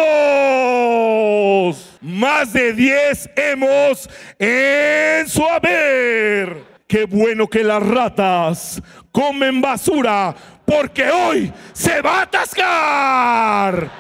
Más 2.02 2.52
de 2.52 2.74
10 2.74 3.30
hemos 3.38 4.10
en 4.38 5.30
su 5.30 5.46
haber. 5.46 6.76
Qué 6.88 7.06
bueno 7.06 7.48
que 7.48 7.64
las 7.64 7.82
ratas 7.82 8.82
comen 9.14 9.62
basura 9.62 10.36
porque 10.66 11.10
hoy 11.10 11.54
se 11.74 12.02
va 12.02 12.20
a 12.20 12.22
atascar. 12.24 13.92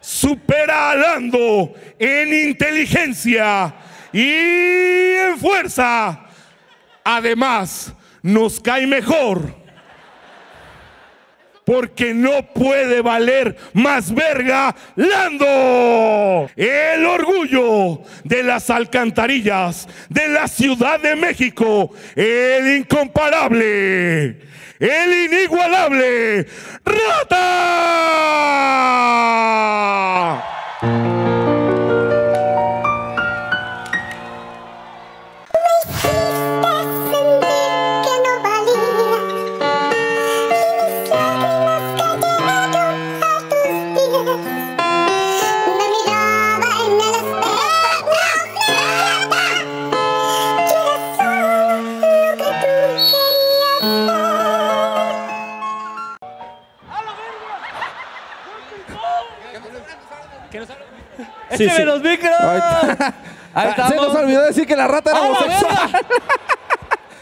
Supera 0.00 0.90
a 0.90 0.94
Lando 0.94 1.74
en 1.98 2.48
inteligencia 2.48 3.74
y 4.12 4.22
en 4.22 5.38
fuerza. 5.38 6.26
Además, 7.04 7.92
nos 8.22 8.60
cae 8.60 8.86
mejor. 8.86 9.56
Porque 11.64 12.14
no 12.14 12.50
puede 12.54 13.02
valer 13.02 13.54
más 13.74 14.14
verga 14.14 14.74
Lando. 14.96 16.48
El 16.56 17.04
orgullo 17.04 18.00
de 18.24 18.42
las 18.42 18.70
alcantarillas 18.70 19.86
de 20.08 20.28
la 20.28 20.48
Ciudad 20.48 20.98
de 20.98 21.14
México. 21.14 21.92
El 22.16 22.78
incomparable. 22.78 24.47
El 24.78 25.12
inigualable. 25.24 26.46
Rata. 26.84 27.78
¡Écheme 61.64 61.76
sí. 61.76 61.84
los 61.84 62.02
micros! 62.02 62.32
Ahí 63.54 63.72
Se 63.88 63.96
nos 63.96 64.14
olvidó 64.14 64.42
decir 64.44 64.66
que 64.66 64.76
la 64.76 64.86
rata 64.86 65.10
era 65.10 65.18
¡Ah, 65.18 65.22
la 65.22 65.28
homosexual. 65.28 66.06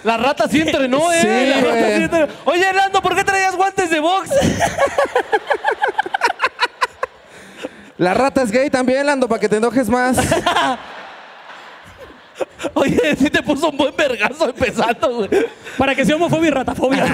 La 0.05 0.17
rata 0.17 0.47
sí 0.49 0.61
entrenó, 0.61 1.13
¿eh? 1.13 1.21
Sí, 1.21 1.27
La 1.27 1.61
rata 1.61 1.87
sí 1.89 2.03
entrenó. 2.05 2.29
Oye, 2.45 2.73
Lando, 2.73 3.03
¿por 3.03 3.17
qué 3.17 3.25
traías 3.25 3.57
guantes 3.57 3.91
de 3.91 3.99
box? 3.99 4.31
La 7.99 8.15
rata 8.15 8.43
es 8.43 8.53
gay 8.53 8.71
también, 8.71 9.05
Lando, 9.05 9.27
para 9.27 9.41
que 9.41 9.49
te 9.49 9.57
enojes 9.57 9.89
más. 9.89 10.17
Oye, 12.75 13.17
sí 13.17 13.31
te 13.31 13.43
puso 13.43 13.71
un 13.71 13.77
buen 13.77 13.97
vergazo 13.97 14.49
empezando, 14.51 15.27
güey. 15.27 15.47
Para 15.77 15.95
que 15.95 16.05
sea 16.05 16.15
homofobia 16.15 16.49
y 16.49 16.51
ratafobia. 16.51 17.05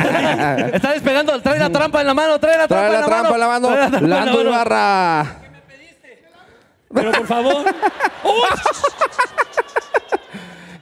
Está 0.74 0.92
despegando, 0.92 1.40
trae 1.40 1.58
la 1.60 1.70
trampa 1.70 2.00
en 2.00 2.08
la 2.08 2.14
mano, 2.14 2.38
trae 2.38 2.58
la 2.58 2.68
trampa 2.68 2.86
en 2.86 2.92
la 2.92 2.98
en 2.98 3.40
la 3.40 3.48
mano. 3.48 3.68
Trae 3.68 3.78
la 3.78 3.88
trampa 3.88 3.98
en 3.98 4.10
la 4.10 4.16
Lando 4.16 4.36
mano. 4.38 4.50
Ibarra. 4.50 5.41
Pero 6.94 7.12
por 7.12 7.26
favor. 7.26 7.64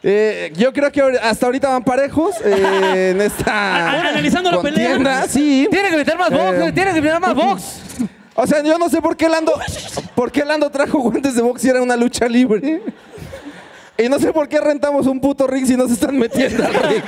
Eh, 0.02 0.50
yo 0.56 0.72
creo 0.72 0.90
que 0.90 1.02
hasta 1.22 1.44
ahorita 1.44 1.68
van 1.68 1.84
parejos 1.84 2.34
eh, 2.42 3.10
en 3.14 3.20
esta 3.20 3.90
analizando 4.08 4.50
la 4.50 4.62
pelea. 4.62 5.26
Sí. 5.28 5.68
Tiene 5.70 5.90
que 5.90 5.96
meter 5.96 6.16
más 6.16 6.30
box, 6.30 6.58
Eh, 6.58 6.72
tiene 6.72 6.94
que 6.94 7.02
meter 7.02 7.20
más 7.20 7.34
box. 7.34 7.62
O 8.34 8.46
sea, 8.46 8.62
yo 8.62 8.78
no 8.78 8.88
sé 8.88 9.02
por 9.02 9.14
qué 9.14 9.28
Lando, 9.28 9.52
por 10.14 10.32
qué 10.32 10.42
Lando 10.46 10.70
trajo 10.70 11.00
guantes 11.00 11.34
de 11.34 11.42
box 11.42 11.60
si 11.60 11.68
era 11.68 11.82
una 11.82 11.96
lucha 11.96 12.26
libre. 12.28 12.80
Y 13.98 14.08
no 14.08 14.18
sé 14.18 14.32
por 14.32 14.48
qué 14.48 14.58
rentamos 14.58 15.06
un 15.06 15.20
puto 15.20 15.46
ring 15.46 15.66
si 15.66 15.76
no 15.76 15.86
se 15.86 15.92
están 15.92 16.16
metiendo 16.18 16.64
al 16.64 16.72
ring. 16.72 17.02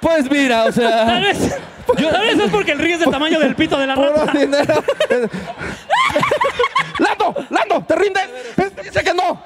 Pues 0.00 0.30
mira, 0.30 0.62
o 0.62 0.64
Tal 0.64 0.72
sea. 0.72 1.04
vez, 1.20 1.56
tal 1.94 2.20
vez 2.22 2.38
es 2.38 2.50
porque 2.50 2.72
el 2.72 2.78
ring 2.78 2.94
es 2.94 3.00
del 3.00 3.10
tamaño 3.10 3.38
del 3.38 3.54
pito 3.54 3.78
de 3.78 3.86
la 3.86 3.94
rata. 3.96 4.32
dinero. 4.32 4.82
¡Lando! 7.34 7.46
¡Lando! 7.50 7.84
¿Te 7.86 7.94
rindes? 7.96 8.28
Dice 8.84 9.02
que 9.04 9.14
no. 9.14 9.42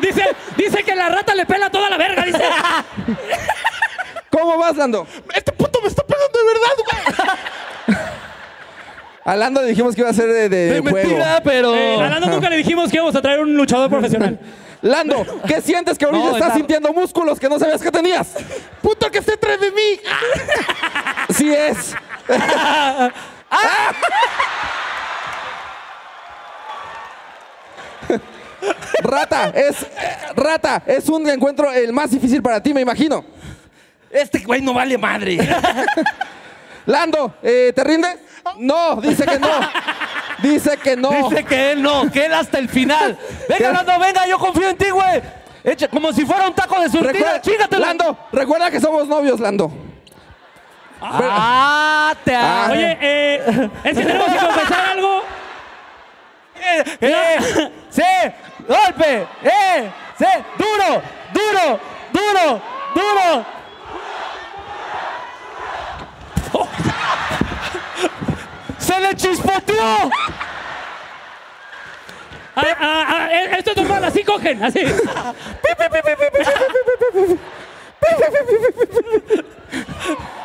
Dice, 0.00 0.24
dice 0.56 0.82
que 0.82 0.94
la 0.96 1.08
rata 1.08 1.34
le 1.34 1.46
pela 1.46 1.70
toda 1.70 1.88
la 1.90 1.96
verga. 1.96 2.24
Dice. 2.24 2.42
¿Cómo 4.30 4.56
vas, 4.58 4.76
Lando? 4.76 5.06
Este 5.34 5.52
puto 5.52 5.80
me 5.82 5.88
está 5.88 6.02
pegando 6.04 6.38
de 6.38 6.44
verdad, 6.44 6.70
güey. 7.86 7.98
A 9.24 9.36
Lando 9.36 9.62
le 9.62 9.68
dijimos 9.68 9.94
que 9.94 10.00
iba 10.00 10.10
a 10.10 10.14
ser 10.14 10.26
de, 10.26 10.48
de 10.48 10.72
De 10.74 10.80
juego. 10.80 10.96
mentira, 10.96 11.40
pero. 11.44 11.74
Eh, 11.74 11.94
a 12.02 12.08
Lando 12.08 12.26
nunca 12.28 12.50
le 12.50 12.56
dijimos 12.56 12.90
que 12.90 12.96
íbamos 12.96 13.14
a 13.14 13.22
traer 13.22 13.40
un 13.40 13.54
luchador 13.54 13.88
profesional. 13.88 14.38
Lando, 14.82 15.24
¿qué 15.46 15.60
sientes 15.60 15.96
que 15.96 16.06
ahorita 16.06 16.24
No, 16.24 16.30
estás 16.32 16.42
está- 16.48 16.56
sintiendo 16.56 16.92
músculos 16.92 17.38
que 17.38 17.48
no 17.48 17.56
sabías 17.60 17.80
que 17.80 17.92
tenías? 17.92 18.34
¡Puto 18.80 19.08
que 19.12 19.18
esté 19.18 19.32
detrás 19.32 19.60
de 19.60 19.70
mí! 19.70 20.00
Sí 21.32 21.54
es. 21.54 21.94
Rata, 29.02 29.52
es 29.54 29.86
Rata, 30.36 30.82
es 30.86 31.08
un 31.08 31.28
encuentro 31.28 31.72
el 31.72 31.92
más 31.92 32.10
difícil 32.10 32.42
para 32.42 32.62
ti, 32.62 32.72
me 32.72 32.80
imagino. 32.80 33.24
Este 34.10 34.40
güey 34.40 34.60
no 34.60 34.74
vale 34.74 34.98
madre. 34.98 35.38
Lando, 36.86 37.34
eh, 37.42 37.72
¿te 37.74 37.82
rindes? 37.84 38.18
No, 38.58 38.96
dice 39.00 39.24
que 39.24 39.38
no. 39.38 39.48
Dice 40.42 40.76
que 40.76 40.96
no. 40.96 41.10
Dice 41.10 41.44
que 41.44 41.72
él 41.72 41.82
no, 41.82 42.10
que 42.10 42.26
él 42.26 42.34
hasta 42.34 42.58
el 42.58 42.68
final. 42.68 43.16
Venga, 43.48 43.58
¿Qué? 43.58 43.72
Lando, 43.72 43.98
venga, 43.98 44.26
yo 44.26 44.38
confío 44.38 44.68
en 44.68 44.76
ti, 44.76 44.90
güey. 44.90 45.22
Como 45.90 46.12
si 46.12 46.26
fuera 46.26 46.48
un 46.48 46.54
taco 46.54 46.80
de 46.80 46.88
surtida, 46.88 47.40
chingatelo. 47.40 47.86
Lando, 47.86 48.18
recuerda 48.32 48.70
que 48.70 48.80
somos 48.80 49.06
novios, 49.06 49.38
Lando. 49.38 49.70
Ah, 51.00 52.14
te 52.24 52.34
Ah. 52.34 52.68
Oye, 52.70 52.98
eh, 53.00 53.70
es 53.84 53.96
que 53.96 54.04
tenemos 54.04 54.26
que 54.26 54.38
confesar 54.38 54.90
algo. 54.90 55.22
Eh, 56.62 56.84
eh, 57.00 57.70
sí, 57.90 58.02
golpe, 58.66 59.26
eh, 59.42 59.90
sí, 60.18 60.24
duro, 60.58 61.02
duro, 61.32 61.80
duro, 62.12 62.60
duro. 62.94 63.46
Oh. 66.52 66.68
Se 68.78 69.00
le 69.00 69.16
chispoteó. 69.16 70.10
Ah, 72.54 72.76
ah, 72.80 73.04
ah, 73.08 73.28
eh, 73.32 73.56
esto 73.58 73.70
es 73.70 73.76
normal, 73.78 74.04
así 74.04 74.22
cogen, 74.22 74.62
así. 74.62 74.84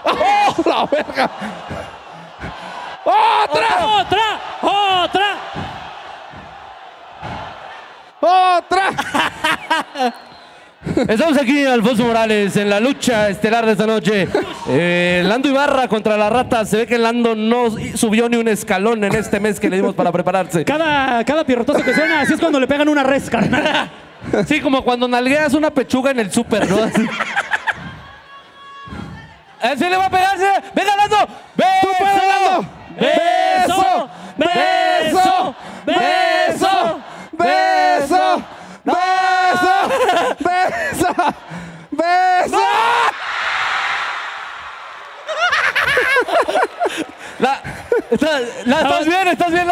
¡Oh, 0.03 0.55
la 0.65 0.85
verga! 0.85 1.29
¡Otra! 3.03 3.85
¡Otra! 3.85 4.39
¡Otra! 4.61 5.37
¡Otra! 8.21 8.89
Estamos 10.97 11.37
aquí, 11.37 11.63
Alfonso 11.63 12.03
Morales, 12.03 12.57
en 12.57 12.71
la 12.71 12.79
lucha 12.79 13.29
estelar 13.29 13.67
de 13.67 13.73
esta 13.73 13.85
noche. 13.85 14.27
Eh, 14.67 15.21
Lando 15.23 15.47
Ibarra 15.47 15.87
contra 15.87 16.17
la 16.17 16.27
rata. 16.27 16.65
Se 16.65 16.77
ve 16.77 16.87
que 16.87 16.97
Lando 16.97 17.35
no 17.35 17.65
subió 17.95 18.27
ni 18.27 18.37
un 18.37 18.47
escalón 18.47 19.03
en 19.03 19.13
este 19.13 19.39
mes 19.39 19.59
que 19.59 19.69
le 19.69 19.75
dimos 19.75 19.93
para 19.93 20.11
prepararse. 20.11 20.65
Cada, 20.65 21.23
cada 21.23 21.43
pierrotazo 21.43 21.83
que 21.83 21.93
suena, 21.93 22.21
así 22.21 22.33
es 22.33 22.39
cuando 22.39 22.59
le 22.59 22.65
pegan 22.65 22.89
una 22.89 23.03
res, 23.03 23.29
carnal. 23.29 23.91
Sí, 24.47 24.59
como 24.59 24.83
cuando 24.83 25.07
nalgueas 25.07 25.53
una 25.53 25.69
pechuga 25.69 26.09
en 26.09 26.19
el 26.19 26.31
súper, 26.31 26.67
¿no? 26.67 26.83
Así. 26.83 27.07
Así 29.61 29.83
le 29.83 29.97
va 29.97 30.05
a 30.07 30.09
pegarse. 30.09 30.49
¡Venga, 30.73 30.95
Lando! 30.95 31.17
¡Beso! 31.55 32.03
Lando! 32.27 32.69
¡Beso! 32.99 34.09
¡Beso! 34.37 35.55
¡Beso! 35.85 37.01
¡Beso! 37.33 38.43
¡Beso! 38.83 38.97
¡Beso! 40.39 40.56
¡Beso! 41.91 42.57
La, 47.39 47.61
está- 48.09 48.39
la- 48.65 48.81
¿Estás 48.81 49.05
bien? 49.05 49.27
¿Estás 49.27 49.51
bien, 49.51 49.67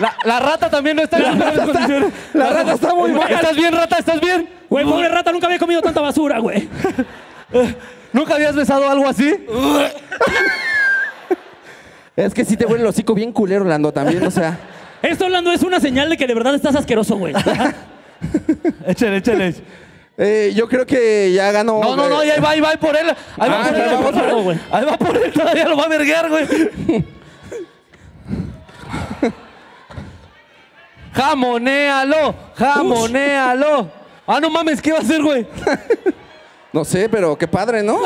La, 0.00 0.16
la 0.24 0.40
rata 0.40 0.68
también 0.70 0.96
no 0.96 1.02
está 1.02 1.18
en 1.18 1.24
sus 1.26 1.36
mejores 1.36 1.60
condiciones. 1.60 2.12
La 2.34 2.50
rata 2.50 2.72
está 2.72 2.94
muy 2.94 3.12
mal. 3.12 3.30
¿Estás 3.32 3.56
bien, 3.56 3.72
rata? 3.74 3.98
¿Estás 3.98 4.20
bien? 4.20 4.48
Güey, 4.68 4.84
pobre 4.84 5.08
rata, 5.08 5.32
nunca 5.32 5.46
había 5.46 5.58
comido 5.58 5.80
tanta 5.80 6.00
basura, 6.00 6.38
güey. 6.40 6.68
¿Nunca 8.12 8.34
habías 8.34 8.54
besado 8.54 8.88
algo 8.88 9.08
así? 9.08 9.34
Es 12.16 12.32
que 12.32 12.44
sí 12.44 12.56
te 12.56 12.64
huele 12.64 12.82
el 12.82 12.86
hocico 12.86 13.12
bien 13.12 13.32
culero, 13.32 13.64
Lando, 13.64 13.90
también, 13.92 14.24
o 14.24 14.30
sea. 14.30 14.56
Esto, 15.02 15.28
Lando, 15.28 15.50
es 15.50 15.64
una 15.64 15.80
señal 15.80 16.08
de 16.08 16.16
que 16.16 16.28
de 16.28 16.34
verdad 16.34 16.54
estás 16.54 16.76
asqueroso, 16.76 17.16
güey. 17.16 17.34
Échale, 18.86 19.16
échale. 19.18 19.54
eh, 20.18 20.52
yo 20.54 20.68
creo 20.68 20.84
que 20.86 21.32
ya 21.32 21.50
ganó. 21.52 21.80
No, 21.80 21.96
no, 21.96 22.08
no, 22.08 22.18
ahí 22.20 22.30
va, 22.42 22.50
ahí 22.50 22.60
va 22.60 22.70
por 22.72 22.96
él. 22.96 23.08
Ahí 23.38 23.50
va 23.50 23.60
Ah, 23.60 23.68
por 23.68 23.76
él. 23.76 23.82
ahí 23.82 23.94
va 23.94 24.00
por 24.02 24.12
por 24.14 24.24
él, 24.24 24.30
él, 24.36 24.42
güey. 24.44 24.58
Ahí 24.70 24.84
va 24.84 24.96
por 24.98 25.16
él, 25.16 25.32
todavía 25.32 25.68
lo 25.68 25.76
va 25.76 25.84
a 25.84 25.88
verguear, 25.88 26.28
güey. 26.28 26.46
Jamonéalo, 31.14 32.34
jamonéalo. 32.56 33.88
Ah, 34.26 34.40
no 34.40 34.50
mames, 34.50 34.80
¿qué 34.82 34.90
va 34.92 34.98
a 34.98 35.02
hacer, 35.02 35.22
güey? 35.22 35.46
No 36.72 36.84
sé, 36.84 37.08
pero 37.08 37.36
qué 37.38 37.46
padre, 37.46 37.82
¿no? 37.82 37.98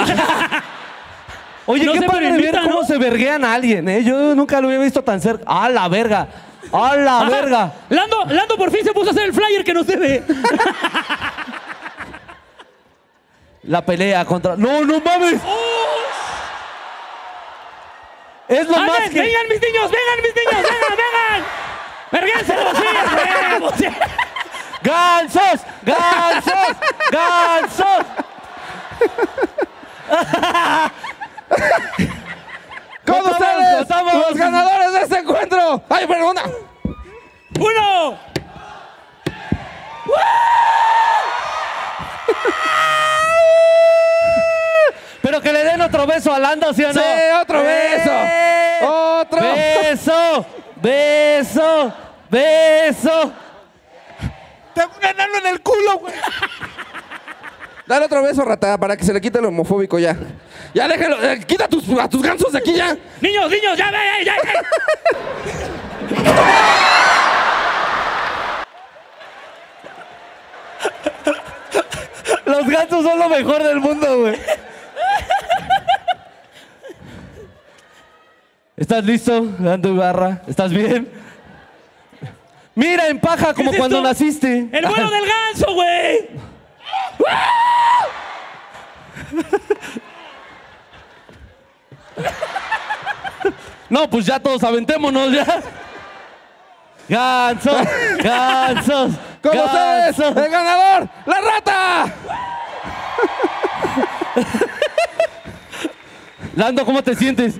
Oye, 1.66 1.84
No 1.84 1.92
qué 1.92 2.02
padre 2.02 2.32
ver 2.32 2.54
cómo 2.64 2.80
¿no? 2.80 2.84
se 2.84 2.98
verguean 2.98 3.44
a 3.44 3.54
alguien, 3.54 3.88
¿eh? 3.88 4.02
Yo 4.04 4.34
nunca 4.34 4.60
lo 4.60 4.68
había 4.68 4.80
visto 4.80 5.02
tan 5.02 5.20
cerca. 5.20 5.44
¡A 5.46 5.68
la 5.70 5.88
verga! 5.88 6.28
¡A 6.72 6.96
la 6.96 7.20
Ajá. 7.20 7.30
verga! 7.30 7.72
Lando, 7.88 8.24
Lando 8.26 8.56
por 8.56 8.70
fin 8.70 8.84
se 8.84 8.92
puso 8.92 9.08
a 9.08 9.12
hacer 9.12 9.24
el 9.24 9.32
flyer 9.32 9.64
que 9.64 9.74
nos 9.74 9.86
debe. 9.86 10.22
La 13.62 13.84
pelea 13.84 14.24
contra. 14.24 14.56
¡No, 14.56 14.84
no 14.84 15.00
mames! 15.00 15.40
Es 18.48 18.66
lo 18.66 18.76
más 18.78 18.90
¡Anden, 18.98 19.12
que. 19.12 19.20
vengan 19.20 19.48
mis 19.48 19.60
niños, 19.60 19.90
vengan 19.90 20.22
mis 20.22 20.34
niños, 20.34 20.62
vengan, 20.62 20.96
vengan! 20.96 21.44
¡Vergánselos, 22.10 22.78
sí, 22.78 22.84
huevo, 23.50 23.70
sí! 23.76 23.86
¡Gansos! 24.82 25.60
¡Gansos! 25.82 26.76
¡Gansos! 27.10 28.06
¡Con 33.08 33.26
ustedes! 33.26 33.78
votamos. 33.78 34.14
¡Los 34.14 34.34
ganadores 34.34 34.92
de 34.92 35.00
este 35.00 35.18
encuentro! 35.20 35.82
¡Ay, 35.88 36.06
perdona! 36.06 36.42
¡Uno! 37.58 38.18
Pero 45.22 45.40
que 45.40 45.52
le 45.52 45.64
den 45.64 45.80
otro 45.80 46.06
beso 46.06 46.32
a 46.32 46.38
Lando, 46.38 46.72
¿sí 46.74 46.84
o 46.84 46.92
no? 46.92 47.00
¡Sí, 47.00 47.08
otro 47.40 47.62
beso! 47.62 48.10
¡Eh! 48.10 48.78
¡Otro! 48.82 49.40
¡Beso! 49.40 50.46
¡Beso! 50.76 51.92
¡Beso! 52.30 53.32
Te 54.74 54.84
voy 54.84 54.96
a 55.02 55.06
ganarlo 55.12 55.38
en 55.38 55.46
el 55.46 55.62
culo, 55.62 55.98
güey. 55.98 56.12
Dale 57.88 58.04
otro 58.04 58.22
beso, 58.22 58.44
rata, 58.44 58.76
para 58.76 58.98
que 58.98 59.02
se 59.04 59.14
le 59.14 59.20
quite 59.20 59.40
lo 59.40 59.48
homofóbico 59.48 59.98
ya. 59.98 60.14
Ya 60.74 60.86
déjalo, 60.86 61.22
eh, 61.24 61.40
quita 61.46 61.66
tus, 61.66 61.88
a 61.98 62.06
tus 62.06 62.20
gansos 62.20 62.52
de 62.52 62.58
aquí 62.58 62.74
ya. 62.74 62.94
¡Niños, 63.22 63.50
niños, 63.50 63.78
ya 63.78 63.90
ve, 63.90 63.98
ya, 64.26 64.34
ya! 64.36 65.58
Los 72.44 72.66
gatos 72.66 73.04
son 73.04 73.18
lo 73.18 73.28
mejor 73.28 73.62
del 73.62 73.80
mundo, 73.80 74.20
güey. 74.20 74.36
¿Estás 78.76 79.04
listo, 79.04 79.46
Lando 79.60 79.88
Ibarra? 79.88 80.42
¿Estás 80.46 80.72
bien? 80.72 81.08
Mira, 82.74 83.08
empaja 83.08 83.54
como 83.54 83.70
¿Qué 83.70 83.76
es 83.76 83.80
cuando 83.80 83.96
esto? 83.96 84.08
naciste. 84.08 84.68
¡El 84.72 84.86
vuelo 84.86 85.10
del 85.10 85.24
ganso, 85.26 85.72
güey! 85.74 86.28
No, 93.90 94.08
pues 94.10 94.26
ya 94.26 94.38
todos 94.38 94.62
aventémonos, 94.62 95.32
ya. 95.32 95.62
Gansos, 97.08 97.88
gansos, 98.22 99.12
¡Con 99.42 99.58
ustedes, 99.58 100.18
el 100.18 100.50
ganador, 100.50 101.08
la 101.24 101.40
rata! 101.40 102.14
Lando, 106.54 106.84
¿cómo 106.84 107.02
te 107.02 107.14
sientes? 107.14 107.54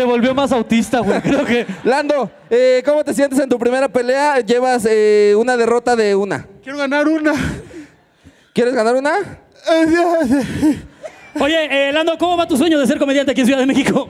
Se 0.00 0.06
volvió 0.06 0.34
más 0.34 0.50
autista, 0.50 1.00
güey. 1.00 1.20
Creo 1.22 1.44
que. 1.44 1.66
Lando, 1.84 2.30
eh, 2.48 2.82
¿cómo 2.86 3.04
te 3.04 3.12
sientes 3.12 3.38
en 3.38 3.50
tu 3.50 3.58
primera 3.58 3.86
pelea? 3.86 4.40
Llevas 4.40 4.86
eh, 4.88 5.34
una 5.36 5.58
derrota 5.58 5.94
de 5.94 6.14
una. 6.14 6.46
Quiero 6.62 6.78
ganar 6.78 7.06
una. 7.06 7.34
¿Quieres 8.54 8.72
ganar 8.72 8.94
una? 8.94 9.12
Oye, 11.38 11.88
eh, 11.88 11.92
Lando, 11.92 12.16
¿cómo 12.16 12.38
va 12.38 12.48
tu 12.48 12.56
sueño 12.56 12.78
de 12.78 12.86
ser 12.86 12.98
comediante 12.98 13.32
aquí 13.32 13.42
en 13.42 13.46
Ciudad 13.48 13.60
de 13.60 13.66
México? 13.66 14.08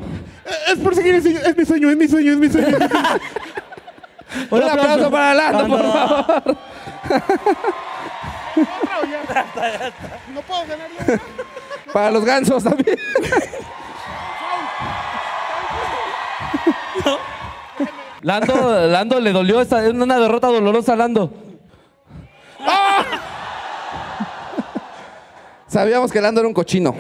Es 0.69 0.79
por 0.79 0.95
seguir, 0.95 1.17
es, 1.17 1.27
es 1.27 1.57
mi 1.57 1.65
sueño, 1.65 1.91
es 1.91 1.97
mi 1.97 2.07
sueño, 2.07 2.33
es 2.35 2.39
mi 2.39 2.49
sueño. 2.49 2.79
Un 4.51 4.63
aplauso 4.63 5.11
para 5.11 5.35
Lando, 5.35 5.77
por 5.77 5.93
favor. 5.93 6.57
No 10.33 10.43
puedo 10.43 10.67
ganar 10.69 10.89
ya. 11.05 11.21
Para 11.93 12.13
los 12.13 12.25
gansos 12.25 12.63
también. 12.63 12.97
Lando, 18.23 18.87
Lando 18.87 19.21
le 19.21 19.33
dolió 19.33 19.61
esta, 19.61 19.85
es 19.85 19.93
una 19.93 20.19
derrota 20.19 20.49
dolorosa 20.49 20.93
a 20.93 20.97
Lando. 20.97 21.33
Sabíamos 25.67 26.11
que 26.11 26.21
Lando 26.21 26.41
era 26.41 26.49
un 26.49 26.55
cochino. 26.55 26.97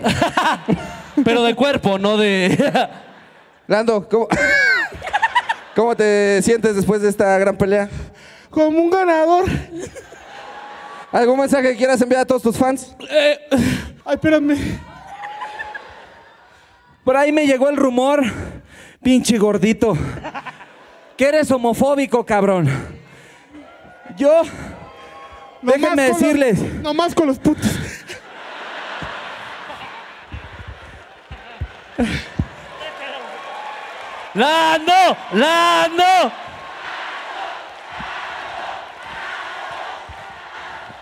Pero 1.25 1.43
de 1.43 1.55
cuerpo, 1.55 1.99
no 1.99 2.17
de. 2.17 2.57
Lando, 3.67 4.09
¿cómo, 4.09 4.29
¿cómo 5.75 5.97
te 5.97 6.41
sientes 6.43 6.77
después 6.77 7.03
de 7.03 7.09
esta 7.09 7.37
gran 7.39 7.57
pelea? 7.57 7.89
Como 8.49 8.81
un 8.81 8.91
ganador. 8.91 9.45
¿Algún 11.13 11.41
mensaje 11.41 11.71
que 11.71 11.77
quieras 11.77 12.01
enviar 12.01 12.23
a 12.23 12.25
todos 12.25 12.43
tus 12.43 12.57
fans? 12.57 12.95
Ay, 14.05 14.15
espérame. 14.15 14.57
Por 17.05 17.17
ahí 17.17 17.33
me 17.33 17.47
llegó 17.47 17.69
el 17.69 17.77
rumor, 17.77 18.23
pinche 19.03 19.39
gordito, 19.39 19.97
que 21.17 21.25
eres 21.29 21.51
homofóbico, 21.51 22.25
cabrón. 22.25 22.69
Yo, 24.17 24.43
déjenme 25.63 25.89
con 25.89 25.97
los- 25.97 26.21
decirles, 26.21 26.61
Nomás 26.83 27.15
con 27.15 27.27
los 27.29 27.39
putos. 27.39 27.71
¡Lando! 34.35 34.93
¡Lando! 35.33 36.33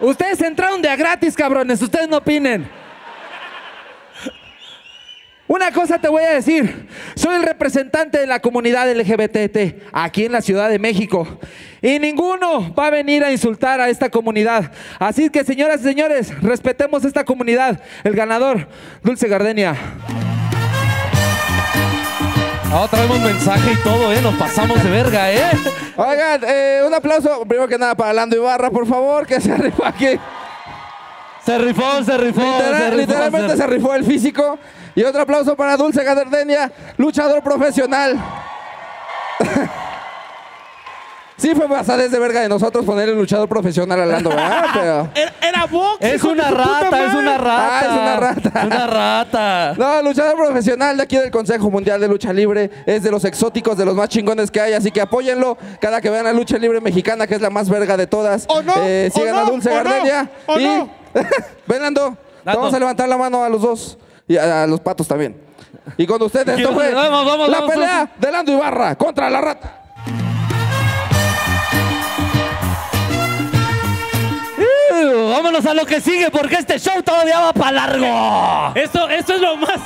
ustedes 0.00 0.40
entraron 0.42 0.80
de 0.80 0.88
a 0.88 0.94
gratis, 0.96 1.34
cabrones, 1.34 1.82
ustedes 1.82 2.08
no 2.08 2.18
opinen. 2.18 2.70
Una 5.48 5.72
cosa 5.72 5.98
te 5.98 6.08
voy 6.08 6.22
a 6.22 6.34
decir, 6.34 6.88
soy 7.14 7.36
el 7.36 7.42
representante 7.42 8.18
de 8.18 8.26
la 8.26 8.38
comunidad 8.40 8.86
LGBT 8.94 9.82
aquí 9.92 10.26
en 10.26 10.32
la 10.32 10.42
Ciudad 10.42 10.68
de 10.68 10.78
México 10.78 11.26
y 11.80 11.98
ninguno 11.98 12.74
va 12.74 12.88
a 12.88 12.90
venir 12.90 13.24
a 13.24 13.32
insultar 13.32 13.80
a 13.80 13.88
esta 13.88 14.10
comunidad. 14.10 14.70
Así 14.98 15.30
que 15.30 15.44
señoras 15.44 15.80
y 15.80 15.84
señores, 15.84 16.38
respetemos 16.42 17.02
esta 17.06 17.24
comunidad. 17.24 17.80
El 18.04 18.14
ganador, 18.14 18.68
Dulce 19.02 19.26
Gardenia. 19.26 19.74
Ah, 22.70 22.86
traemos 22.90 23.18
mensaje 23.20 23.72
y 23.72 23.76
todo, 23.76 24.12
¿eh? 24.12 24.20
Nos 24.20 24.34
pasamos 24.34 24.82
de 24.84 24.90
verga, 24.90 25.32
¿eh? 25.32 25.40
Oigan, 25.96 26.42
eh, 26.46 26.82
un 26.86 26.92
aplauso, 26.92 27.40
primero 27.46 27.66
que 27.66 27.78
nada, 27.78 27.94
para 27.94 28.12
Lando 28.12 28.36
Ibarra, 28.36 28.70
por 28.70 28.86
favor, 28.86 29.26
que 29.26 29.40
se 29.40 29.56
rifa 29.56 29.88
aquí. 29.88 30.08
Se 31.42 31.56
rifó, 31.56 32.04
se 32.04 32.18
rifó. 32.18 32.42
Literal- 32.42 32.76
se 32.76 32.90
rifó, 32.90 32.96
literalmente 33.00 33.56
se 33.56 33.66
rifó 33.66 33.94
el 33.94 34.04
físico. 34.04 34.58
Y 34.98 35.04
otro 35.04 35.22
aplauso 35.22 35.54
para 35.54 35.76
Dulce 35.76 36.02
Gardenia, 36.02 36.72
luchador 36.96 37.40
profesional. 37.40 38.18
Sí 41.36 41.54
fue 41.54 41.68
pasadez 41.68 42.10
de 42.10 42.18
verga 42.18 42.40
de 42.40 42.48
nosotros 42.48 42.84
poner 42.84 43.08
el 43.08 43.16
luchador 43.16 43.48
profesional 43.48 44.00
a 44.00 44.06
Lando, 44.06 44.30
¿verdad? 44.30 44.64
Pero... 44.74 45.08
Era, 45.14 45.34
era 45.40 45.66
box. 45.66 45.98
Es 46.00 46.24
una 46.24 46.50
rata, 46.50 47.06
es 47.06 47.14
una 47.14 47.38
rata. 47.38 47.78
Ah, 47.78 47.80
es 47.84 47.92
una 47.92 48.16
rata. 48.16 48.48
Es 48.58 48.66
una 48.66 48.86
rata. 48.88 49.74
No, 49.78 50.02
luchador 50.02 50.34
profesional 50.34 50.96
de 50.96 51.04
aquí 51.04 51.16
del 51.16 51.30
Consejo 51.30 51.70
Mundial 51.70 52.00
de 52.00 52.08
Lucha 52.08 52.32
Libre. 52.32 52.68
Es 52.86 53.04
de 53.04 53.12
los 53.12 53.24
exóticos, 53.24 53.78
de 53.78 53.84
los 53.84 53.94
más 53.94 54.08
chingones 54.08 54.50
que 54.50 54.60
hay. 54.60 54.72
Así 54.72 54.90
que 54.90 55.00
apóyenlo 55.00 55.56
cada 55.80 56.00
que 56.00 56.10
vean 56.10 56.24
la 56.24 56.32
lucha 56.32 56.58
libre 56.58 56.80
mexicana, 56.80 57.28
que 57.28 57.36
es 57.36 57.40
la 57.40 57.50
más 57.50 57.70
verga 57.70 57.96
de 57.96 58.08
todas. 58.08 58.44
¿O 58.48 58.60
no? 58.60 58.74
Eh, 58.78 59.08
¿O 59.14 59.16
sigan 59.16 59.36
no? 59.36 59.40
a 59.42 59.44
Dulce 59.44 59.70
¿O 59.70 59.74
no? 59.74 59.84
Gardenia. 59.84 60.30
¿O 60.46 60.58
y... 60.58 60.64
no? 60.64 60.90
Ven, 61.68 61.82
Lando. 61.82 62.16
Lando. 62.44 62.60
Vamos 62.60 62.74
a 62.74 62.78
levantar 62.80 63.08
la 63.08 63.16
mano 63.16 63.44
a 63.44 63.48
los 63.48 63.62
dos. 63.62 63.96
Y 64.28 64.36
a, 64.36 64.62
a 64.62 64.66
los 64.66 64.80
patos 64.80 65.08
también. 65.08 65.40
Y 65.96 66.06
con 66.06 66.22
ustedes, 66.22 66.58
esto 66.58 66.72
fue 66.72 66.92
Vamos, 66.94 67.24
vamos, 67.26 67.48
la 67.48 67.60
vamos, 67.60 67.74
pelea 67.74 68.10
de 68.18 68.30
Lando 68.30 68.52
Ibarra 68.52 68.94
contra 68.96 69.30
la 69.30 69.40
rata. 69.40 69.74
Uh, 74.90 75.30
vámonos 75.30 75.64
a 75.66 75.74
lo 75.74 75.84
que 75.86 76.00
sigue 76.00 76.30
porque 76.30 76.56
este 76.56 76.78
show 76.78 77.02
todavía 77.02 77.40
va 77.40 77.52
para 77.52 77.72
largo. 77.72 78.72
Esto, 78.74 79.08
esto 79.08 79.34
es 79.34 79.40
lo 79.40 79.56
más. 79.56 79.80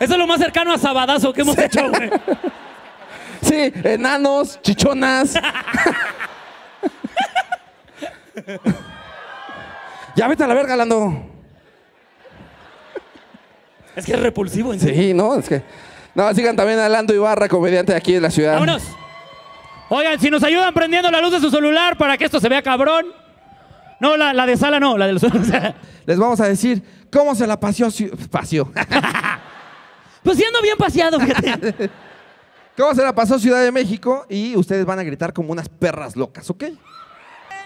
Eso 0.00 0.12
es 0.12 0.18
lo 0.18 0.26
más 0.26 0.38
cercano 0.38 0.72
a 0.72 0.78
sabadazo 0.78 1.32
que 1.32 1.40
hemos 1.42 1.56
hecho, 1.58 1.88
güey. 1.88 2.10
Sí, 3.42 3.72
enanos, 3.84 4.58
chichonas. 4.62 5.34
ya 10.16 10.28
vete 10.28 10.44
a 10.44 10.46
la 10.46 10.54
verga, 10.54 10.76
Lando. 10.76 11.33
Es 13.96 14.04
que 14.06 14.12
es 14.12 14.20
repulsivo, 14.20 14.72
en 14.72 14.80
serio. 14.80 15.00
Sí, 15.02 15.14
no, 15.14 15.36
es 15.36 15.48
que. 15.48 15.62
No, 16.14 16.32
sigan 16.34 16.54
también 16.56 16.78
a 16.78 16.88
Lando 16.88 17.12
Ibarra, 17.14 17.48
comediante 17.48 17.92
de 17.92 17.98
aquí 17.98 18.12
de 18.12 18.20
la 18.20 18.30
ciudad. 18.30 18.54
Vámonos. 18.54 18.82
Oigan, 19.88 20.18
si 20.20 20.30
nos 20.30 20.42
ayudan 20.42 20.72
prendiendo 20.72 21.10
la 21.10 21.20
luz 21.20 21.32
de 21.32 21.40
su 21.40 21.50
celular 21.50 21.96
para 21.98 22.16
que 22.16 22.24
esto 22.24 22.40
se 22.40 22.48
vea 22.48 22.62
cabrón. 22.62 23.06
No, 24.00 24.16
la, 24.16 24.32
la 24.32 24.46
de 24.46 24.56
sala 24.56 24.80
no, 24.80 24.96
la 24.98 25.06
del 25.06 25.18
Les 26.06 26.18
vamos 26.18 26.40
a 26.40 26.48
decir 26.48 26.82
cómo 27.12 27.34
se 27.34 27.46
la 27.46 27.58
paseó. 27.58 27.88
ci- 27.88 28.10
Paseó. 28.28 28.70
Pues 30.22 30.38
siendo 30.38 30.62
bien 30.62 30.76
paseado, 30.78 31.20
fíjate. 31.20 31.90
¿Cómo 32.78 32.94
se 32.94 33.02
la 33.02 33.14
pasó 33.14 33.38
Ciudad 33.38 33.62
de 33.62 33.70
México? 33.70 34.24
Y 34.30 34.56
ustedes 34.56 34.86
van 34.86 34.98
a 34.98 35.02
gritar 35.02 35.34
como 35.34 35.52
unas 35.52 35.68
perras 35.68 36.16
locas, 36.16 36.48
¿ok? 36.48 36.64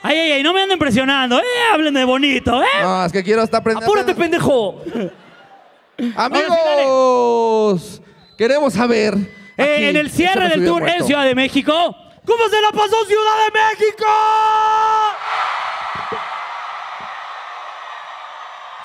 Ay, 0.02 0.16
ay, 0.18 0.32
ay, 0.32 0.42
no 0.42 0.52
me 0.52 0.62
anden 0.62 0.76
presionando, 0.78 1.38
¿eh? 1.38 1.42
Hablen 1.72 1.94
de 1.94 2.04
bonito, 2.04 2.60
¿eh? 2.60 2.66
No, 2.82 3.04
es 3.04 3.12
que 3.12 3.22
quiero 3.22 3.42
estar 3.44 3.60
aprendiendo. 3.60 3.86
Apúrate, 3.92 4.12
pendejo. 4.14 4.82
Amigos, 6.16 8.00
queremos 8.36 8.72
saber. 8.72 9.14
Eh, 9.56 9.88
en 9.88 9.96
el 9.96 10.10
cierre 10.10 10.48
del 10.48 10.64
tour 10.64 10.88
en. 10.88 11.04
Ciudad 11.04 11.24
de 11.24 11.34
México, 11.34 11.72
¿cómo 12.24 12.48
se 12.48 12.60
la 12.60 12.70
pasó 12.70 13.04
Ciudad 13.04 13.46
de 13.46 13.60
México? 13.60 14.06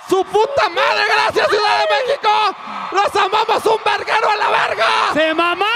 ¡Su 0.09 0.26
puta 0.26 0.70
madre! 0.70 1.03
¡Gracias, 1.07 1.47
Ciudad 1.49 1.80
de 1.80 1.86
México! 1.95 2.30
¡Los 2.91 3.16
amamos 3.16 3.66
un 3.66 3.84
verguero 3.84 4.30
a 4.30 4.36
la 4.36 4.49
verga! 4.49 4.88
¡Se 5.14 5.34
mamaron! 5.34 5.74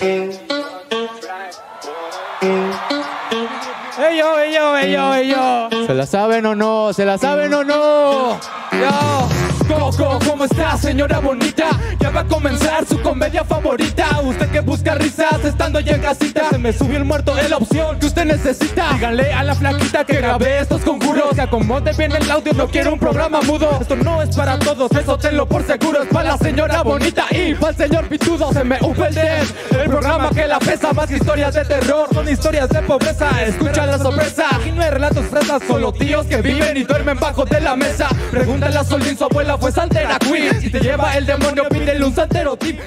¡Ey 0.00 0.71
ey 3.98 4.18
yo, 4.18 4.38
ey 5.14 5.28
yo! 5.28 5.68
¿Se 5.86 5.94
la 5.94 6.06
saben 6.06 6.44
o 6.46 6.54
no? 6.54 6.92
¿Se 6.92 7.04
la 7.04 7.18
saben 7.18 7.54
o 7.54 7.62
no? 7.62 8.38
Yo, 8.72 9.28
Coco, 9.68 10.18
¿cómo 10.26 10.44
está, 10.44 10.76
señora 10.76 11.18
bonita? 11.18 11.70
Ya 11.98 12.10
va 12.10 12.20
a 12.20 12.24
comenzar 12.24 12.86
su 12.86 13.00
comedia 13.00 13.44
favorita. 13.44 14.20
Usted 14.22 14.50
que 14.50 14.60
busca 14.60 14.94
risas 14.94 15.44
estando 15.44 15.80
ya 15.80 15.94
en 15.94 16.02
casita. 16.02 16.50
Se 16.50 16.58
me 16.58 16.72
subió 16.72 16.96
el 16.98 17.04
muerto, 17.04 17.36
es 17.38 17.50
la 17.50 17.58
opción 17.58 17.98
que 17.98 18.06
usted 18.06 18.24
necesita. 18.24 18.92
Díganle 18.94 19.32
a 19.32 19.44
la 19.44 19.54
flaquita 19.54 20.04
que 20.04 20.16
grabé 20.16 20.60
estos 20.60 20.82
conjuros. 20.82 21.34
Que 21.34 21.42
acomode 21.42 21.92
bien 21.92 22.12
el 22.12 22.30
audio, 22.30 22.52
no 22.54 22.68
quiero 22.68 22.92
un 22.92 22.98
programa 22.98 23.40
mudo. 23.42 23.78
Esto 23.80 23.96
no 23.96 24.22
es 24.22 24.34
para 24.36 24.58
todos, 24.58 24.90
eso 24.92 25.18
tenlo 25.18 25.46
por 25.46 25.66
seguro. 25.66 26.02
Es 26.02 26.08
para 26.08 26.32
la 26.32 26.38
señora 26.38 26.82
bonita 26.82 27.26
y 27.30 27.54
para 27.54 27.70
el 27.70 27.76
señor 27.76 28.08
pitudo. 28.08 28.52
Se 28.52 28.64
me 28.64 28.78
upa 28.80 29.08
el 29.08 29.14
dead. 29.14 29.46
El 29.78 29.90
programa 29.90 30.30
que 30.30 30.46
la 30.46 30.58
pesa 30.58 30.92
más 30.92 31.10
historias 31.10 31.54
de 31.54 31.64
terror. 31.64 32.08
Son 32.12 32.28
historias 32.28 32.68
de 32.68 32.82
pobreza. 32.82 33.30
Escucha 33.42 33.86
la 33.86 33.98
sorpresa. 33.98 34.46
Aquí 34.56 34.72
no 34.72 34.82
hay 34.82 34.90
relatos 34.90 35.26
fresas, 35.26 35.62
solo 35.66 35.92
tíos 35.92 36.26
que 36.26 36.42
viven 36.42 36.76
y 36.76 36.84
duermen 36.84 37.18
bajo 37.18 37.44
de 37.44 37.60
la 37.60 37.76
mesa. 37.76 38.08
Pregúntale 38.30 38.78
a 38.78 38.84
Solín, 38.84 39.16
su 39.16 39.24
abuela 39.24 39.41
fue 39.58 39.72
Santera 39.72 40.18
Queen. 40.18 40.60
Si 40.60 40.70
te 40.70 40.80
lleva 40.80 41.16
el 41.16 41.26
demonio, 41.26 41.68
pídele 41.68 42.04
un 42.04 42.14
santero 42.14 42.56
tip. 42.56 42.78